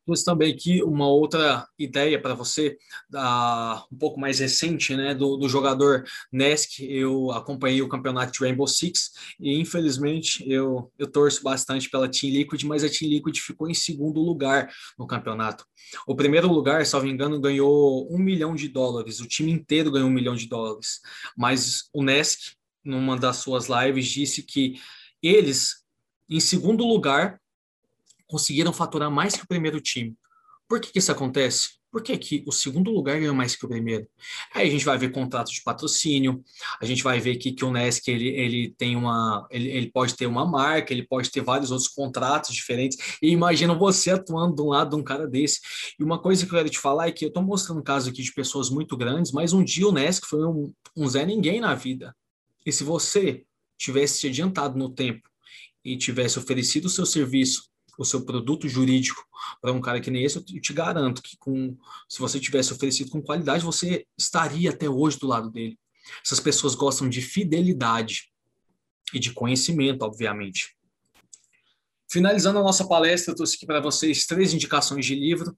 Trouxe 0.09 0.25
também 0.25 0.51
aqui 0.51 0.81
uma 0.81 1.07
outra 1.07 1.67
ideia 1.77 2.19
para 2.19 2.33
você, 2.33 2.75
da, 3.07 3.85
um 3.91 3.95
pouco 3.95 4.19
mais 4.19 4.39
recente, 4.39 4.95
né, 4.95 5.13
do, 5.13 5.37
do 5.37 5.47
jogador 5.47 6.03
Nesk. 6.33 6.79
Eu 6.79 7.29
acompanhei 7.29 7.81
o 7.83 7.87
campeonato 7.87 8.31
de 8.31 8.39
Rainbow 8.39 8.65
Six 8.65 9.11
e, 9.39 9.59
infelizmente, 9.59 10.43
eu, 10.49 10.91
eu 10.97 11.05
torço 11.05 11.43
bastante 11.43 11.87
pela 11.91 12.09
Team 12.09 12.33
Liquid, 12.33 12.63
mas 12.63 12.83
a 12.83 12.89
Team 12.89 13.11
Liquid 13.11 13.37
ficou 13.37 13.69
em 13.69 13.75
segundo 13.75 14.19
lugar 14.19 14.71
no 14.97 15.05
campeonato. 15.05 15.63
O 16.07 16.15
primeiro 16.15 16.51
lugar, 16.51 16.83
me 17.03 17.11
engano, 17.11 17.39
ganhou 17.39 18.11
um 18.11 18.17
milhão 18.17 18.55
de 18.55 18.67
dólares, 18.67 19.19
o 19.19 19.27
time 19.27 19.51
inteiro 19.51 19.91
ganhou 19.91 20.09
um 20.09 20.13
milhão 20.13 20.33
de 20.33 20.47
dólares, 20.47 21.01
mas 21.37 21.83
o 21.93 22.01
Nesk 22.01 22.58
numa 22.89 23.17
das 23.17 23.37
suas 23.37 23.67
lives, 23.67 24.07
disse 24.07 24.43
que 24.43 24.79
eles, 25.21 25.83
em 26.29 26.39
segundo 26.39 26.85
lugar, 26.85 27.39
conseguiram 28.27 28.71
faturar 28.71 29.11
mais 29.11 29.35
que 29.35 29.43
o 29.43 29.47
primeiro 29.47 29.81
time. 29.81 30.15
Por 30.67 30.79
que, 30.79 30.91
que 30.91 30.99
isso 30.99 31.11
acontece? 31.11 31.79
Porque 31.91 32.15
que 32.17 32.43
o 32.45 32.51
segundo 32.51 32.91
lugar 32.91 33.19
ganhou 33.19 33.33
mais 33.33 33.55
que 33.55 33.65
o 33.65 33.67
primeiro. 33.67 34.07
Aí 34.53 34.67
a 34.67 34.71
gente 34.71 34.85
vai 34.85 34.95
ver 34.95 35.11
contrato 35.11 35.51
de 35.51 35.63
patrocínio, 35.63 36.43
a 36.79 36.85
gente 36.85 37.01
vai 37.01 37.19
ver 37.19 37.37
que, 37.37 37.51
que 37.51 37.65
o 37.65 37.71
Nesc 37.71 38.07
ele, 38.07 38.27
ele 38.27 38.75
tem 38.77 38.95
uma. 38.95 39.47
Ele, 39.49 39.69
ele 39.69 39.91
pode 39.91 40.15
ter 40.15 40.27
uma 40.27 40.45
marca, 40.45 40.93
ele 40.93 41.07
pode 41.07 41.31
ter 41.31 41.41
vários 41.41 41.71
outros 41.71 41.89
contratos 41.89 42.53
diferentes. 42.53 43.17
E 43.19 43.29
imagina 43.29 43.73
você 43.73 44.11
atuando 44.11 44.55
do 44.55 44.67
lado 44.67 44.91
de 44.91 44.95
um 44.97 45.03
cara 45.03 45.27
desse. 45.27 45.59
E 45.99 46.03
uma 46.03 46.19
coisa 46.19 46.45
que 46.45 46.53
eu 46.53 46.57
quero 46.57 46.69
te 46.69 46.77
falar 46.77 47.07
é 47.07 47.11
que 47.11 47.25
eu 47.25 47.29
estou 47.29 47.41
mostrando 47.41 47.79
um 47.79 47.83
caso 47.83 48.11
aqui 48.11 48.21
de 48.21 48.31
pessoas 48.31 48.69
muito 48.69 48.95
grandes, 48.95 49.31
mas 49.31 49.51
um 49.51 49.63
dia 49.63 49.87
o 49.87 49.91
Nesc 49.91 50.27
foi 50.27 50.45
um, 50.45 50.71
um 50.95 51.07
Zé 51.07 51.25
Ninguém 51.25 51.59
na 51.59 51.73
vida. 51.73 52.15
E 52.69 52.71
se 52.71 52.83
você 52.83 53.43
tivesse 53.79 54.19
te 54.19 54.27
adiantado 54.27 54.77
no 54.77 54.91
tempo 54.91 55.27
e 55.83 55.97
tivesse 55.97 56.37
oferecido 56.37 56.85
o 56.85 56.89
seu 56.89 57.03
serviço, 57.03 57.67
o 57.97 58.05
seu 58.05 58.23
produto 58.23 58.69
jurídico 58.69 59.25
para 59.59 59.73
um 59.73 59.81
cara 59.81 59.99
que 59.99 60.11
nem 60.11 60.23
esse, 60.23 60.37
eu 60.37 60.43
te 60.43 60.71
garanto 60.71 61.23
que 61.23 61.35
com, 61.37 61.75
se 62.07 62.19
você 62.19 62.39
tivesse 62.39 62.71
oferecido 62.71 63.09
com 63.09 63.23
qualidade, 63.23 63.65
você 63.65 64.05
estaria 64.15 64.69
até 64.69 64.87
hoje 64.87 65.17
do 65.17 65.25
lado 65.25 65.49
dele. 65.49 65.79
Essas 66.23 66.39
pessoas 66.39 66.75
gostam 66.75 67.09
de 67.09 67.23
fidelidade 67.23 68.31
e 69.11 69.19
de 69.19 69.33
conhecimento, 69.33 70.03
obviamente. 70.03 70.77
Finalizando 72.11 72.57
a 72.57 72.63
nossa 72.63 72.87
palestra, 72.87 73.35
trouxe 73.35 73.55
aqui 73.55 73.67
para 73.67 73.79
vocês 73.79 74.25
três 74.25 74.51
indicações 74.51 75.05
de 75.05 75.13
livro. 75.13 75.55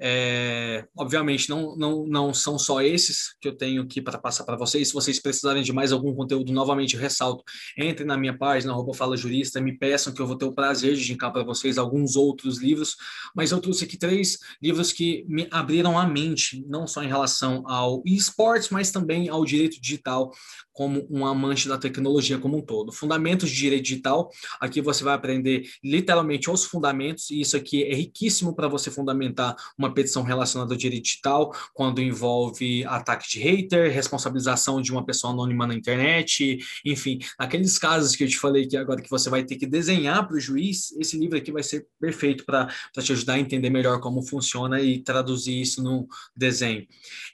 É, 0.00 0.84
obviamente, 0.98 1.48
não, 1.48 1.76
não, 1.76 2.04
não 2.04 2.34
são 2.34 2.58
só 2.58 2.82
esses 2.82 3.36
que 3.40 3.46
eu 3.46 3.56
tenho 3.56 3.82
aqui 3.82 4.02
para 4.02 4.18
passar 4.18 4.42
para 4.42 4.56
vocês. 4.56 4.88
Se 4.88 4.94
vocês 4.94 5.20
precisarem 5.20 5.62
de 5.62 5.72
mais 5.72 5.92
algum 5.92 6.12
conteúdo, 6.12 6.52
novamente 6.52 6.96
ressalto, 6.96 7.44
entrem 7.78 8.04
na 8.04 8.16
minha 8.16 8.36
página, 8.36 8.72
arroba 8.72 8.92
Fala 8.94 9.16
Jurista, 9.16 9.60
me 9.60 9.78
peçam 9.78 10.12
que 10.12 10.20
eu 10.20 10.26
vou 10.26 10.36
ter 10.36 10.44
o 10.44 10.52
prazer 10.52 10.96
de 10.96 11.02
indicar 11.02 11.32
para 11.32 11.44
vocês 11.44 11.78
alguns 11.78 12.16
outros 12.16 12.60
livros. 12.60 12.96
Mas 13.32 13.52
eu 13.52 13.60
trouxe 13.60 13.84
aqui 13.84 13.96
três 13.96 14.38
livros 14.60 14.92
que 14.92 15.24
me 15.28 15.46
abriram 15.52 15.96
a 15.96 16.04
mente, 16.04 16.64
não 16.66 16.84
só 16.84 17.00
em 17.00 17.08
relação 17.08 17.62
ao 17.68 18.02
esportes, 18.04 18.70
mas 18.70 18.90
também 18.90 19.28
ao 19.28 19.44
direito 19.44 19.80
digital, 19.80 20.32
como 20.72 21.06
um 21.10 21.26
amante 21.26 21.68
da 21.68 21.78
tecnologia 21.78 22.38
como 22.38 22.58
um 22.58 22.62
todo. 22.62 22.92
Fundamentos 22.92 23.50
de 23.50 23.56
direito 23.56 23.84
digital, 23.84 24.30
aqui 24.60 24.80
você 24.80 25.04
vai 25.04 25.14
aprender 25.14 25.64
literalmente 25.82 26.50
os 26.50 26.64
fundamentos, 26.64 27.30
e 27.30 27.40
isso 27.40 27.56
aqui 27.56 27.82
é 27.84 27.94
riquíssimo 27.94 28.54
para 28.54 28.68
você 28.68 28.90
fundamentar 28.90 29.54
uma 29.78 29.92
petição 29.92 30.22
relacionada 30.22 30.72
ao 30.72 30.78
direito 30.78 31.04
digital, 31.04 31.54
quando 31.74 32.00
envolve 32.00 32.84
ataque 32.84 33.28
de 33.30 33.38
hater, 33.38 33.92
responsabilização 33.92 34.80
de 34.80 34.92
uma 34.92 35.04
pessoa 35.04 35.32
anônima 35.32 35.66
na 35.66 35.74
internet, 35.74 36.58
enfim, 36.84 37.18
aqueles 37.38 37.78
casos 37.78 38.16
que 38.16 38.24
eu 38.24 38.28
te 38.28 38.38
falei 38.38 38.66
que 38.66 38.76
agora 38.76 39.02
que 39.02 39.10
você 39.10 39.28
vai 39.28 39.44
ter 39.44 39.56
que 39.56 39.66
desenhar 39.66 40.26
para 40.26 40.36
o 40.36 40.40
juiz, 40.40 40.92
esse 40.98 41.18
livro 41.18 41.36
aqui 41.36 41.52
vai 41.52 41.62
ser 41.62 41.86
perfeito 42.00 42.44
para 42.44 42.68
te 43.00 43.12
ajudar 43.12 43.34
a 43.34 43.38
entender 43.38 43.70
melhor 43.70 44.00
como 44.00 44.22
funciona 44.22 44.80
e 44.80 44.98
traduzir 45.02 45.60
isso 45.60 45.82
no 45.82 46.06
desenho. 46.36 46.86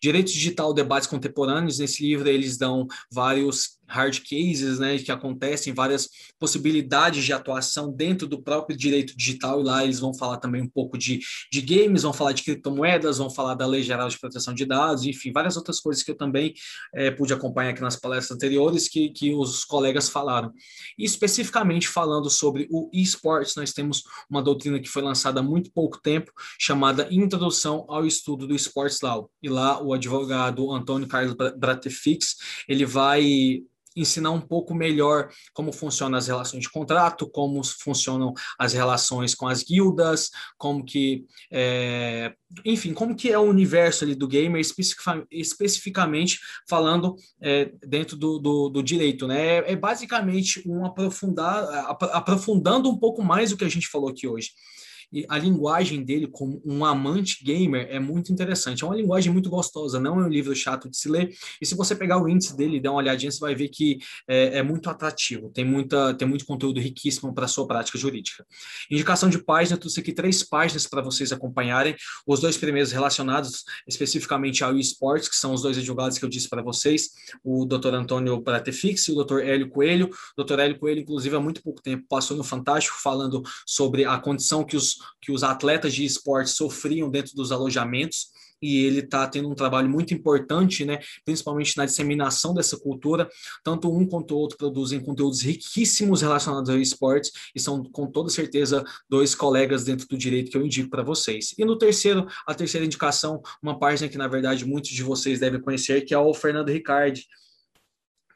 Direito 0.03 0.33
digital, 0.33 0.73
debates 0.73 1.09
contemporâneos, 1.09 1.79
nesse 1.79 2.03
livro 2.03 2.29
eles 2.29 2.57
dão 2.57 2.87
vários 3.29 3.78
hard 3.89 4.21
cases, 4.21 4.79
né, 4.79 4.99
que 4.99 5.11
acontecem, 5.11 5.73
várias 5.73 6.09
possibilidades 6.39 7.25
de 7.25 7.33
atuação 7.33 7.93
dentro 7.93 8.27
do 8.27 8.43
próprio 8.43 8.77
direito 8.77 9.17
digital, 9.17 9.61
e 9.61 9.65
lá 9.65 9.85
eles 9.85 9.99
vão 9.99 10.15
falar 10.15 10.37
também 10.39 10.63
um 10.63 10.69
pouco 10.69 10.99
de, 10.99 11.21
de 11.51 11.61
games, 11.61 12.03
vão 12.03 12.13
falar 12.13 12.33
de 12.33 12.43
criptomoedas, 12.43 13.19
vão 13.19 13.31
falar 13.31 13.55
da 13.55 13.67
Lei 13.67 13.83
Geral 13.83 14.09
de 14.09 14.19
Proteção 14.19 14.55
de 14.55 14.65
Dados, 14.65 15.05
enfim, 15.05 15.33
várias 15.33 15.57
outras 15.57 15.81
coisas 15.81 16.03
que 16.03 16.11
eu 16.11 16.17
também 16.17 16.55
é, 16.95 17.11
pude 17.11 17.33
acompanhar 17.33 17.71
aqui 17.71 17.81
nas 17.81 17.97
palestras 17.97 18.37
anteriores 18.37 18.89
que, 18.89 19.11
que 19.11 19.33
os 19.33 19.65
colegas 19.65 20.09
falaram. 20.09 20.53
E 20.99 21.05
especificamente 21.05 21.89
falando 21.89 22.29
sobre 22.29 22.67
o 22.71 22.91
esportes, 22.93 23.57
nós 23.57 23.73
temos 23.73 24.03
uma 24.29 24.43
doutrina 24.43 24.79
que 24.79 24.89
foi 24.89 25.03
lançada 25.03 25.41
há 25.41 25.43
muito 25.43 25.71
pouco 25.73 26.01
tempo, 26.01 26.31
chamada 26.59 27.09
Introdução 27.11 27.87
ao 27.89 28.07
Estudo 28.07 28.47
do 28.47 28.55
Sports 28.55 29.01
Law, 29.01 29.31
e 29.43 29.49
lá 29.49 29.83
o 29.83 29.93
advogado 29.93 30.71
Antônio 30.73 31.09
Carlos 31.09 31.35
Bratefix, 31.57 32.37
ele 32.69 32.85
vai 32.85 33.63
ensinar 34.01 34.31
um 34.31 34.41
pouco 34.41 34.75
melhor 34.75 35.31
como 35.53 35.73
funcionam 35.73 36.19
as 36.19 36.29
relações 36.29 36.63
de 36.63 36.71
contrato, 36.71 37.29
como 37.29 37.63
funcionam 37.65 38.33
as 38.59 38.73
relações 38.73 39.35
com 39.35 39.47
as 39.47 39.63
guildas, 39.63 40.31
como 40.57 40.85
que, 40.85 41.25
é, 41.51 42.33
enfim, 42.65 42.95
como 42.95 43.15
que 43.15 43.31
é 43.31 43.39
o 43.39 43.43
universo 43.43 44.05
ali 44.05 44.15
do 44.15 44.29
gamer, 44.29 44.63
especificamente 45.31 46.39
falando 46.69 47.17
é, 47.41 47.73
dentro 47.87 48.17
do, 48.17 48.39
do, 48.39 48.69
do, 48.69 48.83
direito, 48.83 49.27
né? 49.27 49.59
É, 49.59 49.73
é 49.73 49.77
basicamente 49.77 50.63
um 50.69 50.85
aprofundar, 50.85 51.65
aprofundando 52.13 52.89
um 52.89 52.99
pouco 52.99 53.23
mais 53.23 53.53
o 53.53 53.57
que 53.57 53.65
a 53.65 53.69
gente 53.69 53.89
falou 53.89 54.09
aqui 54.09 54.27
hoje. 54.27 54.51
E 55.13 55.25
a 55.29 55.39
linguagem 55.39 56.05
dele 56.05 56.27
como 56.27 56.61
um 56.65 56.85
amante 56.85 57.43
gamer 57.43 57.87
é 57.91 57.99
muito 57.99 58.33
interessante. 58.33 58.85
É 58.85 58.87
uma 58.87 58.97
linguagem 58.97 59.33
muito 59.33 59.49
gostosa, 59.49 59.99
não 59.99 60.21
é 60.21 60.25
um 60.25 60.29
livro 60.29 60.55
chato 60.55 60.89
de 60.89 60.97
se 60.97 61.09
ler. 61.09 61.35
E 61.61 61.67
se 61.67 61.75
você 61.75 61.95
pegar 61.95 62.23
o 62.23 62.29
índice 62.29 62.57
dele 62.57 62.77
e 62.77 62.81
dar 62.81 62.91
uma 62.91 62.99
olhadinha, 62.99 63.31
você 63.31 63.41
vai 63.41 63.55
ver 63.55 63.69
que 63.69 63.99
é, 64.27 64.59
é 64.59 64.63
muito 64.63 64.91
atrativo. 64.91 65.51
Tem, 65.51 65.65
muita, 65.65 66.15
tem 66.15 66.29
muito 66.29 66.45
conteúdo 66.45 66.81
riquíssimo 66.81 67.35
para 67.35 67.47
a 67.47 67.49
sua 67.49 67.67
prática 67.67 67.99
jurídica. 67.99 68.47
Indicação 68.91 69.29
de 69.29 69.39
página, 69.39 69.77
trouxe 69.79 70.01
aqui 70.01 70.13
três 70.13 70.43
páginas 70.43 70.87
para 70.87 71.03
vocês 71.03 71.33
acompanharem. 71.33 71.97
Os 72.27 72.41
dois 72.41 72.57
primeiros 72.57 72.93
relacionados 72.93 73.65
especificamente 73.87 74.63
ao 74.63 74.77
esportes, 74.77 75.29
que 75.29 75.37
são 75.37 75.55
os 75.55 75.63
dois 75.63 75.79
advogados 75.79 76.19
que 76.19 76.25
eu 76.25 76.29
disse 76.29 76.49
para 76.49 76.63
vocês, 76.63 77.11
o 77.43 77.65
Dr. 77.65 77.95
Antônio 77.95 78.41
Bratefix 78.41 79.09
e 79.09 79.13
o 79.13 79.25
Dr. 79.25 79.41
Hélio 79.41 79.71
Coelho. 79.71 80.11
O 80.37 80.45
Dr. 80.45 80.59
Hélio 80.59 80.79
Coelho, 80.79 81.01
inclusive, 81.01 81.35
há 81.35 81.41
muito 81.41 81.63
pouco 81.63 81.83
tempo 81.83 82.05
passou 82.09 82.37
no 82.37 82.45
Fantástico 82.45 82.97
falando 83.01 83.43
sobre 83.67 84.05
a 84.05 84.19
condição 84.19 84.65
que 84.65 84.77
os, 84.77 84.98
que 85.21 85.33
os 85.33 85.43
atletas 85.43 85.95
de 85.95 86.05
esporte 86.05 86.51
sofriam 86.51 87.11
dentro 87.11 87.35
dos 87.35 87.53
alojamentos 87.53 88.29
e 88.61 88.85
ele 88.85 89.01
está 89.01 89.27
tendo 89.27 89.49
um 89.49 89.55
trabalho 89.55 89.89
muito 89.89 90.13
importante, 90.13 90.85
né, 90.85 90.99
principalmente 91.25 91.77
na 91.77 91.87
disseminação 91.87 92.53
dessa 92.55 92.77
cultura. 92.77 93.29
Tanto 93.63 93.93
um 93.93 94.07
quanto 94.07 94.35
o 94.35 94.39
outro 94.39 94.59
produzem 94.59 95.01
conteúdos 95.01 95.41
riquíssimos 95.43 96.23
relacionados 96.23 96.69
ao 96.69 96.79
esportes 96.79 97.33
e 97.55 97.61
são, 97.61 97.83
com 97.85 98.07
toda 98.07 98.31
certeza, 98.31 98.85
dois 99.09 99.35
colegas 99.35 99.85
dentro 99.85 100.07
do 100.09 100.19
direito 100.19 100.51
que 100.51 100.57
eu 100.57 100.65
indico 100.65 100.91
para 100.91 101.03
vocês. 101.03 101.55
E 101.57 101.65
no 101.65 101.79
terceiro, 101.79 102.27
a 102.47 102.55
terceira 102.55 102.85
indicação, 102.85 103.41
uma 103.63 103.79
página 103.79 104.09
que, 104.09 104.19
na 104.19 104.29
verdade, 104.29 104.65
muitos 104.65 104.91
de 104.91 105.03
vocês 105.03 105.41
devem 105.41 105.61
conhecer, 105.61 106.03
que 106.03 106.15
é 106.15 106.19
o 106.19 106.35
Fernando 106.35 106.71
Ricardi, 106.71 107.27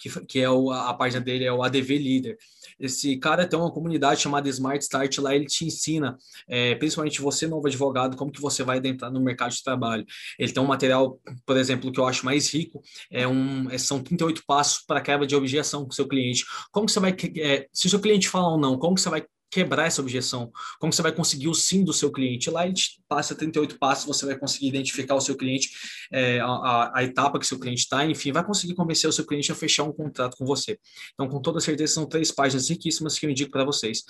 que, 0.02 0.26
que 0.26 0.40
é 0.40 0.50
o, 0.50 0.70
a 0.72 0.92
página 0.94 1.20
dele 1.20 1.44
é 1.44 1.52
o 1.52 1.62
ADV 1.62 1.96
Líder. 1.96 2.36
Esse 2.78 3.16
cara 3.16 3.46
tem 3.46 3.56
uma 3.56 3.70
comunidade 3.70 4.20
chamada 4.20 4.48
Smart 4.48 4.82
Start, 4.82 5.18
lá 5.18 5.34
ele 5.34 5.46
te 5.46 5.64
ensina, 5.64 6.18
é, 6.48 6.74
principalmente 6.74 7.20
você, 7.20 7.46
novo 7.46 7.68
advogado, 7.68 8.16
como 8.16 8.32
que 8.32 8.40
você 8.40 8.64
vai 8.64 8.78
entrar 8.78 9.10
no 9.10 9.20
mercado 9.20 9.52
de 9.52 9.62
trabalho. 9.62 10.04
Ele 10.36 10.52
tem 10.52 10.62
um 10.62 10.66
material, 10.66 11.20
por 11.46 11.56
exemplo, 11.56 11.92
que 11.92 12.00
eu 12.00 12.06
acho 12.06 12.24
mais 12.24 12.52
rico, 12.52 12.82
é 13.10 13.26
um, 13.28 13.70
é, 13.70 13.78
são 13.78 14.02
38 14.02 14.42
passos 14.44 14.84
para 14.84 15.00
quebra 15.00 15.26
de 15.26 15.36
objeção 15.36 15.84
com 15.84 15.92
seu 15.92 16.08
cliente. 16.08 16.44
Como 16.72 16.86
que 16.86 16.92
você 16.92 17.00
vai, 17.00 17.14
é, 17.36 17.68
se 17.72 17.88
seu 17.88 18.00
cliente 18.00 18.28
falar 18.28 18.48
ou 18.48 18.58
não, 18.58 18.76
como 18.76 18.96
que 18.96 19.00
você 19.00 19.10
vai 19.10 19.24
quebrar 19.52 19.86
essa 19.86 20.00
objeção? 20.00 20.50
Como 20.80 20.90
você 20.90 21.02
vai 21.02 21.12
conseguir 21.12 21.48
o 21.48 21.54
sim 21.54 21.84
do 21.84 21.92
seu 21.92 22.10
cliente? 22.10 22.50
Lá 22.50 22.64
ele 22.64 22.72
te 22.72 23.02
passa 23.06 23.34
38 23.34 23.78
passos, 23.78 24.06
você 24.06 24.24
vai 24.24 24.36
conseguir 24.36 24.68
identificar 24.68 25.14
o 25.14 25.20
seu 25.20 25.36
cliente, 25.36 25.70
é, 26.10 26.40
a, 26.40 26.90
a, 26.94 27.04
etapa 27.04 27.38
que 27.38 27.46
seu 27.46 27.58
cliente 27.58 27.82
está, 27.82 28.04
enfim, 28.06 28.32
vai 28.32 28.42
conseguir 28.42 28.74
convencer 28.74 29.08
o 29.08 29.12
seu 29.12 29.26
cliente 29.26 29.52
a 29.52 29.54
fechar 29.54 29.82
um 29.82 29.92
contrato 29.92 30.36
com 30.38 30.46
você. 30.46 30.78
Então, 31.12 31.28
com 31.28 31.40
toda 31.40 31.60
certeza, 31.60 31.92
são 31.92 32.06
três 32.06 32.32
páginas 32.32 32.70
riquíssimas 32.70 33.18
que 33.18 33.26
eu 33.26 33.30
indico 33.30 33.50
para 33.50 33.64
vocês. 33.64 34.02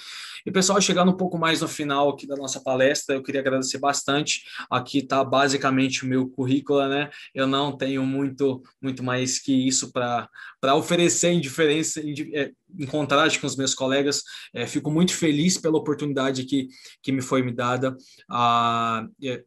E, 0.46 0.52
pessoal, 0.52 0.80
chegando 0.80 1.10
um 1.10 1.16
pouco 1.16 1.36
mais 1.36 1.60
no 1.60 1.66
final 1.66 2.10
aqui 2.10 2.26
da 2.26 2.36
nossa 2.36 2.60
palestra, 2.60 3.16
eu 3.16 3.22
queria 3.22 3.40
agradecer 3.40 3.78
bastante. 3.78 4.44
Aqui 4.70 4.98
está 4.98 5.24
basicamente 5.24 6.04
o 6.04 6.08
meu 6.08 6.28
currículo, 6.28 6.86
né? 6.86 7.10
Eu 7.34 7.48
não 7.48 7.76
tenho 7.76 8.04
muito, 8.06 8.62
muito 8.80 9.02
mais 9.02 9.40
que 9.40 9.66
isso 9.66 9.90
para 9.92 10.28
oferecer 10.76 11.30
em 11.30 11.40
diferença, 11.40 12.00
em, 12.00 12.14
é, 12.34 12.52
em 12.78 12.86
contraste 12.86 13.40
com 13.40 13.46
os 13.46 13.56
meus 13.56 13.74
colegas. 13.74 14.22
É, 14.54 14.66
fico 14.66 14.90
muito 14.90 15.12
feliz 15.12 15.31
pela 15.60 15.78
oportunidade 15.78 16.44
que, 16.44 16.68
que 17.02 17.12
me 17.12 17.22
foi 17.22 17.42
me 17.42 17.52
dada. 17.52 17.96
Ah, 18.28 19.06
é, 19.22 19.42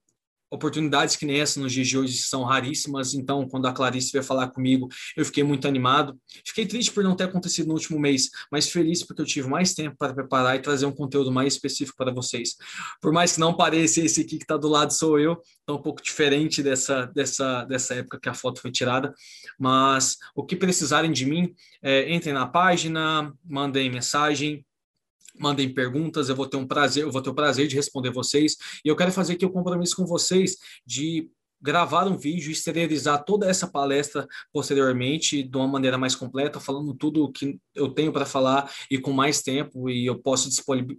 oportunidades 0.56 1.16
que 1.16 1.26
nem 1.26 1.40
essa 1.40 1.60
nos 1.60 1.72
dias 1.72 1.88
de 1.88 1.98
hoje 1.98 2.18
são 2.18 2.44
raríssimas, 2.44 3.14
então 3.14 3.48
quando 3.48 3.68
a 3.68 3.74
Clarice 3.74 4.12
veio 4.12 4.24
falar 4.24 4.48
comigo, 4.50 4.88
eu 5.16 5.26
fiquei 5.26 5.44
muito 5.44 5.68
animado. 5.68 6.18
Fiquei 6.46 6.66
triste 6.66 6.92
por 6.92 7.04
não 7.04 7.16
ter 7.16 7.26
acontecido 7.26 7.68
no 7.68 7.74
último 7.74 8.00
mês, 8.00 8.30
mas 8.52 8.70
feliz 8.70 9.04
porque 9.04 9.22
eu 9.22 9.26
tive 9.26 9.48
mais 9.48 9.74
tempo 9.74 9.96
para 9.98 10.14
preparar 10.14 10.56
e 10.56 10.62
trazer 10.62 10.86
um 10.86 10.92
conteúdo 10.92 11.32
mais 11.32 11.54
específico 11.54 11.98
para 11.98 12.12
vocês. 12.12 12.56
Por 13.02 13.12
mais 13.12 13.34
que 13.34 13.40
não 13.40 13.56
pareça, 13.56 14.02
esse 14.02 14.22
aqui 14.22 14.38
que 14.38 14.44
está 14.44 14.58
do 14.58 14.68
lado 14.68 14.94
sou 14.94 15.20
eu, 15.20 15.42
então 15.64 15.76
um 15.76 15.82
pouco 15.82 16.02
diferente 16.02 16.64
dessa, 16.64 17.06
dessa, 17.08 17.66
dessa 17.66 17.96
época 17.96 18.20
que 18.20 18.30
a 18.30 18.34
foto 18.34 18.62
foi 18.62 18.72
tirada, 18.72 19.14
mas 19.60 20.18
o 20.36 20.46
que 20.46 20.56
precisarem 20.56 21.12
de 21.12 21.26
mim, 21.26 21.54
é, 21.82 22.14
entrem 22.14 22.34
na 22.34 22.48
página, 22.48 23.34
mandem 23.44 23.90
mensagem, 23.90 24.66
mandem 25.40 25.74
perguntas, 25.74 26.30
eu 26.30 26.36
vou 26.36 26.48
ter 26.48 26.58
um 26.58 26.68
prazer, 26.68 27.04
eu 27.04 27.12
vou 27.12 27.22
ter 27.22 27.30
o 27.30 27.36
prazer 27.36 27.68
de 27.68 27.76
responder 27.76 28.12
vocês. 28.12 28.56
E 28.84 28.88
eu 28.88 28.96
quero 28.96 29.12
fazer 29.12 29.34
aqui 29.34 29.46
o 29.46 29.50
um 29.50 29.52
compromisso 29.52 29.96
com 29.96 30.06
vocês 30.06 30.58
de 30.86 31.30
gravar 31.62 32.06
um 32.06 32.16
vídeo, 32.16 32.52
exteriorizar 32.52 33.24
toda 33.24 33.50
essa 33.50 33.66
palestra 33.66 34.28
posteriormente 34.54 35.42
de 35.42 35.58
uma 35.58 35.68
maneira 35.68 35.98
mais 35.98 36.16
completa, 36.16 36.60
falando 36.60 36.94
tudo 36.94 37.24
o 37.24 37.32
que 37.32 37.60
eu 37.74 37.90
tenho 37.90 38.12
para 38.12 38.26
falar 38.26 38.72
e 38.92 39.00
com 39.00 39.12
mais 39.12 39.42
tempo 39.42 39.90
e 39.90 40.06
eu 40.06 40.16
posso 40.22 40.48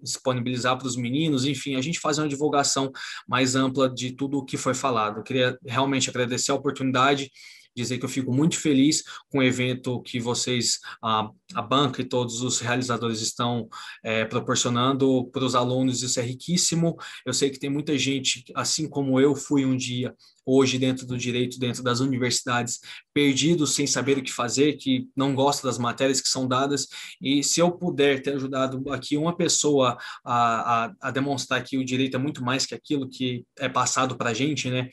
disponibilizar 0.03 0.77
para 0.77 0.89
os 0.89 0.97
meninos, 0.97 1.45
enfim, 1.45 1.77
a 1.77 1.81
gente 1.81 2.01
fazer 2.01 2.23
uma 2.23 2.29
divulgação 2.29 2.91
mais 3.29 3.55
ampla 3.55 3.89
de 3.89 4.13
tudo 4.13 4.39
o 4.39 4.45
que 4.45 4.57
foi 4.57 4.75
falado. 4.75 5.19
Eu 5.19 5.23
queria 5.23 5.57
realmente 5.65 6.11
agradecer 6.11 6.51
a 6.51 6.57
oportunidade 6.57 7.31
dizer 7.77 7.99
que 7.99 8.05
eu 8.05 8.09
fico 8.09 8.33
muito 8.33 8.59
feliz 8.59 9.03
com 9.31 9.39
o 9.39 9.43
evento 9.43 10.01
que 10.03 10.19
vocês, 10.19 10.79
a, 11.03 11.31
a 11.55 11.63
banca 11.63 12.03
e 12.03 12.05
todos 12.05 12.43
os 12.43 12.61
realizadores 12.61 13.21
estão 13.21 13.69
é, 14.05 14.25
proporcionando 14.25 15.29
para 15.31 15.45
os 15.45 15.55
alunos, 15.55 16.03
isso 16.03 16.19
é 16.19 16.23
riquíssimo. 16.23 16.97
Eu 17.25 17.33
sei 17.33 17.51
que 17.51 17.59
tem 17.59 17.71
muita 17.71 17.97
gente, 17.99 18.45
assim 18.55 18.89
como 18.89 19.21
eu 19.21 19.35
fui 19.35 19.65
um 19.65 19.77
dia, 19.77 20.15
hoje 20.47 20.79
dentro 20.79 21.05
do 21.05 21.19
direito, 21.19 21.59
dentro 21.59 21.83
das 21.83 21.99
universidades, 21.99 22.79
perdidos 23.13 23.75
sem 23.75 23.87
saber 23.87 24.17
o 24.17 24.23
que 24.23 24.33
fazer, 24.33 24.75
que 24.75 25.09
não 25.17 25.35
gosta 25.35 25.67
das 25.67 25.77
matérias 25.77 26.21
que 26.21 26.29
são 26.29 26.47
dadas, 26.47 26.87
e 27.21 27.43
se 27.43 27.61
eu 27.61 27.73
puder 27.73 28.23
ter 28.23 28.37
ajudado 28.37 28.93
aqui 28.93 29.17
uma 29.17 29.37
pessoa 29.37 29.99
a, 30.25 30.85
a, 30.85 30.93
a 31.01 31.11
demonstrar 31.11 31.65
que 31.65 31.77
o 31.77 31.85
direito 31.85 32.17
é 32.17 32.21
muito 32.21 32.45
mais 32.45 32.65
que 32.65 32.75
aquilo 32.77 33.09
que 33.09 33.45
é 33.59 33.69
passado 33.69 34.17
para 34.17 34.31
a 34.31 34.35
gente, 34.35 34.71
né? 34.71 34.89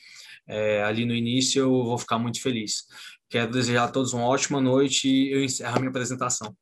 É, 0.47 0.83
ali 0.83 1.05
no 1.05 1.13
início, 1.13 1.61
eu 1.61 1.69
vou 1.69 1.97
ficar 1.97 2.19
muito 2.19 2.41
feliz. 2.41 2.85
Quero 3.29 3.51
desejar 3.51 3.85
a 3.85 3.91
todos 3.91 4.13
uma 4.13 4.25
ótima 4.25 4.61
noite 4.61 5.07
e 5.07 5.33
eu 5.33 5.43
encerro 5.43 5.75
a 5.75 5.79
minha 5.79 5.89
apresentação. 5.89 6.55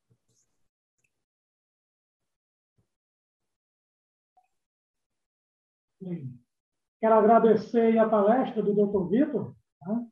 Quero 6.99 7.15
agradecer 7.15 7.97
a 7.97 8.07
palestra 8.07 8.61
do 8.61 8.73
Dr. 8.73 9.09
Vitor. 9.09 9.55
Né? 9.85 10.07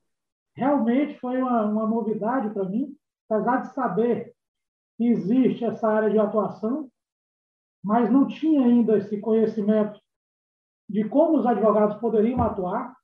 Realmente 0.56 1.20
foi 1.20 1.42
uma, 1.42 1.66
uma 1.66 1.88
novidade 1.88 2.54
para 2.54 2.68
mim, 2.68 2.96
apesar 3.30 3.62
de 3.62 3.74
saber 3.74 4.36
que 4.98 5.06
existe 5.06 5.64
essa 5.64 5.88
área 5.88 6.10
de 6.10 6.20
atuação, 6.20 6.92
mas 7.84 8.12
não 8.12 8.28
tinha 8.28 8.66
ainda 8.66 8.98
esse 8.98 9.20
conhecimento 9.20 10.00
de 10.90 11.08
como 11.08 11.38
os 11.38 11.46
advogados 11.46 11.98
poderiam 11.98 12.42
atuar. 12.42 12.99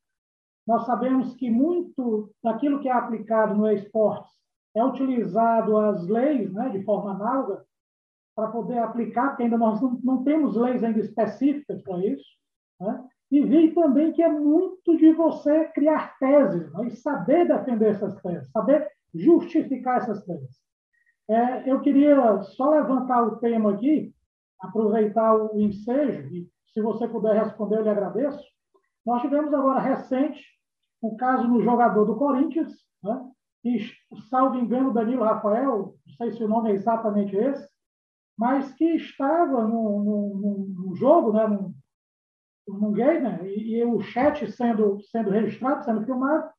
Nós 0.67 0.85
sabemos 0.85 1.35
que 1.35 1.49
muito 1.49 2.31
daquilo 2.43 2.79
que 2.79 2.89
é 2.89 2.91
aplicado 2.91 3.55
no 3.55 3.69
esportes 3.71 4.31
é 4.75 4.83
utilizado 4.83 5.77
as 5.77 6.07
leis 6.07 6.51
né, 6.53 6.69
de 6.69 6.83
forma 6.83 7.11
análoga 7.11 7.63
para 8.35 8.49
poder 8.49 8.79
aplicar, 8.79 9.29
porque 9.29 9.43
ainda 9.43 9.57
nós 9.57 9.79
não, 9.81 9.99
não 10.03 10.23
temos 10.23 10.55
leis 10.55 10.83
ainda 10.83 10.99
específicas 10.99 11.81
para 11.81 12.05
isso. 12.05 12.25
Né? 12.81 13.07
E 13.31 13.41
vi 13.41 13.73
também 13.73 14.11
que 14.11 14.21
é 14.21 14.27
muito 14.27 14.97
de 14.97 15.13
você 15.13 15.65
criar 15.69 16.17
teses 16.19 16.71
né? 16.73 16.87
e 16.87 16.91
saber 16.91 17.47
defender 17.47 17.91
essas 17.91 18.15
teses, 18.21 18.51
saber 18.51 18.89
justificar 19.13 19.97
essas 20.01 20.23
teses. 20.25 20.59
É, 21.29 21.71
eu 21.71 21.79
queria 21.81 22.41
só 22.41 22.69
levantar 22.69 23.23
o 23.23 23.37
tema 23.37 23.73
aqui, 23.73 24.13
aproveitar 24.59 25.35
o 25.35 25.59
ensejo, 25.59 26.35
e 26.35 26.47
se 26.67 26.81
você 26.81 27.07
puder 27.07 27.41
responder, 27.41 27.77
eu 27.77 27.83
lhe 27.83 27.89
agradeço. 27.89 28.43
Nós 29.05 29.21
tivemos 29.21 29.53
agora 29.53 29.79
recente 29.79 30.43
um 31.07 31.17
caso 31.17 31.47
no 31.47 31.61
jogador 31.61 32.05
do 32.05 32.15
Corinthians, 32.15 32.73
né? 33.03 33.31
e, 33.63 33.79
salvo 34.29 34.57
engano, 34.57 34.93
Danilo 34.93 35.23
Rafael, 35.23 35.95
não 36.05 36.13
sei 36.17 36.31
se 36.31 36.43
o 36.43 36.47
nome 36.47 36.71
é 36.71 36.73
exatamente 36.73 37.35
esse, 37.35 37.67
mas 38.37 38.71
que 38.73 38.95
estava 38.95 39.65
no 39.65 40.93
jogo, 40.95 41.33
né, 41.33 41.47
num, 41.47 41.73
num 42.67 42.91
game, 42.91 43.21
né, 43.21 43.39
e, 43.43 43.77
e, 43.77 43.85
o 43.85 44.01
chat 44.01 44.51
sendo, 44.51 44.99
sendo 45.11 45.29
registrado, 45.29 45.83
sendo 45.83 46.05
filmado, 46.05 46.49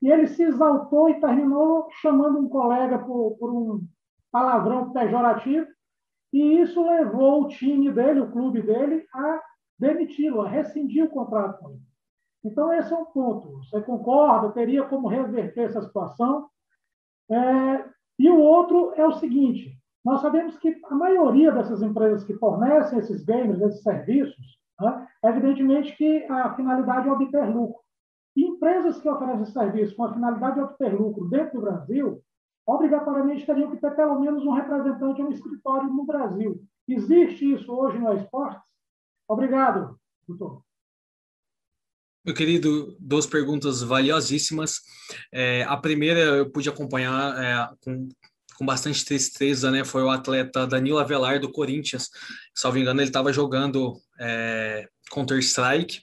e 0.00 0.10
ele 0.10 0.26
se 0.26 0.42
exaltou 0.42 1.08
e 1.08 1.20
terminou 1.20 1.88
chamando 2.00 2.38
um 2.38 2.48
colega 2.48 2.98
por, 2.98 3.36
por 3.38 3.52
um 3.52 3.86
palavrão 4.30 4.92
pejorativo, 4.92 5.66
e 6.32 6.60
isso 6.60 6.84
levou 6.84 7.42
o 7.42 7.48
time 7.48 7.90
dele, 7.90 8.20
o 8.20 8.30
clube 8.30 8.62
dele, 8.62 9.06
a 9.14 9.42
demiti-lo, 9.78 10.42
a 10.42 10.48
rescindir 10.48 11.04
o 11.04 11.10
contrato. 11.10 11.80
Então, 12.44 12.72
esse 12.72 12.92
é 12.92 12.96
um 12.96 13.04
ponto. 13.04 13.58
Você 13.64 13.80
concorda? 13.82 14.52
Teria 14.52 14.84
como 14.84 15.08
reverter 15.08 15.64
essa 15.64 15.82
situação? 15.82 16.48
É, 17.30 17.84
e 18.18 18.30
o 18.30 18.38
outro 18.38 18.92
é 18.96 19.06
o 19.06 19.12
seguinte: 19.12 19.76
nós 20.04 20.20
sabemos 20.20 20.56
que 20.58 20.80
a 20.84 20.94
maioria 20.94 21.52
dessas 21.52 21.82
empresas 21.82 22.24
que 22.24 22.34
fornecem 22.34 22.98
esses 22.98 23.24
games, 23.24 23.60
esses 23.60 23.82
serviços, 23.82 24.58
né, 24.80 25.06
evidentemente 25.24 25.96
que 25.96 26.24
a 26.24 26.54
finalidade 26.54 27.08
é 27.08 27.12
obter 27.12 27.44
lucro. 27.48 27.80
E 28.36 28.44
empresas 28.44 29.00
que 29.00 29.08
oferecem 29.08 29.46
serviços 29.46 29.96
com 29.96 30.04
a 30.04 30.12
finalidade 30.14 30.54
de 30.54 30.60
obter 30.62 30.94
lucro 30.98 31.28
dentro 31.28 31.60
do 31.60 31.62
Brasil, 31.62 32.22
obrigatoriamente 32.66 33.44
teriam 33.44 33.70
que 33.70 33.78
ter 33.78 33.94
pelo 33.96 34.20
menos 34.20 34.44
um 34.46 34.52
representante, 34.52 35.22
um 35.22 35.30
escritório 35.30 35.88
no 35.88 36.04
Brasil. 36.04 36.60
Existe 36.86 37.52
isso 37.52 37.72
hoje 37.72 37.98
no 37.98 38.12
esportes? 38.14 38.62
Obrigado. 39.28 39.98
doutor. 40.26 40.67
Meu 42.28 42.34
querido, 42.34 42.94
duas 43.00 43.24
perguntas 43.24 43.80
valiosíssimas. 43.80 44.82
É, 45.32 45.62
a 45.62 45.78
primeira 45.78 46.20
eu 46.20 46.50
pude 46.50 46.68
acompanhar 46.68 47.42
é, 47.42 47.74
com, 47.80 48.06
com 48.54 48.66
bastante 48.66 49.02
tristeza, 49.02 49.70
né? 49.70 49.82
Foi 49.82 50.02
o 50.02 50.10
atleta 50.10 50.66
Danilo 50.66 50.98
Avelar 50.98 51.40
do 51.40 51.50
Corinthians. 51.50 52.10
Salvo 52.54 52.76
engano, 52.76 53.00
ele 53.00 53.08
estava 53.08 53.32
jogando 53.32 53.98
é, 54.20 54.86
Counter-Strike 55.10 56.02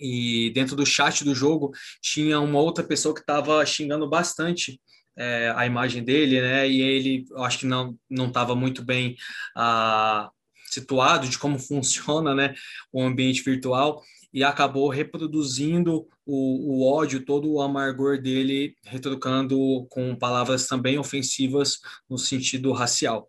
e 0.00 0.50
dentro 0.56 0.74
do 0.74 0.84
chat 0.84 1.22
do 1.22 1.36
jogo 1.36 1.70
tinha 2.02 2.40
uma 2.40 2.58
outra 2.58 2.82
pessoa 2.82 3.14
que 3.14 3.20
estava 3.20 3.64
xingando 3.64 4.10
bastante 4.10 4.80
é, 5.16 5.52
a 5.54 5.64
imagem 5.64 6.02
dele, 6.02 6.40
né? 6.40 6.68
E 6.68 6.80
ele, 6.80 7.26
acho 7.36 7.60
que 7.60 7.66
não 7.66 7.96
não 8.10 8.26
estava 8.26 8.56
muito 8.56 8.84
bem 8.84 9.16
ah, 9.56 10.32
situado 10.66 11.28
de 11.28 11.38
como 11.38 11.60
funciona, 11.62 12.34
né? 12.34 12.56
O 12.92 13.00
ambiente 13.00 13.40
virtual 13.44 14.02
e 14.38 14.44
acabou 14.44 14.88
reproduzindo 14.88 16.06
o, 16.24 16.76
o 16.76 16.88
ódio, 16.88 17.24
todo 17.24 17.50
o 17.50 17.60
amargor 17.60 18.22
dele, 18.22 18.76
retrucando 18.84 19.84
com 19.90 20.14
palavras 20.14 20.68
também 20.68 20.96
ofensivas 20.96 21.80
no 22.08 22.16
sentido 22.16 22.70
racial. 22.70 23.28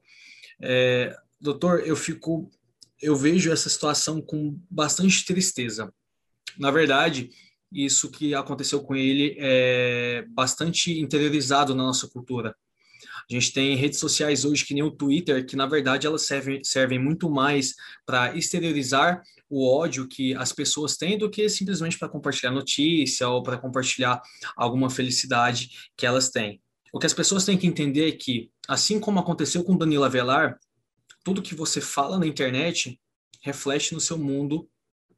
É, 0.61 1.17
doutor, 1.41 1.81
eu 1.83 1.95
fico, 1.95 2.47
eu 3.01 3.15
vejo 3.15 3.51
essa 3.51 3.69
situação 3.69 4.21
com 4.21 4.55
bastante 4.69 5.25
tristeza. 5.25 5.91
Na 6.59 6.69
verdade, 6.69 7.31
isso 7.73 8.11
que 8.11 8.35
aconteceu 8.35 8.83
com 8.83 8.95
ele 8.95 9.35
é 9.39 10.23
bastante 10.29 10.99
interiorizado 10.99 11.73
na 11.73 11.81
nossa 11.81 12.07
cultura. 12.07 12.55
A 13.29 13.33
gente 13.35 13.53
tem 13.53 13.75
redes 13.75 13.99
sociais 13.99 14.43
hoje 14.43 14.65
que 14.65 14.73
nem 14.73 14.81
o 14.81 14.89
Twitter, 14.89 15.45
que 15.45 15.55
na 15.55 15.67
verdade 15.67 16.07
elas 16.07 16.25
servem, 16.25 16.63
servem 16.63 16.97
muito 16.97 17.29
mais 17.29 17.75
para 18.03 18.35
exteriorizar 18.35 19.21
o 19.47 19.67
ódio 19.67 20.07
que 20.07 20.33
as 20.33 20.51
pessoas 20.51 20.97
têm 20.97 21.15
do 21.15 21.29
que 21.29 21.47
simplesmente 21.47 21.97
para 21.97 22.09
compartilhar 22.09 22.51
notícia 22.51 23.27
ou 23.27 23.43
para 23.43 23.57
compartilhar 23.57 24.19
alguma 24.55 24.89
felicidade 24.89 25.69
que 25.95 26.07
elas 26.07 26.29
têm. 26.29 26.59
O 26.91 26.97
que 26.97 27.05
as 27.05 27.13
pessoas 27.13 27.45
têm 27.45 27.55
que 27.55 27.67
entender 27.67 28.09
é 28.09 28.11
que, 28.11 28.49
assim 28.67 28.99
como 28.99 29.19
aconteceu 29.19 29.63
com 29.63 29.77
Danilo 29.77 30.03
Avelar, 30.03 30.59
tudo 31.23 31.41
que 31.41 31.53
você 31.53 31.79
fala 31.79 32.17
na 32.17 32.25
internet 32.25 32.99
reflete 33.41 33.93
no 33.93 33.99
seu 33.99 34.17
mundo 34.17 34.67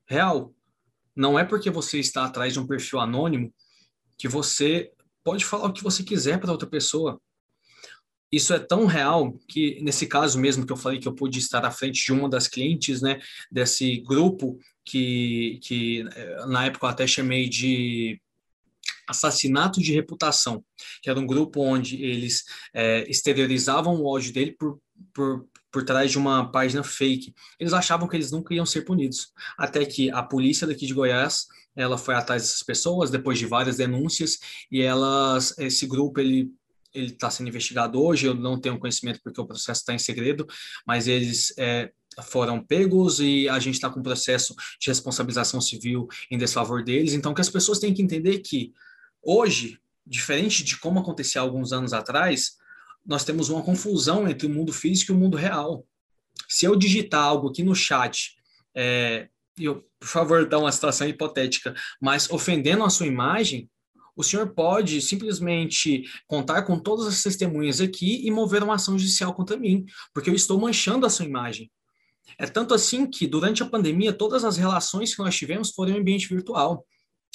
real. 0.06 0.54
Não 1.16 1.40
é 1.40 1.46
porque 1.46 1.70
você 1.70 1.98
está 1.98 2.26
atrás 2.26 2.52
de 2.52 2.60
um 2.60 2.68
perfil 2.68 3.00
anônimo 3.00 3.54
que 4.18 4.28
você 4.28 4.92
pode 5.24 5.46
falar 5.46 5.68
o 5.68 5.74
que 5.74 5.84
você 5.84 6.04
quiser 6.04 6.40
para 6.40 6.52
outra 6.52 6.68
pessoa 6.68 7.22
isso 8.32 8.54
é 8.54 8.60
tão 8.60 8.86
real 8.86 9.34
que, 9.48 9.82
nesse 9.82 10.08
caso 10.08 10.40
mesmo 10.40 10.66
que 10.66 10.72
eu 10.72 10.78
falei 10.78 11.00
que 11.00 11.08
eu 11.08 11.14
pude 11.14 11.40
estar 11.40 11.66
à 11.66 11.72
frente 11.72 12.06
de 12.06 12.14
uma 12.14 12.30
das 12.30 12.48
clientes, 12.48 13.02
né, 13.02 13.20
desse 13.52 13.98
grupo 13.98 14.58
que, 14.86 15.60
que 15.62 16.08
eh, 16.16 16.46
na 16.48 16.66
época 16.66 16.86
eu 16.86 16.90
até 16.90 17.06
chamei 17.06 17.50
de 17.50 18.20
assassinato 19.08 19.82
de 19.82 19.94
reputação, 19.94 20.64
que 21.02 21.10
era 21.10 21.20
um 21.20 21.28
grupo 21.28 21.62
onde 21.62 22.02
eles 22.02 22.44
é, 22.74 23.10
exteriorizavam 23.10 23.96
o 23.96 24.06
ódio 24.06 24.34
dele 24.34 24.54
por, 24.54 24.80
por, 25.14 25.46
por 25.72 25.84
trás 25.84 26.12
de 26.12 26.18
uma 26.18 26.50
página 26.50 26.84
fake. 26.84 27.34
Eles 27.60 27.74
achavam 27.74 28.08
que 28.08 28.16
eles 28.16 28.32
nunca 28.32 28.54
iam 28.54 28.66
ser 28.66 28.82
punidos, 28.84 29.32
até 29.58 29.86
que 29.86 30.10
a 30.10 30.24
polícia 30.24 30.66
daqui 30.66 30.86
de 30.86 30.94
Goiás 30.94 31.48
ela 31.76 31.98
foi 31.98 32.16
atrás 32.16 32.42
dessas 32.42 32.64
pessoas 32.64 33.10
depois 33.10 33.40
de 33.40 33.46
várias 33.46 33.78
denúncias 33.78 34.40
e 34.70 34.82
elas 34.82 35.58
esse 35.58 35.88
grupo 35.88 36.20
ele 36.20 36.52
ele 36.94 37.12
está 37.12 37.30
sendo 37.30 37.48
investigado 37.48 38.02
hoje, 38.02 38.26
eu 38.26 38.34
não 38.34 38.60
tenho 38.60 38.80
conhecimento 38.80 39.20
porque 39.24 39.40
o 39.40 39.46
processo 39.46 39.82
está 39.82 39.94
em 39.94 40.00
segredo, 40.00 40.48
mas 40.86 41.08
eles 41.08 41.54
é, 41.58 41.92
foram 42.24 42.64
pegos 42.64 43.20
e 43.20 43.48
a 43.48 43.60
gente 43.60 43.76
está 43.76 43.90
com 43.90 44.02
processo 44.02 44.56
de 44.80 44.88
responsabilização 44.88 45.62
civil 45.62 46.08
em 46.30 46.38
desfavor 46.38 46.84
deles. 46.84 47.14
Então, 47.14 47.34
que 47.34 47.42
as 47.42 47.50
pessoas 47.50 47.80
têm 47.80 47.94
que 47.94 48.02
entender 48.02 48.40
que 48.40 48.74
hoje, 49.22 49.80
diferente 50.06 50.64
de 50.64 50.78
como 50.78 51.00
acontecia 51.00 51.42
alguns 51.42 51.72
anos 51.72 51.94
atrás, 51.94 52.58
nós 53.06 53.24
temos 53.24 53.50
uma 53.50 53.64
confusão 53.64 54.28
entre 54.28 54.46
o 54.46 54.50
mundo 54.50 54.74
físico 54.74 55.12
e 55.12 55.16
o 55.16 55.18
mundo 55.18 55.38
real. 55.38 55.86
Se 56.48 56.66
eu 56.66 56.76
digitar 56.76 57.24
algo 57.24 57.50
aqui 57.50 57.64
no 57.64 57.76
chat, 57.76 58.36
é, 58.76 59.30
eu, 59.58 59.86
por 60.00 60.08
favor, 60.08 60.48
dá 60.48 60.58
uma 60.60 60.72
situação 60.72 61.08
hipotética, 61.08 61.74
mas 62.02 62.30
ofendendo 62.30 62.84
a 62.84 62.90
sua 62.90 63.08
imagem, 63.08 63.70
o 64.16 64.24
senhor 64.24 64.54
pode 64.54 65.02
simplesmente 65.02 66.04
contar 66.28 66.64
com 66.64 66.78
todas 66.78 67.08
as 67.08 67.24
testemunhas 67.24 67.80
aqui 67.82 68.26
e 68.26 68.32
mover 68.32 68.64
uma 68.64 68.76
ação 68.76 68.98
judicial 68.98 69.34
contra 69.34 69.58
mim, 69.58 69.86
porque 70.14 70.30
eu 70.30 70.36
estou 70.36 70.60
manchando 70.60 71.06
a 71.06 71.10
sua 71.10 71.26
imagem. 71.26 71.72
É 72.38 72.46
tanto 72.46 72.74
assim 72.74 73.06
que, 73.06 73.28
durante 73.28 73.64
a 73.64 73.66
pandemia, 73.66 74.14
todas 74.14 74.44
as 74.44 74.58
relações 74.58 75.16
que 75.16 75.22
nós 75.22 75.36
tivemos 75.36 75.72
foram 75.72 75.94
em 75.94 76.00
ambiente 76.00 76.28
virtual. 76.28 76.86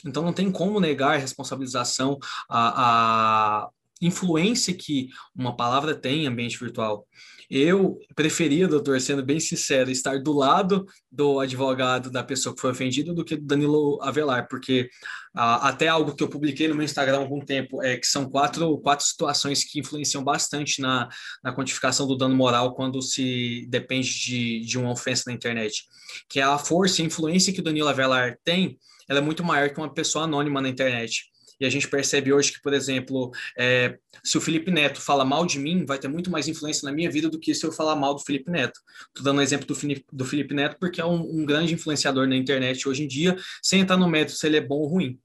Então, 0.05 0.22
não 0.22 0.33
tem 0.33 0.51
como 0.51 0.81
negar 0.81 1.14
a 1.14 1.18
responsabilização, 1.18 2.18
a, 2.49 3.64
a 3.64 3.68
influência 4.01 4.74
que 4.74 5.09
uma 5.35 5.57
palavra 5.57 5.95
tem 5.95 6.24
em 6.24 6.27
ambiente 6.27 6.59
virtual. 6.59 7.07
Eu 7.51 7.99
preferia, 8.15 8.67
doutor, 8.67 9.01
sendo 9.01 9.25
bem 9.25 9.39
sincero, 9.39 9.91
estar 9.91 10.21
do 10.21 10.33
lado 10.33 10.85
do 11.11 11.39
advogado 11.39 12.11
da 12.11 12.23
pessoa 12.23 12.55
que 12.55 12.61
foi 12.61 12.71
ofendida 12.71 13.15
do 13.15 13.25
que 13.25 13.37
do 13.37 13.45
Danilo 13.45 13.99
Avelar, 14.03 14.49
porque 14.49 14.89
ah, 15.35 15.69
até 15.69 15.89
algo 15.89 16.15
que 16.15 16.23
eu 16.23 16.29
publiquei 16.29 16.67
no 16.67 16.75
meu 16.75 16.85
Instagram 16.85 17.19
há 17.19 17.21
algum 17.21 17.41
tempo 17.41 17.83
é 17.83 17.97
que 17.97 18.07
são 18.07 18.29
quatro, 18.29 18.79
quatro 18.79 19.07
situações 19.07 19.65
que 19.65 19.79
influenciam 19.79 20.25
bastante 20.25 20.81
na, 20.81 21.09
na 21.43 21.55
quantificação 21.55 22.07
do 22.07 22.17
dano 22.17 22.35
moral 22.35 22.75
quando 22.75 23.01
se 23.01 23.67
depende 23.69 24.19
de, 24.19 24.61
de 24.61 24.79
uma 24.79 24.91
ofensa 24.91 25.25
na 25.27 25.33
internet, 25.33 25.85
que 26.29 26.41
é 26.41 26.43
a 26.43 26.59
força 26.59 27.01
e 27.01 27.05
influência 27.05 27.53
que 27.53 27.61
o 27.61 27.65
Danilo 27.65 27.89
Avelar 27.89 28.37
tem, 28.43 28.79
ela 29.09 29.21
é 29.21 29.23
muito 29.23 29.45
maior 29.45 29.71
que 29.71 29.79
uma 29.79 29.93
pessoa 29.93 30.25
anônima 30.25 30.61
na 30.61 30.69
internet. 30.69 31.31
E 31.59 31.65
a 31.65 31.71
gente 31.71 31.89
percebe 31.89 32.33
hoje 32.33 32.53
que, 32.53 32.61
por 32.61 32.73
exemplo, 32.73 33.31
é, 33.57 33.99
se 34.23 34.37
o 34.37 34.41
Felipe 34.41 34.71
Neto 34.71 35.01
fala 35.01 35.25
mal 35.25 35.47
de 35.47 35.59
mim, 35.59 35.85
vai 35.85 35.99
ter 35.99 36.09
muito 36.09 36.31
mais 36.31 36.49
influência 36.49 36.87
na 36.87 36.93
minha 36.93 37.11
vida 37.11 37.29
do 37.29 37.39
que 37.39 37.55
se 37.55 37.65
eu 37.65 37.73
falar 37.73 37.97
mal 37.97 38.15
do 38.15 38.21
Felipe 38.21 38.51
Neto. 38.51 38.81
Estou 39.09 39.25
dando 39.25 39.39
um 39.39 39.43
exemplo 39.43 39.67
do, 39.67 39.75
Felipe, 39.75 40.05
do 40.13 40.25
Felipe 40.25 40.55
Neto 40.55 40.77
porque 40.79 41.01
é 41.01 41.05
um, 41.05 41.41
um 41.41 41.47
grande 41.47 41.75
influenciador 41.75 42.27
na 42.27 42.37
internet 42.37 42.89
hoje 42.89 43.05
em 43.05 43.09
dia, 43.09 43.37
sem 43.63 43.81
entrar 43.81 43.97
no 43.97 44.09
método 44.09 44.37
se 44.37 44.47
ele 44.47 44.57
é 44.57 44.61
bom 44.61 44.77
ou 44.77 44.87
ruim. 44.87 45.19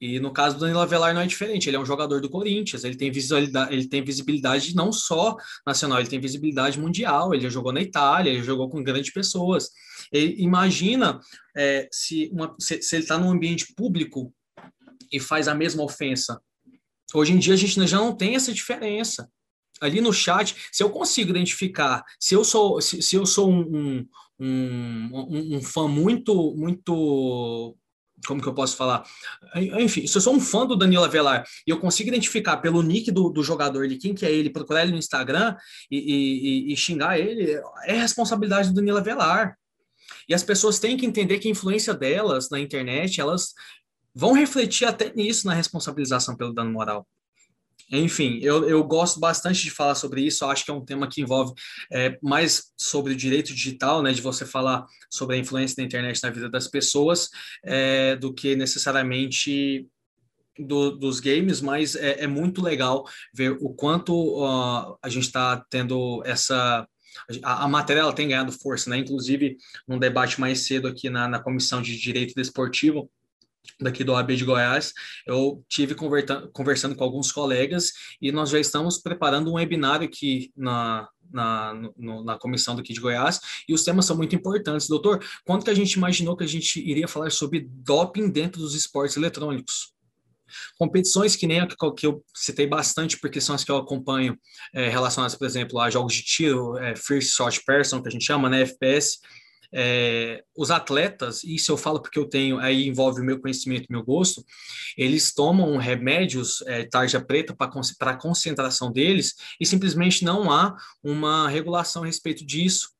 E 0.00 0.18
no 0.18 0.32
caso 0.32 0.56
do 0.56 0.60
Danilo 0.60 0.80
Avelar 0.80 1.12
não 1.12 1.20
é 1.20 1.26
diferente, 1.26 1.68
ele 1.68 1.76
é 1.76 1.80
um 1.80 1.84
jogador 1.84 2.22
do 2.22 2.30
Corinthians, 2.30 2.84
ele 2.84 2.96
tem 2.96 3.10
visibilidade, 3.12 3.74
ele 3.74 3.86
tem 3.86 4.02
visibilidade 4.02 4.74
não 4.74 4.90
só 4.90 5.36
nacional, 5.66 5.98
ele 5.98 6.08
tem 6.08 6.18
visibilidade 6.18 6.80
mundial, 6.80 7.34
ele 7.34 7.42
já 7.42 7.50
jogou 7.50 7.70
na 7.70 7.82
Itália, 7.82 8.30
ele 8.30 8.42
jogou 8.42 8.70
com 8.70 8.82
grandes 8.82 9.12
pessoas. 9.12 9.68
Imagina 10.10 11.20
é, 11.54 11.86
se, 11.92 12.30
uma, 12.32 12.56
se, 12.58 12.80
se 12.80 12.96
ele 12.96 13.02
está 13.02 13.18
num 13.18 13.30
ambiente 13.30 13.74
público 13.74 14.32
e 15.10 15.18
faz 15.18 15.48
a 15.48 15.54
mesma 15.54 15.82
ofensa. 15.82 16.40
Hoje 17.12 17.32
em 17.32 17.38
dia 17.38 17.54
a 17.54 17.56
gente 17.56 17.86
já 17.86 17.98
não 17.98 18.14
tem 18.14 18.36
essa 18.36 18.52
diferença. 18.52 19.30
Ali 19.80 20.00
no 20.00 20.12
chat, 20.12 20.54
se 20.70 20.82
eu 20.82 20.90
consigo 20.90 21.30
identificar, 21.30 22.04
se 22.18 22.34
eu 22.34 22.44
sou, 22.44 22.80
se, 22.80 23.00
se 23.00 23.16
eu 23.16 23.24
sou 23.24 23.50
um, 23.50 24.06
um, 24.38 25.10
um, 25.10 25.56
um 25.56 25.62
fã 25.62 25.88
muito, 25.88 26.54
muito 26.54 27.76
como 28.26 28.42
que 28.42 28.48
eu 28.48 28.54
posso 28.54 28.76
falar? 28.76 29.04
Enfim, 29.54 30.06
se 30.06 30.16
eu 30.16 30.20
sou 30.20 30.34
um 30.34 30.40
fã 30.40 30.66
do 30.66 30.76
Danilo 30.76 31.04
Avelar 31.04 31.44
e 31.66 31.70
eu 31.70 31.80
consigo 31.80 32.08
identificar 32.08 32.58
pelo 32.58 32.82
nick 32.82 33.10
do, 33.10 33.30
do 33.30 33.42
jogador, 33.42 33.88
de 33.88 33.96
quem 33.96 34.14
que 34.14 34.26
é 34.26 34.32
ele, 34.32 34.50
procurar 34.50 34.82
ele 34.82 34.92
no 34.92 34.98
Instagram 34.98 35.56
e, 35.90 35.98
e, 35.98 36.72
e, 36.72 36.76
xingar 36.76 37.18
ele, 37.18 37.60
é 37.84 37.98
responsabilidade 37.98 38.68
do 38.68 38.74
Danilo 38.74 38.98
Avelar. 38.98 39.56
E 40.28 40.34
as 40.34 40.42
pessoas 40.42 40.78
têm 40.78 40.96
que 40.96 41.06
entender 41.06 41.38
que 41.38 41.48
a 41.48 41.50
influência 41.50 41.94
delas 41.94 42.50
na 42.50 42.60
internet, 42.60 43.20
elas 43.20 43.54
vão 44.14 44.32
refletir 44.32 44.86
até 44.86 45.12
nisso 45.14 45.46
na 45.46 45.54
responsabilização 45.54 46.36
pelo 46.36 46.52
dano 46.52 46.72
moral. 46.72 47.06
Enfim, 47.92 48.38
eu, 48.40 48.68
eu 48.68 48.84
gosto 48.84 49.18
bastante 49.18 49.62
de 49.62 49.70
falar 49.70 49.96
sobre 49.96 50.22
isso, 50.22 50.44
acho 50.44 50.64
que 50.64 50.70
é 50.70 50.74
um 50.74 50.84
tema 50.84 51.08
que 51.08 51.20
envolve 51.20 51.52
é, 51.90 52.16
mais 52.22 52.72
sobre 52.76 53.12
o 53.12 53.16
direito 53.16 53.52
digital, 53.52 54.00
né, 54.00 54.12
de 54.12 54.22
você 54.22 54.46
falar 54.46 54.86
sobre 55.10 55.34
a 55.34 55.38
influência 55.38 55.76
da 55.76 55.82
internet 55.82 56.22
na 56.22 56.30
vida 56.30 56.48
das 56.48 56.68
pessoas, 56.68 57.28
é, 57.64 58.14
do 58.14 58.32
que 58.32 58.54
necessariamente 58.54 59.88
do, 60.58 60.90
dos 60.90 61.20
games, 61.20 61.60
mas 61.60 61.96
é, 61.96 62.22
é, 62.24 62.26
muito 62.26 62.62
legal 62.62 63.04
ver 63.34 63.56
o 63.60 63.70
quanto 63.70 64.14
uh, 64.14 64.96
a 65.02 65.08
gente 65.08 65.26
está 65.26 65.64
tendo 65.70 66.22
essa. 66.24 66.86
A, 67.42 67.64
a, 67.64 67.68
matéria 67.68 68.00
ela 68.00 68.12
tem 68.12 68.28
ganhado 68.28 68.52
força, 68.52 68.88
né? 68.90 68.98
Inclusive, 68.98 69.56
num 69.86 69.98
debate 69.98 70.40
mais 70.40 70.66
cedo 70.66 70.86
aqui 70.86 71.10
na, 71.10 71.26
na 71.26 71.40
Comissão 71.40 71.82
de 71.82 71.96
Direito 71.98 72.34
Desportivo, 72.34 73.10
daqui 73.80 74.04
do 74.04 74.14
AB 74.14 74.36
de 74.36 74.44
Goiás, 74.44 74.92
eu 75.26 75.64
tive 75.68 75.94
conversando 76.52 76.94
com 76.94 77.04
alguns 77.04 77.32
colegas 77.32 77.92
e 78.20 78.30
nós 78.30 78.50
já 78.50 78.58
estamos 78.58 78.98
preparando 78.98 79.50
um 79.50 79.54
webinário 79.54 80.06
aqui 80.06 80.52
na, 80.56 81.08
na, 81.32 81.74
no, 81.96 82.24
na 82.24 82.38
comissão 82.38 82.76
daqui 82.76 82.92
de 82.92 83.00
Goiás 83.00 83.40
e 83.68 83.74
os 83.74 83.84
temas 83.84 84.04
são 84.04 84.16
muito 84.16 84.34
importantes. 84.34 84.88
Doutor, 84.88 85.24
quanto 85.44 85.64
que 85.64 85.70
a 85.70 85.74
gente 85.74 85.92
imaginou 85.92 86.36
que 86.36 86.44
a 86.44 86.48
gente 86.48 86.80
iria 86.80 87.08
falar 87.08 87.30
sobre 87.30 87.66
doping 87.68 88.30
dentro 88.30 88.60
dos 88.60 88.74
esportes 88.74 89.16
eletrônicos? 89.16 89.92
Competições 90.76 91.36
que 91.36 91.46
nem 91.46 91.60
a 91.60 91.68
que 91.96 92.06
eu 92.06 92.24
citei 92.34 92.66
bastante, 92.66 93.18
porque 93.20 93.40
são 93.40 93.54
as 93.54 93.62
que 93.62 93.70
eu 93.70 93.76
acompanho, 93.76 94.36
é, 94.74 94.88
relacionadas, 94.88 95.36
por 95.36 95.46
exemplo, 95.46 95.78
a 95.78 95.88
jogos 95.88 96.14
de 96.14 96.24
tiro, 96.24 96.76
é, 96.76 96.96
First 96.96 97.36
Shot 97.36 97.62
Person, 97.64 98.02
que 98.02 98.08
a 98.08 98.10
gente 98.10 98.24
chama, 98.24 98.50
né, 98.50 98.62
FPS, 98.62 99.20
é, 99.72 100.42
os 100.56 100.70
atletas, 100.70 101.44
isso 101.44 101.70
eu 101.70 101.76
falo 101.76 102.00
porque 102.00 102.18
eu 102.18 102.28
tenho, 102.28 102.58
aí 102.58 102.86
envolve 102.86 103.20
o 103.20 103.24
meu 103.24 103.40
conhecimento, 103.40 103.86
meu 103.90 104.02
gosto, 104.04 104.44
eles 104.96 105.32
tomam 105.32 105.76
remédios 105.76 106.62
é, 106.66 106.84
tarja 106.84 107.20
preta 107.20 107.54
para 107.54 108.16
concentração 108.16 108.90
deles 108.90 109.34
e 109.60 109.66
simplesmente 109.66 110.24
não 110.24 110.50
há 110.50 110.76
uma 111.02 111.48
regulação 111.48 112.02
a 112.02 112.06
respeito 112.06 112.44
disso. 112.44 112.90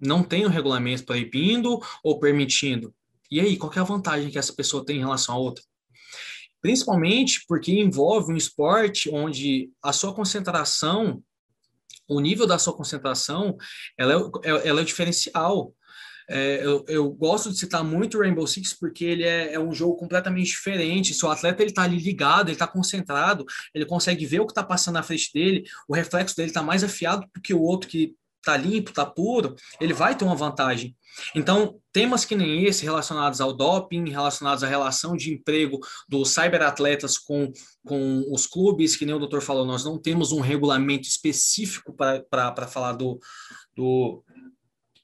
Não 0.00 0.22
tem 0.22 0.44
o 0.44 0.48
um 0.48 0.52
regulamento 0.52 1.04
proibindo 1.04 1.80
ou 2.02 2.18
permitindo. 2.18 2.94
E 3.30 3.40
aí, 3.40 3.56
qual 3.56 3.72
é 3.74 3.78
a 3.78 3.84
vantagem 3.84 4.30
que 4.30 4.38
essa 4.38 4.54
pessoa 4.54 4.84
tem 4.84 4.96
em 4.96 5.00
relação 5.00 5.34
a 5.34 5.38
outra? 5.38 5.62
Principalmente 6.60 7.44
porque 7.46 7.72
envolve 7.72 8.32
um 8.32 8.36
esporte 8.36 9.10
onde 9.10 9.70
a 9.82 9.92
sua 9.92 10.14
concentração, 10.14 11.22
o 12.08 12.20
nível 12.20 12.46
da 12.46 12.58
sua 12.58 12.74
concentração, 12.74 13.56
ela 13.96 14.14
é, 14.14 14.48
é 14.48 14.68
ela 14.68 14.80
é 14.80 14.84
diferencial. 14.84 15.74
É, 16.28 16.64
eu, 16.64 16.84
eu, 16.88 17.10
gosto 17.10 17.50
de 17.50 17.58
citar 17.58 17.82
muito 17.82 18.18
o 18.18 18.20
Rainbow 18.20 18.46
Six 18.46 18.74
porque 18.74 19.04
ele 19.04 19.24
é, 19.24 19.54
é 19.54 19.60
um 19.60 19.72
jogo 19.72 19.96
completamente 19.96 20.48
diferente. 20.48 21.14
Se 21.14 21.24
o 21.24 21.30
atleta 21.30 21.62
ele 21.62 21.70
está 21.70 21.82
ali 21.82 21.98
ligado, 21.98 22.48
ele 22.48 22.52
está 22.52 22.66
concentrado, 22.66 23.46
ele 23.74 23.86
consegue 23.86 24.26
ver 24.26 24.40
o 24.40 24.46
que 24.46 24.52
está 24.52 24.62
passando 24.62 24.94
na 24.94 25.02
frente 25.02 25.30
dele, 25.32 25.64
o 25.88 25.94
reflexo 25.94 26.36
dele 26.36 26.50
está 26.50 26.62
mais 26.62 26.84
afiado 26.84 27.26
do 27.34 27.40
que 27.40 27.54
o 27.54 27.62
outro 27.62 27.88
que 27.88 28.14
está 28.38 28.56
limpo, 28.56 28.90
está 28.90 29.04
puro, 29.04 29.54
ele 29.80 29.92
vai 29.92 30.16
ter 30.16 30.24
uma 30.24 30.34
vantagem. 30.34 30.96
Então, 31.34 31.80
temas 31.92 32.24
que 32.24 32.36
nem 32.36 32.64
esse, 32.64 32.84
relacionados 32.84 33.40
ao 33.40 33.52
doping, 33.52 34.08
relacionados 34.08 34.62
à 34.62 34.68
relação 34.68 35.16
de 35.16 35.32
emprego 35.34 35.80
dos 36.08 36.30
cyberatletas 36.30 37.18
com, 37.18 37.52
com 37.84 38.24
os 38.30 38.46
clubes, 38.46 38.96
que 38.96 39.04
nem 39.04 39.14
o 39.14 39.18
doutor 39.18 39.42
falou, 39.42 39.66
nós 39.66 39.84
não 39.84 39.98
temos 39.98 40.32
um 40.32 40.40
regulamento 40.40 41.08
específico 41.08 41.92
para 41.94 42.66
falar 42.68 42.92
do, 42.92 43.18
do, 43.76 44.22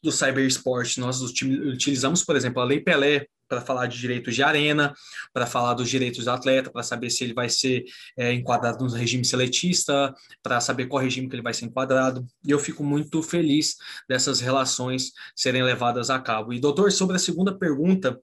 do 0.04 0.12
cybersport. 0.12 0.98
Nós 0.98 1.20
utilizamos, 1.22 2.22
por 2.22 2.36
exemplo, 2.36 2.60
a 2.60 2.64
Lei 2.64 2.78
Pelé, 2.78 3.26
para 3.48 3.60
falar 3.60 3.86
de 3.86 3.98
direitos 3.98 4.34
de 4.34 4.42
arena, 4.42 4.94
para 5.32 5.46
falar 5.46 5.74
dos 5.74 5.88
direitos 5.88 6.24
do 6.24 6.30
atleta, 6.30 6.70
para 6.70 6.82
saber 6.82 7.10
se 7.10 7.24
ele 7.24 7.34
vai 7.34 7.48
ser 7.48 7.84
é, 8.16 8.32
enquadrado 8.32 8.84
no 8.84 8.90
regime 8.90 9.24
seletista, 9.24 10.14
para 10.42 10.60
saber 10.60 10.86
qual 10.86 11.02
regime 11.02 11.28
que 11.28 11.34
ele 11.34 11.42
vai 11.42 11.54
ser 11.54 11.64
enquadrado. 11.66 12.26
E 12.46 12.50
eu 12.50 12.58
fico 12.58 12.84
muito 12.84 13.22
feliz 13.22 13.76
dessas 14.08 14.40
relações 14.40 15.12
serem 15.34 15.62
levadas 15.62 16.10
a 16.10 16.18
cabo. 16.18 16.52
E, 16.52 16.60
doutor, 16.60 16.92
sobre 16.92 17.16
a 17.16 17.18
segunda 17.18 17.56
pergunta, 17.56 18.18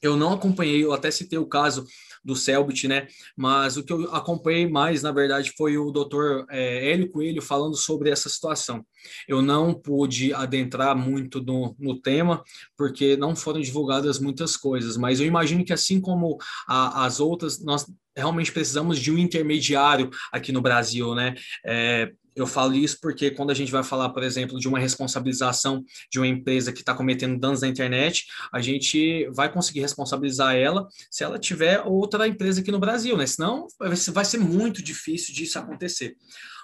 eu 0.00 0.16
não 0.16 0.32
acompanhei, 0.32 0.82
eu 0.82 0.92
até 0.92 1.10
citei 1.10 1.38
o 1.38 1.46
caso 1.46 1.86
do 2.24 2.36
Selbit, 2.36 2.86
né? 2.86 3.06
Mas 3.36 3.76
o 3.76 3.82
que 3.82 3.92
eu 3.92 4.14
acompanhei 4.14 4.68
mais, 4.68 5.02
na 5.02 5.12
verdade, 5.12 5.52
foi 5.56 5.76
o 5.76 5.90
doutor 5.90 6.46
é, 6.50 6.90
Hélio 6.90 7.10
Coelho 7.10 7.42
falando 7.42 7.76
sobre 7.76 8.10
essa 8.10 8.28
situação. 8.28 8.84
Eu 9.26 9.42
não 9.42 9.74
pude 9.74 10.32
adentrar 10.32 10.96
muito 10.96 11.42
no, 11.42 11.74
no 11.78 12.00
tema, 12.00 12.42
porque 12.76 13.16
não 13.16 13.34
foram 13.34 13.60
divulgadas 13.60 14.18
muitas 14.18 14.56
coisas, 14.56 14.96
mas 14.96 15.20
eu 15.20 15.26
imagino 15.26 15.64
que 15.64 15.72
assim 15.72 16.00
como 16.00 16.38
a, 16.68 17.04
as 17.04 17.20
outras, 17.20 17.62
nós 17.62 17.86
realmente 18.16 18.52
precisamos 18.52 18.98
de 18.98 19.10
um 19.10 19.18
intermediário 19.18 20.10
aqui 20.32 20.52
no 20.52 20.60
Brasil, 20.60 21.14
né? 21.14 21.34
É, 21.64 22.12
eu 22.34 22.46
falo 22.46 22.74
isso 22.74 22.98
porque 23.00 23.30
quando 23.30 23.50
a 23.50 23.54
gente 23.54 23.72
vai 23.72 23.82
falar, 23.82 24.10
por 24.10 24.22
exemplo, 24.22 24.58
de 24.58 24.68
uma 24.68 24.78
responsabilização 24.78 25.84
de 26.10 26.18
uma 26.18 26.26
empresa 26.26 26.72
que 26.72 26.80
está 26.80 26.94
cometendo 26.94 27.38
danos 27.38 27.60
na 27.60 27.68
internet, 27.68 28.26
a 28.52 28.60
gente 28.60 29.28
vai 29.34 29.52
conseguir 29.52 29.80
responsabilizar 29.80 30.54
ela 30.54 30.86
se 31.10 31.24
ela 31.24 31.38
tiver 31.38 31.80
outra 31.84 32.26
empresa 32.26 32.60
aqui 32.60 32.70
no 32.70 32.78
Brasil, 32.78 33.16
né? 33.16 33.26
Senão 33.26 33.66
vai 34.12 34.24
ser 34.24 34.38
muito 34.38 34.82
difícil 34.82 35.34
disso 35.34 35.58
acontecer. 35.58 36.16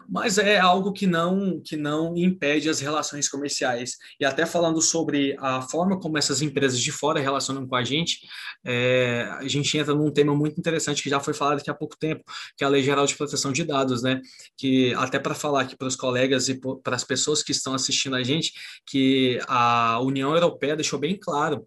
Mas 0.09 0.39
é 0.39 0.59
algo 0.59 0.93
que 0.93 1.07
não 1.07 1.61
que 1.63 1.77
não 1.77 2.17
impede 2.17 2.71
as 2.71 2.81
relações 2.81 3.29
comerciais. 3.29 3.97
E 4.19 4.25
até 4.25 4.47
falando 4.47 4.81
sobre 4.81 5.37
a 5.39 5.61
forma 5.61 6.01
como 6.01 6.17
essas 6.17 6.41
empresas 6.41 6.81
de 6.81 6.91
fora 6.91 7.21
relacionam 7.21 7.67
com 7.67 7.75
a 7.75 7.85
gente, 7.85 8.21
é, 8.65 9.29
a 9.39 9.47
gente 9.47 9.77
entra 9.77 9.95
num 9.95 10.11
tema 10.11 10.35
muito 10.35 10.59
interessante 10.59 11.03
que 11.03 11.11
já 11.11 11.21
foi 11.21 11.35
falado 11.35 11.59
aqui 11.59 11.71
há 11.71 11.75
pouco 11.75 11.97
tempo, 11.99 12.23
que 12.57 12.65
é 12.65 12.67
a 12.67 12.71
Lei 12.71 12.83
Geral 12.83 13.07
de 13.07 13.17
Proteção 13.17 13.53
de 13.53 13.65
Dados, 13.65 14.03
né? 14.03 14.21
Que 14.57 14.95
até 14.95 15.19
para 15.19 15.35
falar 15.35 15.58
falar 15.59 15.63
aqui 15.63 15.77
para 15.77 15.89
os 15.89 15.97
colegas 15.97 16.49
e 16.49 16.61
para 16.83 16.97
as 16.97 17.05
pessoas 17.05 17.43
que 17.43 17.53
estão 17.53 17.75
assistindo 17.75 18.17
a 18.17 18.23
gente 18.23 18.53
que 18.87 19.41
a 19.49 20.01
União 20.01 20.33
Europeia 20.33 20.77
deixou 20.77 20.99
bem 20.99 21.17
claro 21.19 21.67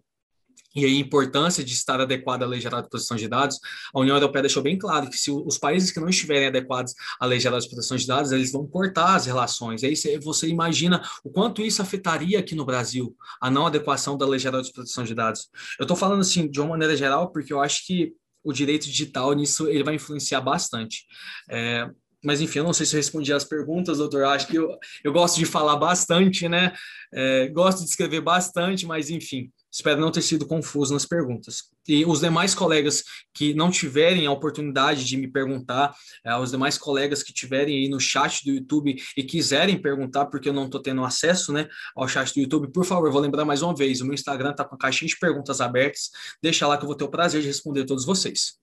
e 0.74 0.86
a 0.86 0.88
importância 0.88 1.62
de 1.62 1.74
estar 1.74 2.00
adequada 2.00 2.46
à 2.46 2.48
Lei 2.48 2.58
Geral 2.58 2.80
de 2.80 2.88
Proteção 2.88 3.14
de 3.14 3.28
Dados, 3.28 3.58
a 3.94 4.00
União 4.00 4.16
Europeia 4.16 4.44
deixou 4.44 4.62
bem 4.62 4.78
claro 4.78 5.10
que 5.10 5.18
se 5.18 5.30
os 5.30 5.58
países 5.58 5.90
que 5.90 6.00
não 6.00 6.08
estiverem 6.08 6.48
adequados 6.48 6.94
à 7.20 7.26
Lei 7.26 7.38
Geral 7.38 7.60
de 7.60 7.68
Proteção 7.68 7.94
de 7.94 8.06
Dados, 8.06 8.32
eles 8.32 8.52
vão 8.52 8.66
cortar 8.66 9.14
as 9.14 9.26
relações. 9.26 9.84
Aí 9.84 9.94
você 10.18 10.48
imagina 10.48 11.02
o 11.22 11.28
quanto 11.28 11.60
isso 11.60 11.82
afetaria 11.82 12.38
aqui 12.38 12.54
no 12.54 12.64
Brasil, 12.64 13.14
a 13.38 13.50
não 13.50 13.66
adequação 13.66 14.16
da 14.16 14.26
Lei 14.26 14.38
Geral 14.38 14.62
de 14.62 14.72
Proteção 14.72 15.04
de 15.04 15.14
Dados. 15.14 15.50
Eu 15.78 15.82
estou 15.84 15.96
falando 15.96 16.20
assim 16.20 16.50
de 16.50 16.58
uma 16.58 16.70
maneira 16.70 16.96
geral 16.96 17.30
porque 17.30 17.52
eu 17.52 17.60
acho 17.60 17.86
que 17.86 18.14
o 18.42 18.50
direito 18.50 18.86
digital 18.86 19.34
nisso 19.34 19.68
ele 19.68 19.84
vai 19.84 19.96
influenciar 19.96 20.40
bastante. 20.40 21.04
É, 21.50 21.86
mas 22.24 22.40
enfim, 22.40 22.60
eu 22.60 22.64
não 22.64 22.72
sei 22.72 22.86
se 22.86 22.94
eu 22.94 22.98
respondi 22.98 23.32
as 23.32 23.44
perguntas, 23.44 23.98
doutor. 23.98 24.24
Acho 24.24 24.46
que 24.46 24.56
eu, 24.56 24.76
eu 25.02 25.12
gosto 25.12 25.36
de 25.36 25.44
falar 25.44 25.76
bastante, 25.76 26.48
né? 26.48 26.72
É, 27.12 27.48
gosto 27.48 27.80
de 27.80 27.90
escrever 27.90 28.20
bastante, 28.20 28.86
mas 28.86 29.10
enfim, 29.10 29.50
espero 29.70 30.00
não 30.00 30.10
ter 30.10 30.22
sido 30.22 30.46
confuso 30.46 30.92
nas 30.94 31.04
perguntas. 31.04 31.64
E 31.88 32.04
os 32.06 32.20
demais 32.20 32.54
colegas 32.54 33.02
que 33.34 33.52
não 33.54 33.70
tiverem 33.70 34.26
a 34.26 34.30
oportunidade 34.30 35.04
de 35.04 35.16
me 35.16 35.26
perguntar, 35.26 35.94
é, 36.24 36.36
os 36.36 36.52
demais 36.52 36.78
colegas 36.78 37.22
que 37.22 37.32
tiverem 37.32 37.76
aí 37.76 37.88
no 37.88 37.98
chat 37.98 38.44
do 38.44 38.52
YouTube 38.52 38.96
e 39.16 39.22
quiserem 39.24 39.80
perguntar, 39.80 40.26
porque 40.26 40.48
eu 40.48 40.52
não 40.52 40.66
estou 40.66 40.80
tendo 40.80 41.04
acesso 41.04 41.52
né, 41.52 41.68
ao 41.96 42.06
chat 42.06 42.32
do 42.32 42.40
YouTube, 42.40 42.72
por 42.72 42.84
favor, 42.84 43.10
vou 43.10 43.20
lembrar 43.20 43.44
mais 43.44 43.62
uma 43.62 43.74
vez: 43.74 44.00
o 44.00 44.04
meu 44.04 44.14
Instagram 44.14 44.52
está 44.52 44.64
com 44.64 44.76
a 44.76 44.78
caixinha 44.78 45.08
de 45.08 45.18
perguntas 45.18 45.60
abertas. 45.60 46.10
Deixa 46.40 46.66
lá 46.66 46.78
que 46.78 46.84
eu 46.84 46.88
vou 46.88 46.96
ter 46.96 47.04
o 47.04 47.10
prazer 47.10 47.40
de 47.40 47.48
responder 47.48 47.84
todos 47.84 48.04
vocês. 48.04 48.61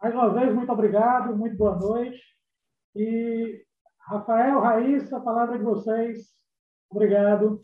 Mais 0.00 0.14
uma 0.14 0.32
vez, 0.32 0.54
muito 0.54 0.72
obrigado, 0.72 1.36
muito 1.36 1.56
boa 1.58 1.76
noite. 1.76 2.18
E 2.96 3.62
Rafael, 3.98 4.58
Raíssa, 4.60 5.18
a 5.18 5.20
palavra 5.20 5.58
de 5.58 5.64
vocês. 5.64 6.26
Obrigado. 6.90 7.62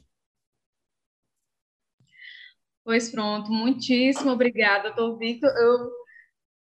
Pois 2.85 3.11
pronto, 3.11 3.51
muitíssimo 3.51 4.33
obrigada, 4.33 4.93
doutor 4.93 5.17
Victor. 5.17 5.51
Eu, 5.51 5.91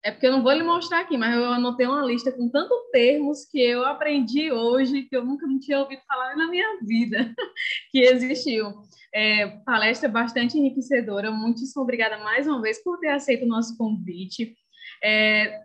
é 0.02 0.10
porque 0.10 0.26
eu 0.26 0.32
não 0.32 0.42
vou 0.42 0.52
lhe 0.52 0.62
mostrar 0.62 1.00
aqui, 1.00 1.18
mas 1.18 1.36
eu 1.36 1.52
anotei 1.52 1.86
uma 1.86 2.04
lista 2.06 2.32
com 2.32 2.48
tantos 2.48 2.90
termos 2.90 3.44
que 3.44 3.60
eu 3.60 3.84
aprendi 3.84 4.50
hoje, 4.50 5.02
que 5.02 5.14
eu 5.14 5.24
nunca 5.26 5.46
tinha 5.60 5.80
ouvido 5.80 6.00
falar 6.08 6.36
na 6.36 6.48
minha 6.48 6.80
vida, 6.80 7.18
que 7.92 7.98
existiu. 7.98 8.72
É, 9.14 9.46
palestra 9.58 10.08
bastante 10.08 10.58
enriquecedora. 10.58 11.30
Muitíssimo 11.30 11.82
obrigada 11.82 12.16
mais 12.24 12.46
uma 12.46 12.62
vez 12.62 12.82
por 12.82 12.98
ter 12.98 13.08
aceito 13.08 13.44
o 13.44 13.48
nosso 13.48 13.76
convite. 13.76 14.56
É, 15.02 15.60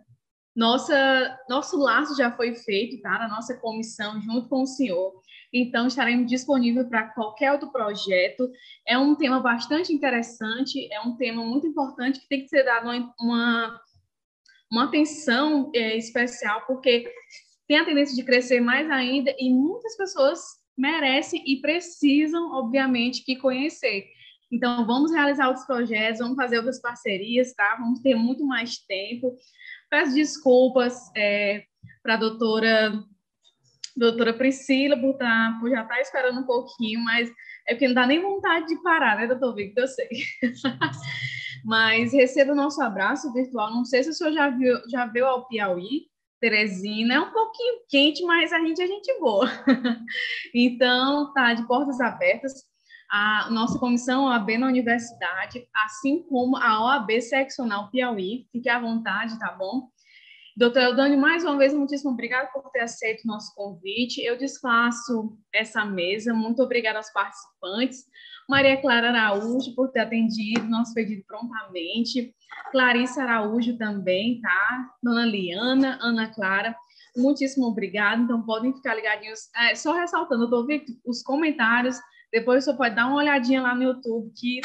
nossa, 0.54 1.38
nosso 1.48 1.78
laço 1.78 2.16
já 2.16 2.30
foi 2.30 2.54
feito, 2.54 3.00
tá? 3.00 3.18
Na 3.18 3.28
nossa 3.28 3.56
comissão, 3.56 4.20
junto 4.20 4.48
com 4.48 4.62
o 4.62 4.66
senhor. 4.66 5.22
Então, 5.52 5.86
estaremos 5.86 6.26
disponíveis 6.26 6.88
para 6.88 7.08
qualquer 7.08 7.52
outro 7.52 7.70
projeto. 7.70 8.50
É 8.86 8.98
um 8.98 9.14
tema 9.14 9.40
bastante 9.40 9.92
interessante, 9.92 10.92
é 10.92 11.00
um 11.00 11.16
tema 11.16 11.44
muito 11.44 11.66
importante 11.66 12.20
que 12.20 12.28
tem 12.28 12.42
que 12.42 12.48
ser 12.48 12.64
dado 12.64 12.88
uma, 13.20 13.80
uma 14.70 14.84
atenção 14.84 15.70
é, 15.74 15.96
especial, 15.96 16.64
porque 16.66 17.10
tem 17.66 17.78
a 17.78 17.84
tendência 17.84 18.14
de 18.14 18.24
crescer 18.24 18.60
mais 18.60 18.90
ainda 18.90 19.34
e 19.38 19.50
muitas 19.50 19.96
pessoas 19.96 20.40
merecem 20.76 21.42
e 21.46 21.60
precisam, 21.60 22.52
obviamente, 22.52 23.24
que 23.24 23.36
conhecer. 23.36 24.06
Então, 24.52 24.86
vamos 24.86 25.10
realizar 25.10 25.48
outros 25.48 25.64
projetos, 25.64 26.20
vamos 26.20 26.36
fazer 26.36 26.58
outras 26.58 26.78
parcerias, 26.78 27.54
tá? 27.54 27.76
Vamos 27.80 28.00
ter 28.00 28.14
muito 28.14 28.44
mais 28.44 28.76
tempo. 28.76 29.34
Peço 29.88 30.14
desculpas 30.14 30.94
é, 31.16 31.64
para 32.02 32.14
a 32.14 32.18
doutora, 32.18 32.92
doutora 33.96 34.34
Priscila 34.34 34.98
por, 34.98 35.14
tá, 35.14 35.56
por 35.58 35.70
já 35.70 35.80
estar 35.82 35.94
tá 35.94 36.00
esperando 36.02 36.40
um 36.40 36.46
pouquinho, 36.46 37.00
mas 37.00 37.30
é 37.66 37.74
porque 37.74 37.88
não 37.88 37.94
dá 37.94 38.06
nem 38.06 38.20
vontade 38.20 38.66
de 38.66 38.82
parar, 38.82 39.16
né, 39.16 39.26
doutor 39.26 39.54
Victor? 39.54 39.84
Eu 39.84 39.88
sei. 39.88 40.08
mas 41.64 42.12
receba 42.12 42.52
o 42.52 42.56
nosso 42.56 42.82
abraço 42.82 43.32
virtual. 43.32 43.70
Não 43.70 43.86
sei 43.86 44.02
se 44.02 44.10
o 44.10 44.12
senhor 44.12 44.32
já 44.32 44.50
viu, 44.50 44.76
já 44.90 45.06
viu 45.06 45.26
ao 45.26 45.48
Piauí, 45.48 46.08
Teresina. 46.38 47.14
É 47.14 47.20
um 47.20 47.32
pouquinho 47.32 47.80
quente, 47.88 48.22
mas 48.24 48.52
a 48.52 48.58
gente 48.58 48.82
é 48.82 48.86
gente 48.86 49.18
boa. 49.18 49.48
então, 50.54 51.32
tá 51.32 51.54
de 51.54 51.66
portas 51.66 52.00
abertas 52.00 52.70
a 53.12 53.50
nossa 53.50 53.78
comissão 53.78 54.24
OAB 54.24 54.56
na 54.56 54.68
universidade, 54.68 55.68
assim 55.84 56.22
como 56.22 56.56
a 56.56 56.82
OAB 56.82 57.20
seccional 57.20 57.90
Piauí. 57.90 58.46
Fique 58.50 58.70
à 58.70 58.80
vontade, 58.80 59.38
tá 59.38 59.52
bom? 59.52 59.90
Doutora 60.56 60.86
Eudane, 60.86 61.16
mais 61.18 61.44
uma 61.44 61.58
vez, 61.58 61.74
muitíssimo 61.74 62.12
obrigada 62.12 62.48
por 62.54 62.70
ter 62.70 62.80
aceito 62.80 63.24
o 63.24 63.26
nosso 63.26 63.54
convite. 63.54 64.22
Eu 64.22 64.38
desfaço 64.38 65.36
essa 65.52 65.84
mesa. 65.84 66.32
Muito 66.32 66.62
obrigada 66.62 66.98
aos 66.98 67.12
participantes. 67.12 68.06
Maria 68.48 68.80
Clara 68.80 69.10
Araújo, 69.10 69.74
por 69.74 69.90
ter 69.90 70.00
atendido 70.00 70.66
nosso 70.66 70.94
pedido 70.94 71.22
prontamente. 71.26 72.34
Clarissa 72.70 73.22
Araújo 73.22 73.76
também, 73.76 74.40
tá? 74.40 74.90
Dona 75.02 75.26
Liana, 75.26 75.98
Ana 76.00 76.32
Clara, 76.32 76.74
muitíssimo 77.14 77.66
obrigada. 77.66 78.22
Então, 78.22 78.42
podem 78.42 78.74
ficar 78.74 78.94
ligadinhos. 78.94 79.50
É, 79.54 79.74
só 79.74 79.92
ressaltando, 79.92 80.44
estou 80.44 80.66
vendo 80.66 80.84
os 81.04 81.22
comentários 81.22 81.98
Depois 82.32 82.64
você 82.64 82.72
pode 82.74 82.94
dar 82.94 83.06
uma 83.06 83.16
olhadinha 83.16 83.60
lá 83.60 83.74
no 83.74 83.82
YouTube, 83.82 84.32
que 84.34 84.60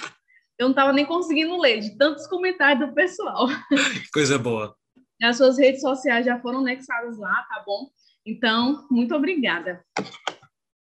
eu 0.58 0.66
não 0.66 0.72
estava 0.72 0.94
nem 0.94 1.06
conseguindo 1.06 1.60
ler, 1.60 1.82
de 1.82 1.98
tantos 1.98 2.26
comentários 2.28 2.88
do 2.88 2.96
pessoal. 2.96 3.48
Coisa 4.14 4.40
boa. 4.40 4.76
As 5.22 5.38
suas 5.38 5.58
redes 5.58 5.82
sociais 5.82 6.26
já 6.26 6.40
foram 6.40 6.60
anexadas 6.60 7.18
lá, 7.18 7.46
tá 7.50 7.64
bom? 7.66 7.90
Então, 8.26 8.88
muito 8.90 9.16
obrigada. 9.16 9.84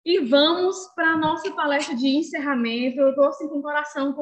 E 0.06 0.20
vamos 0.20 0.76
para 0.96 1.12
a 1.12 1.18
nossa 1.18 1.50
palestra 1.52 1.96
de 1.96 2.08
encerramento. 2.08 3.00
Eu 3.00 3.10
estou 3.10 3.26
assim 3.26 3.48
com 3.48 3.60
o 3.60 3.62
coração 3.62 4.14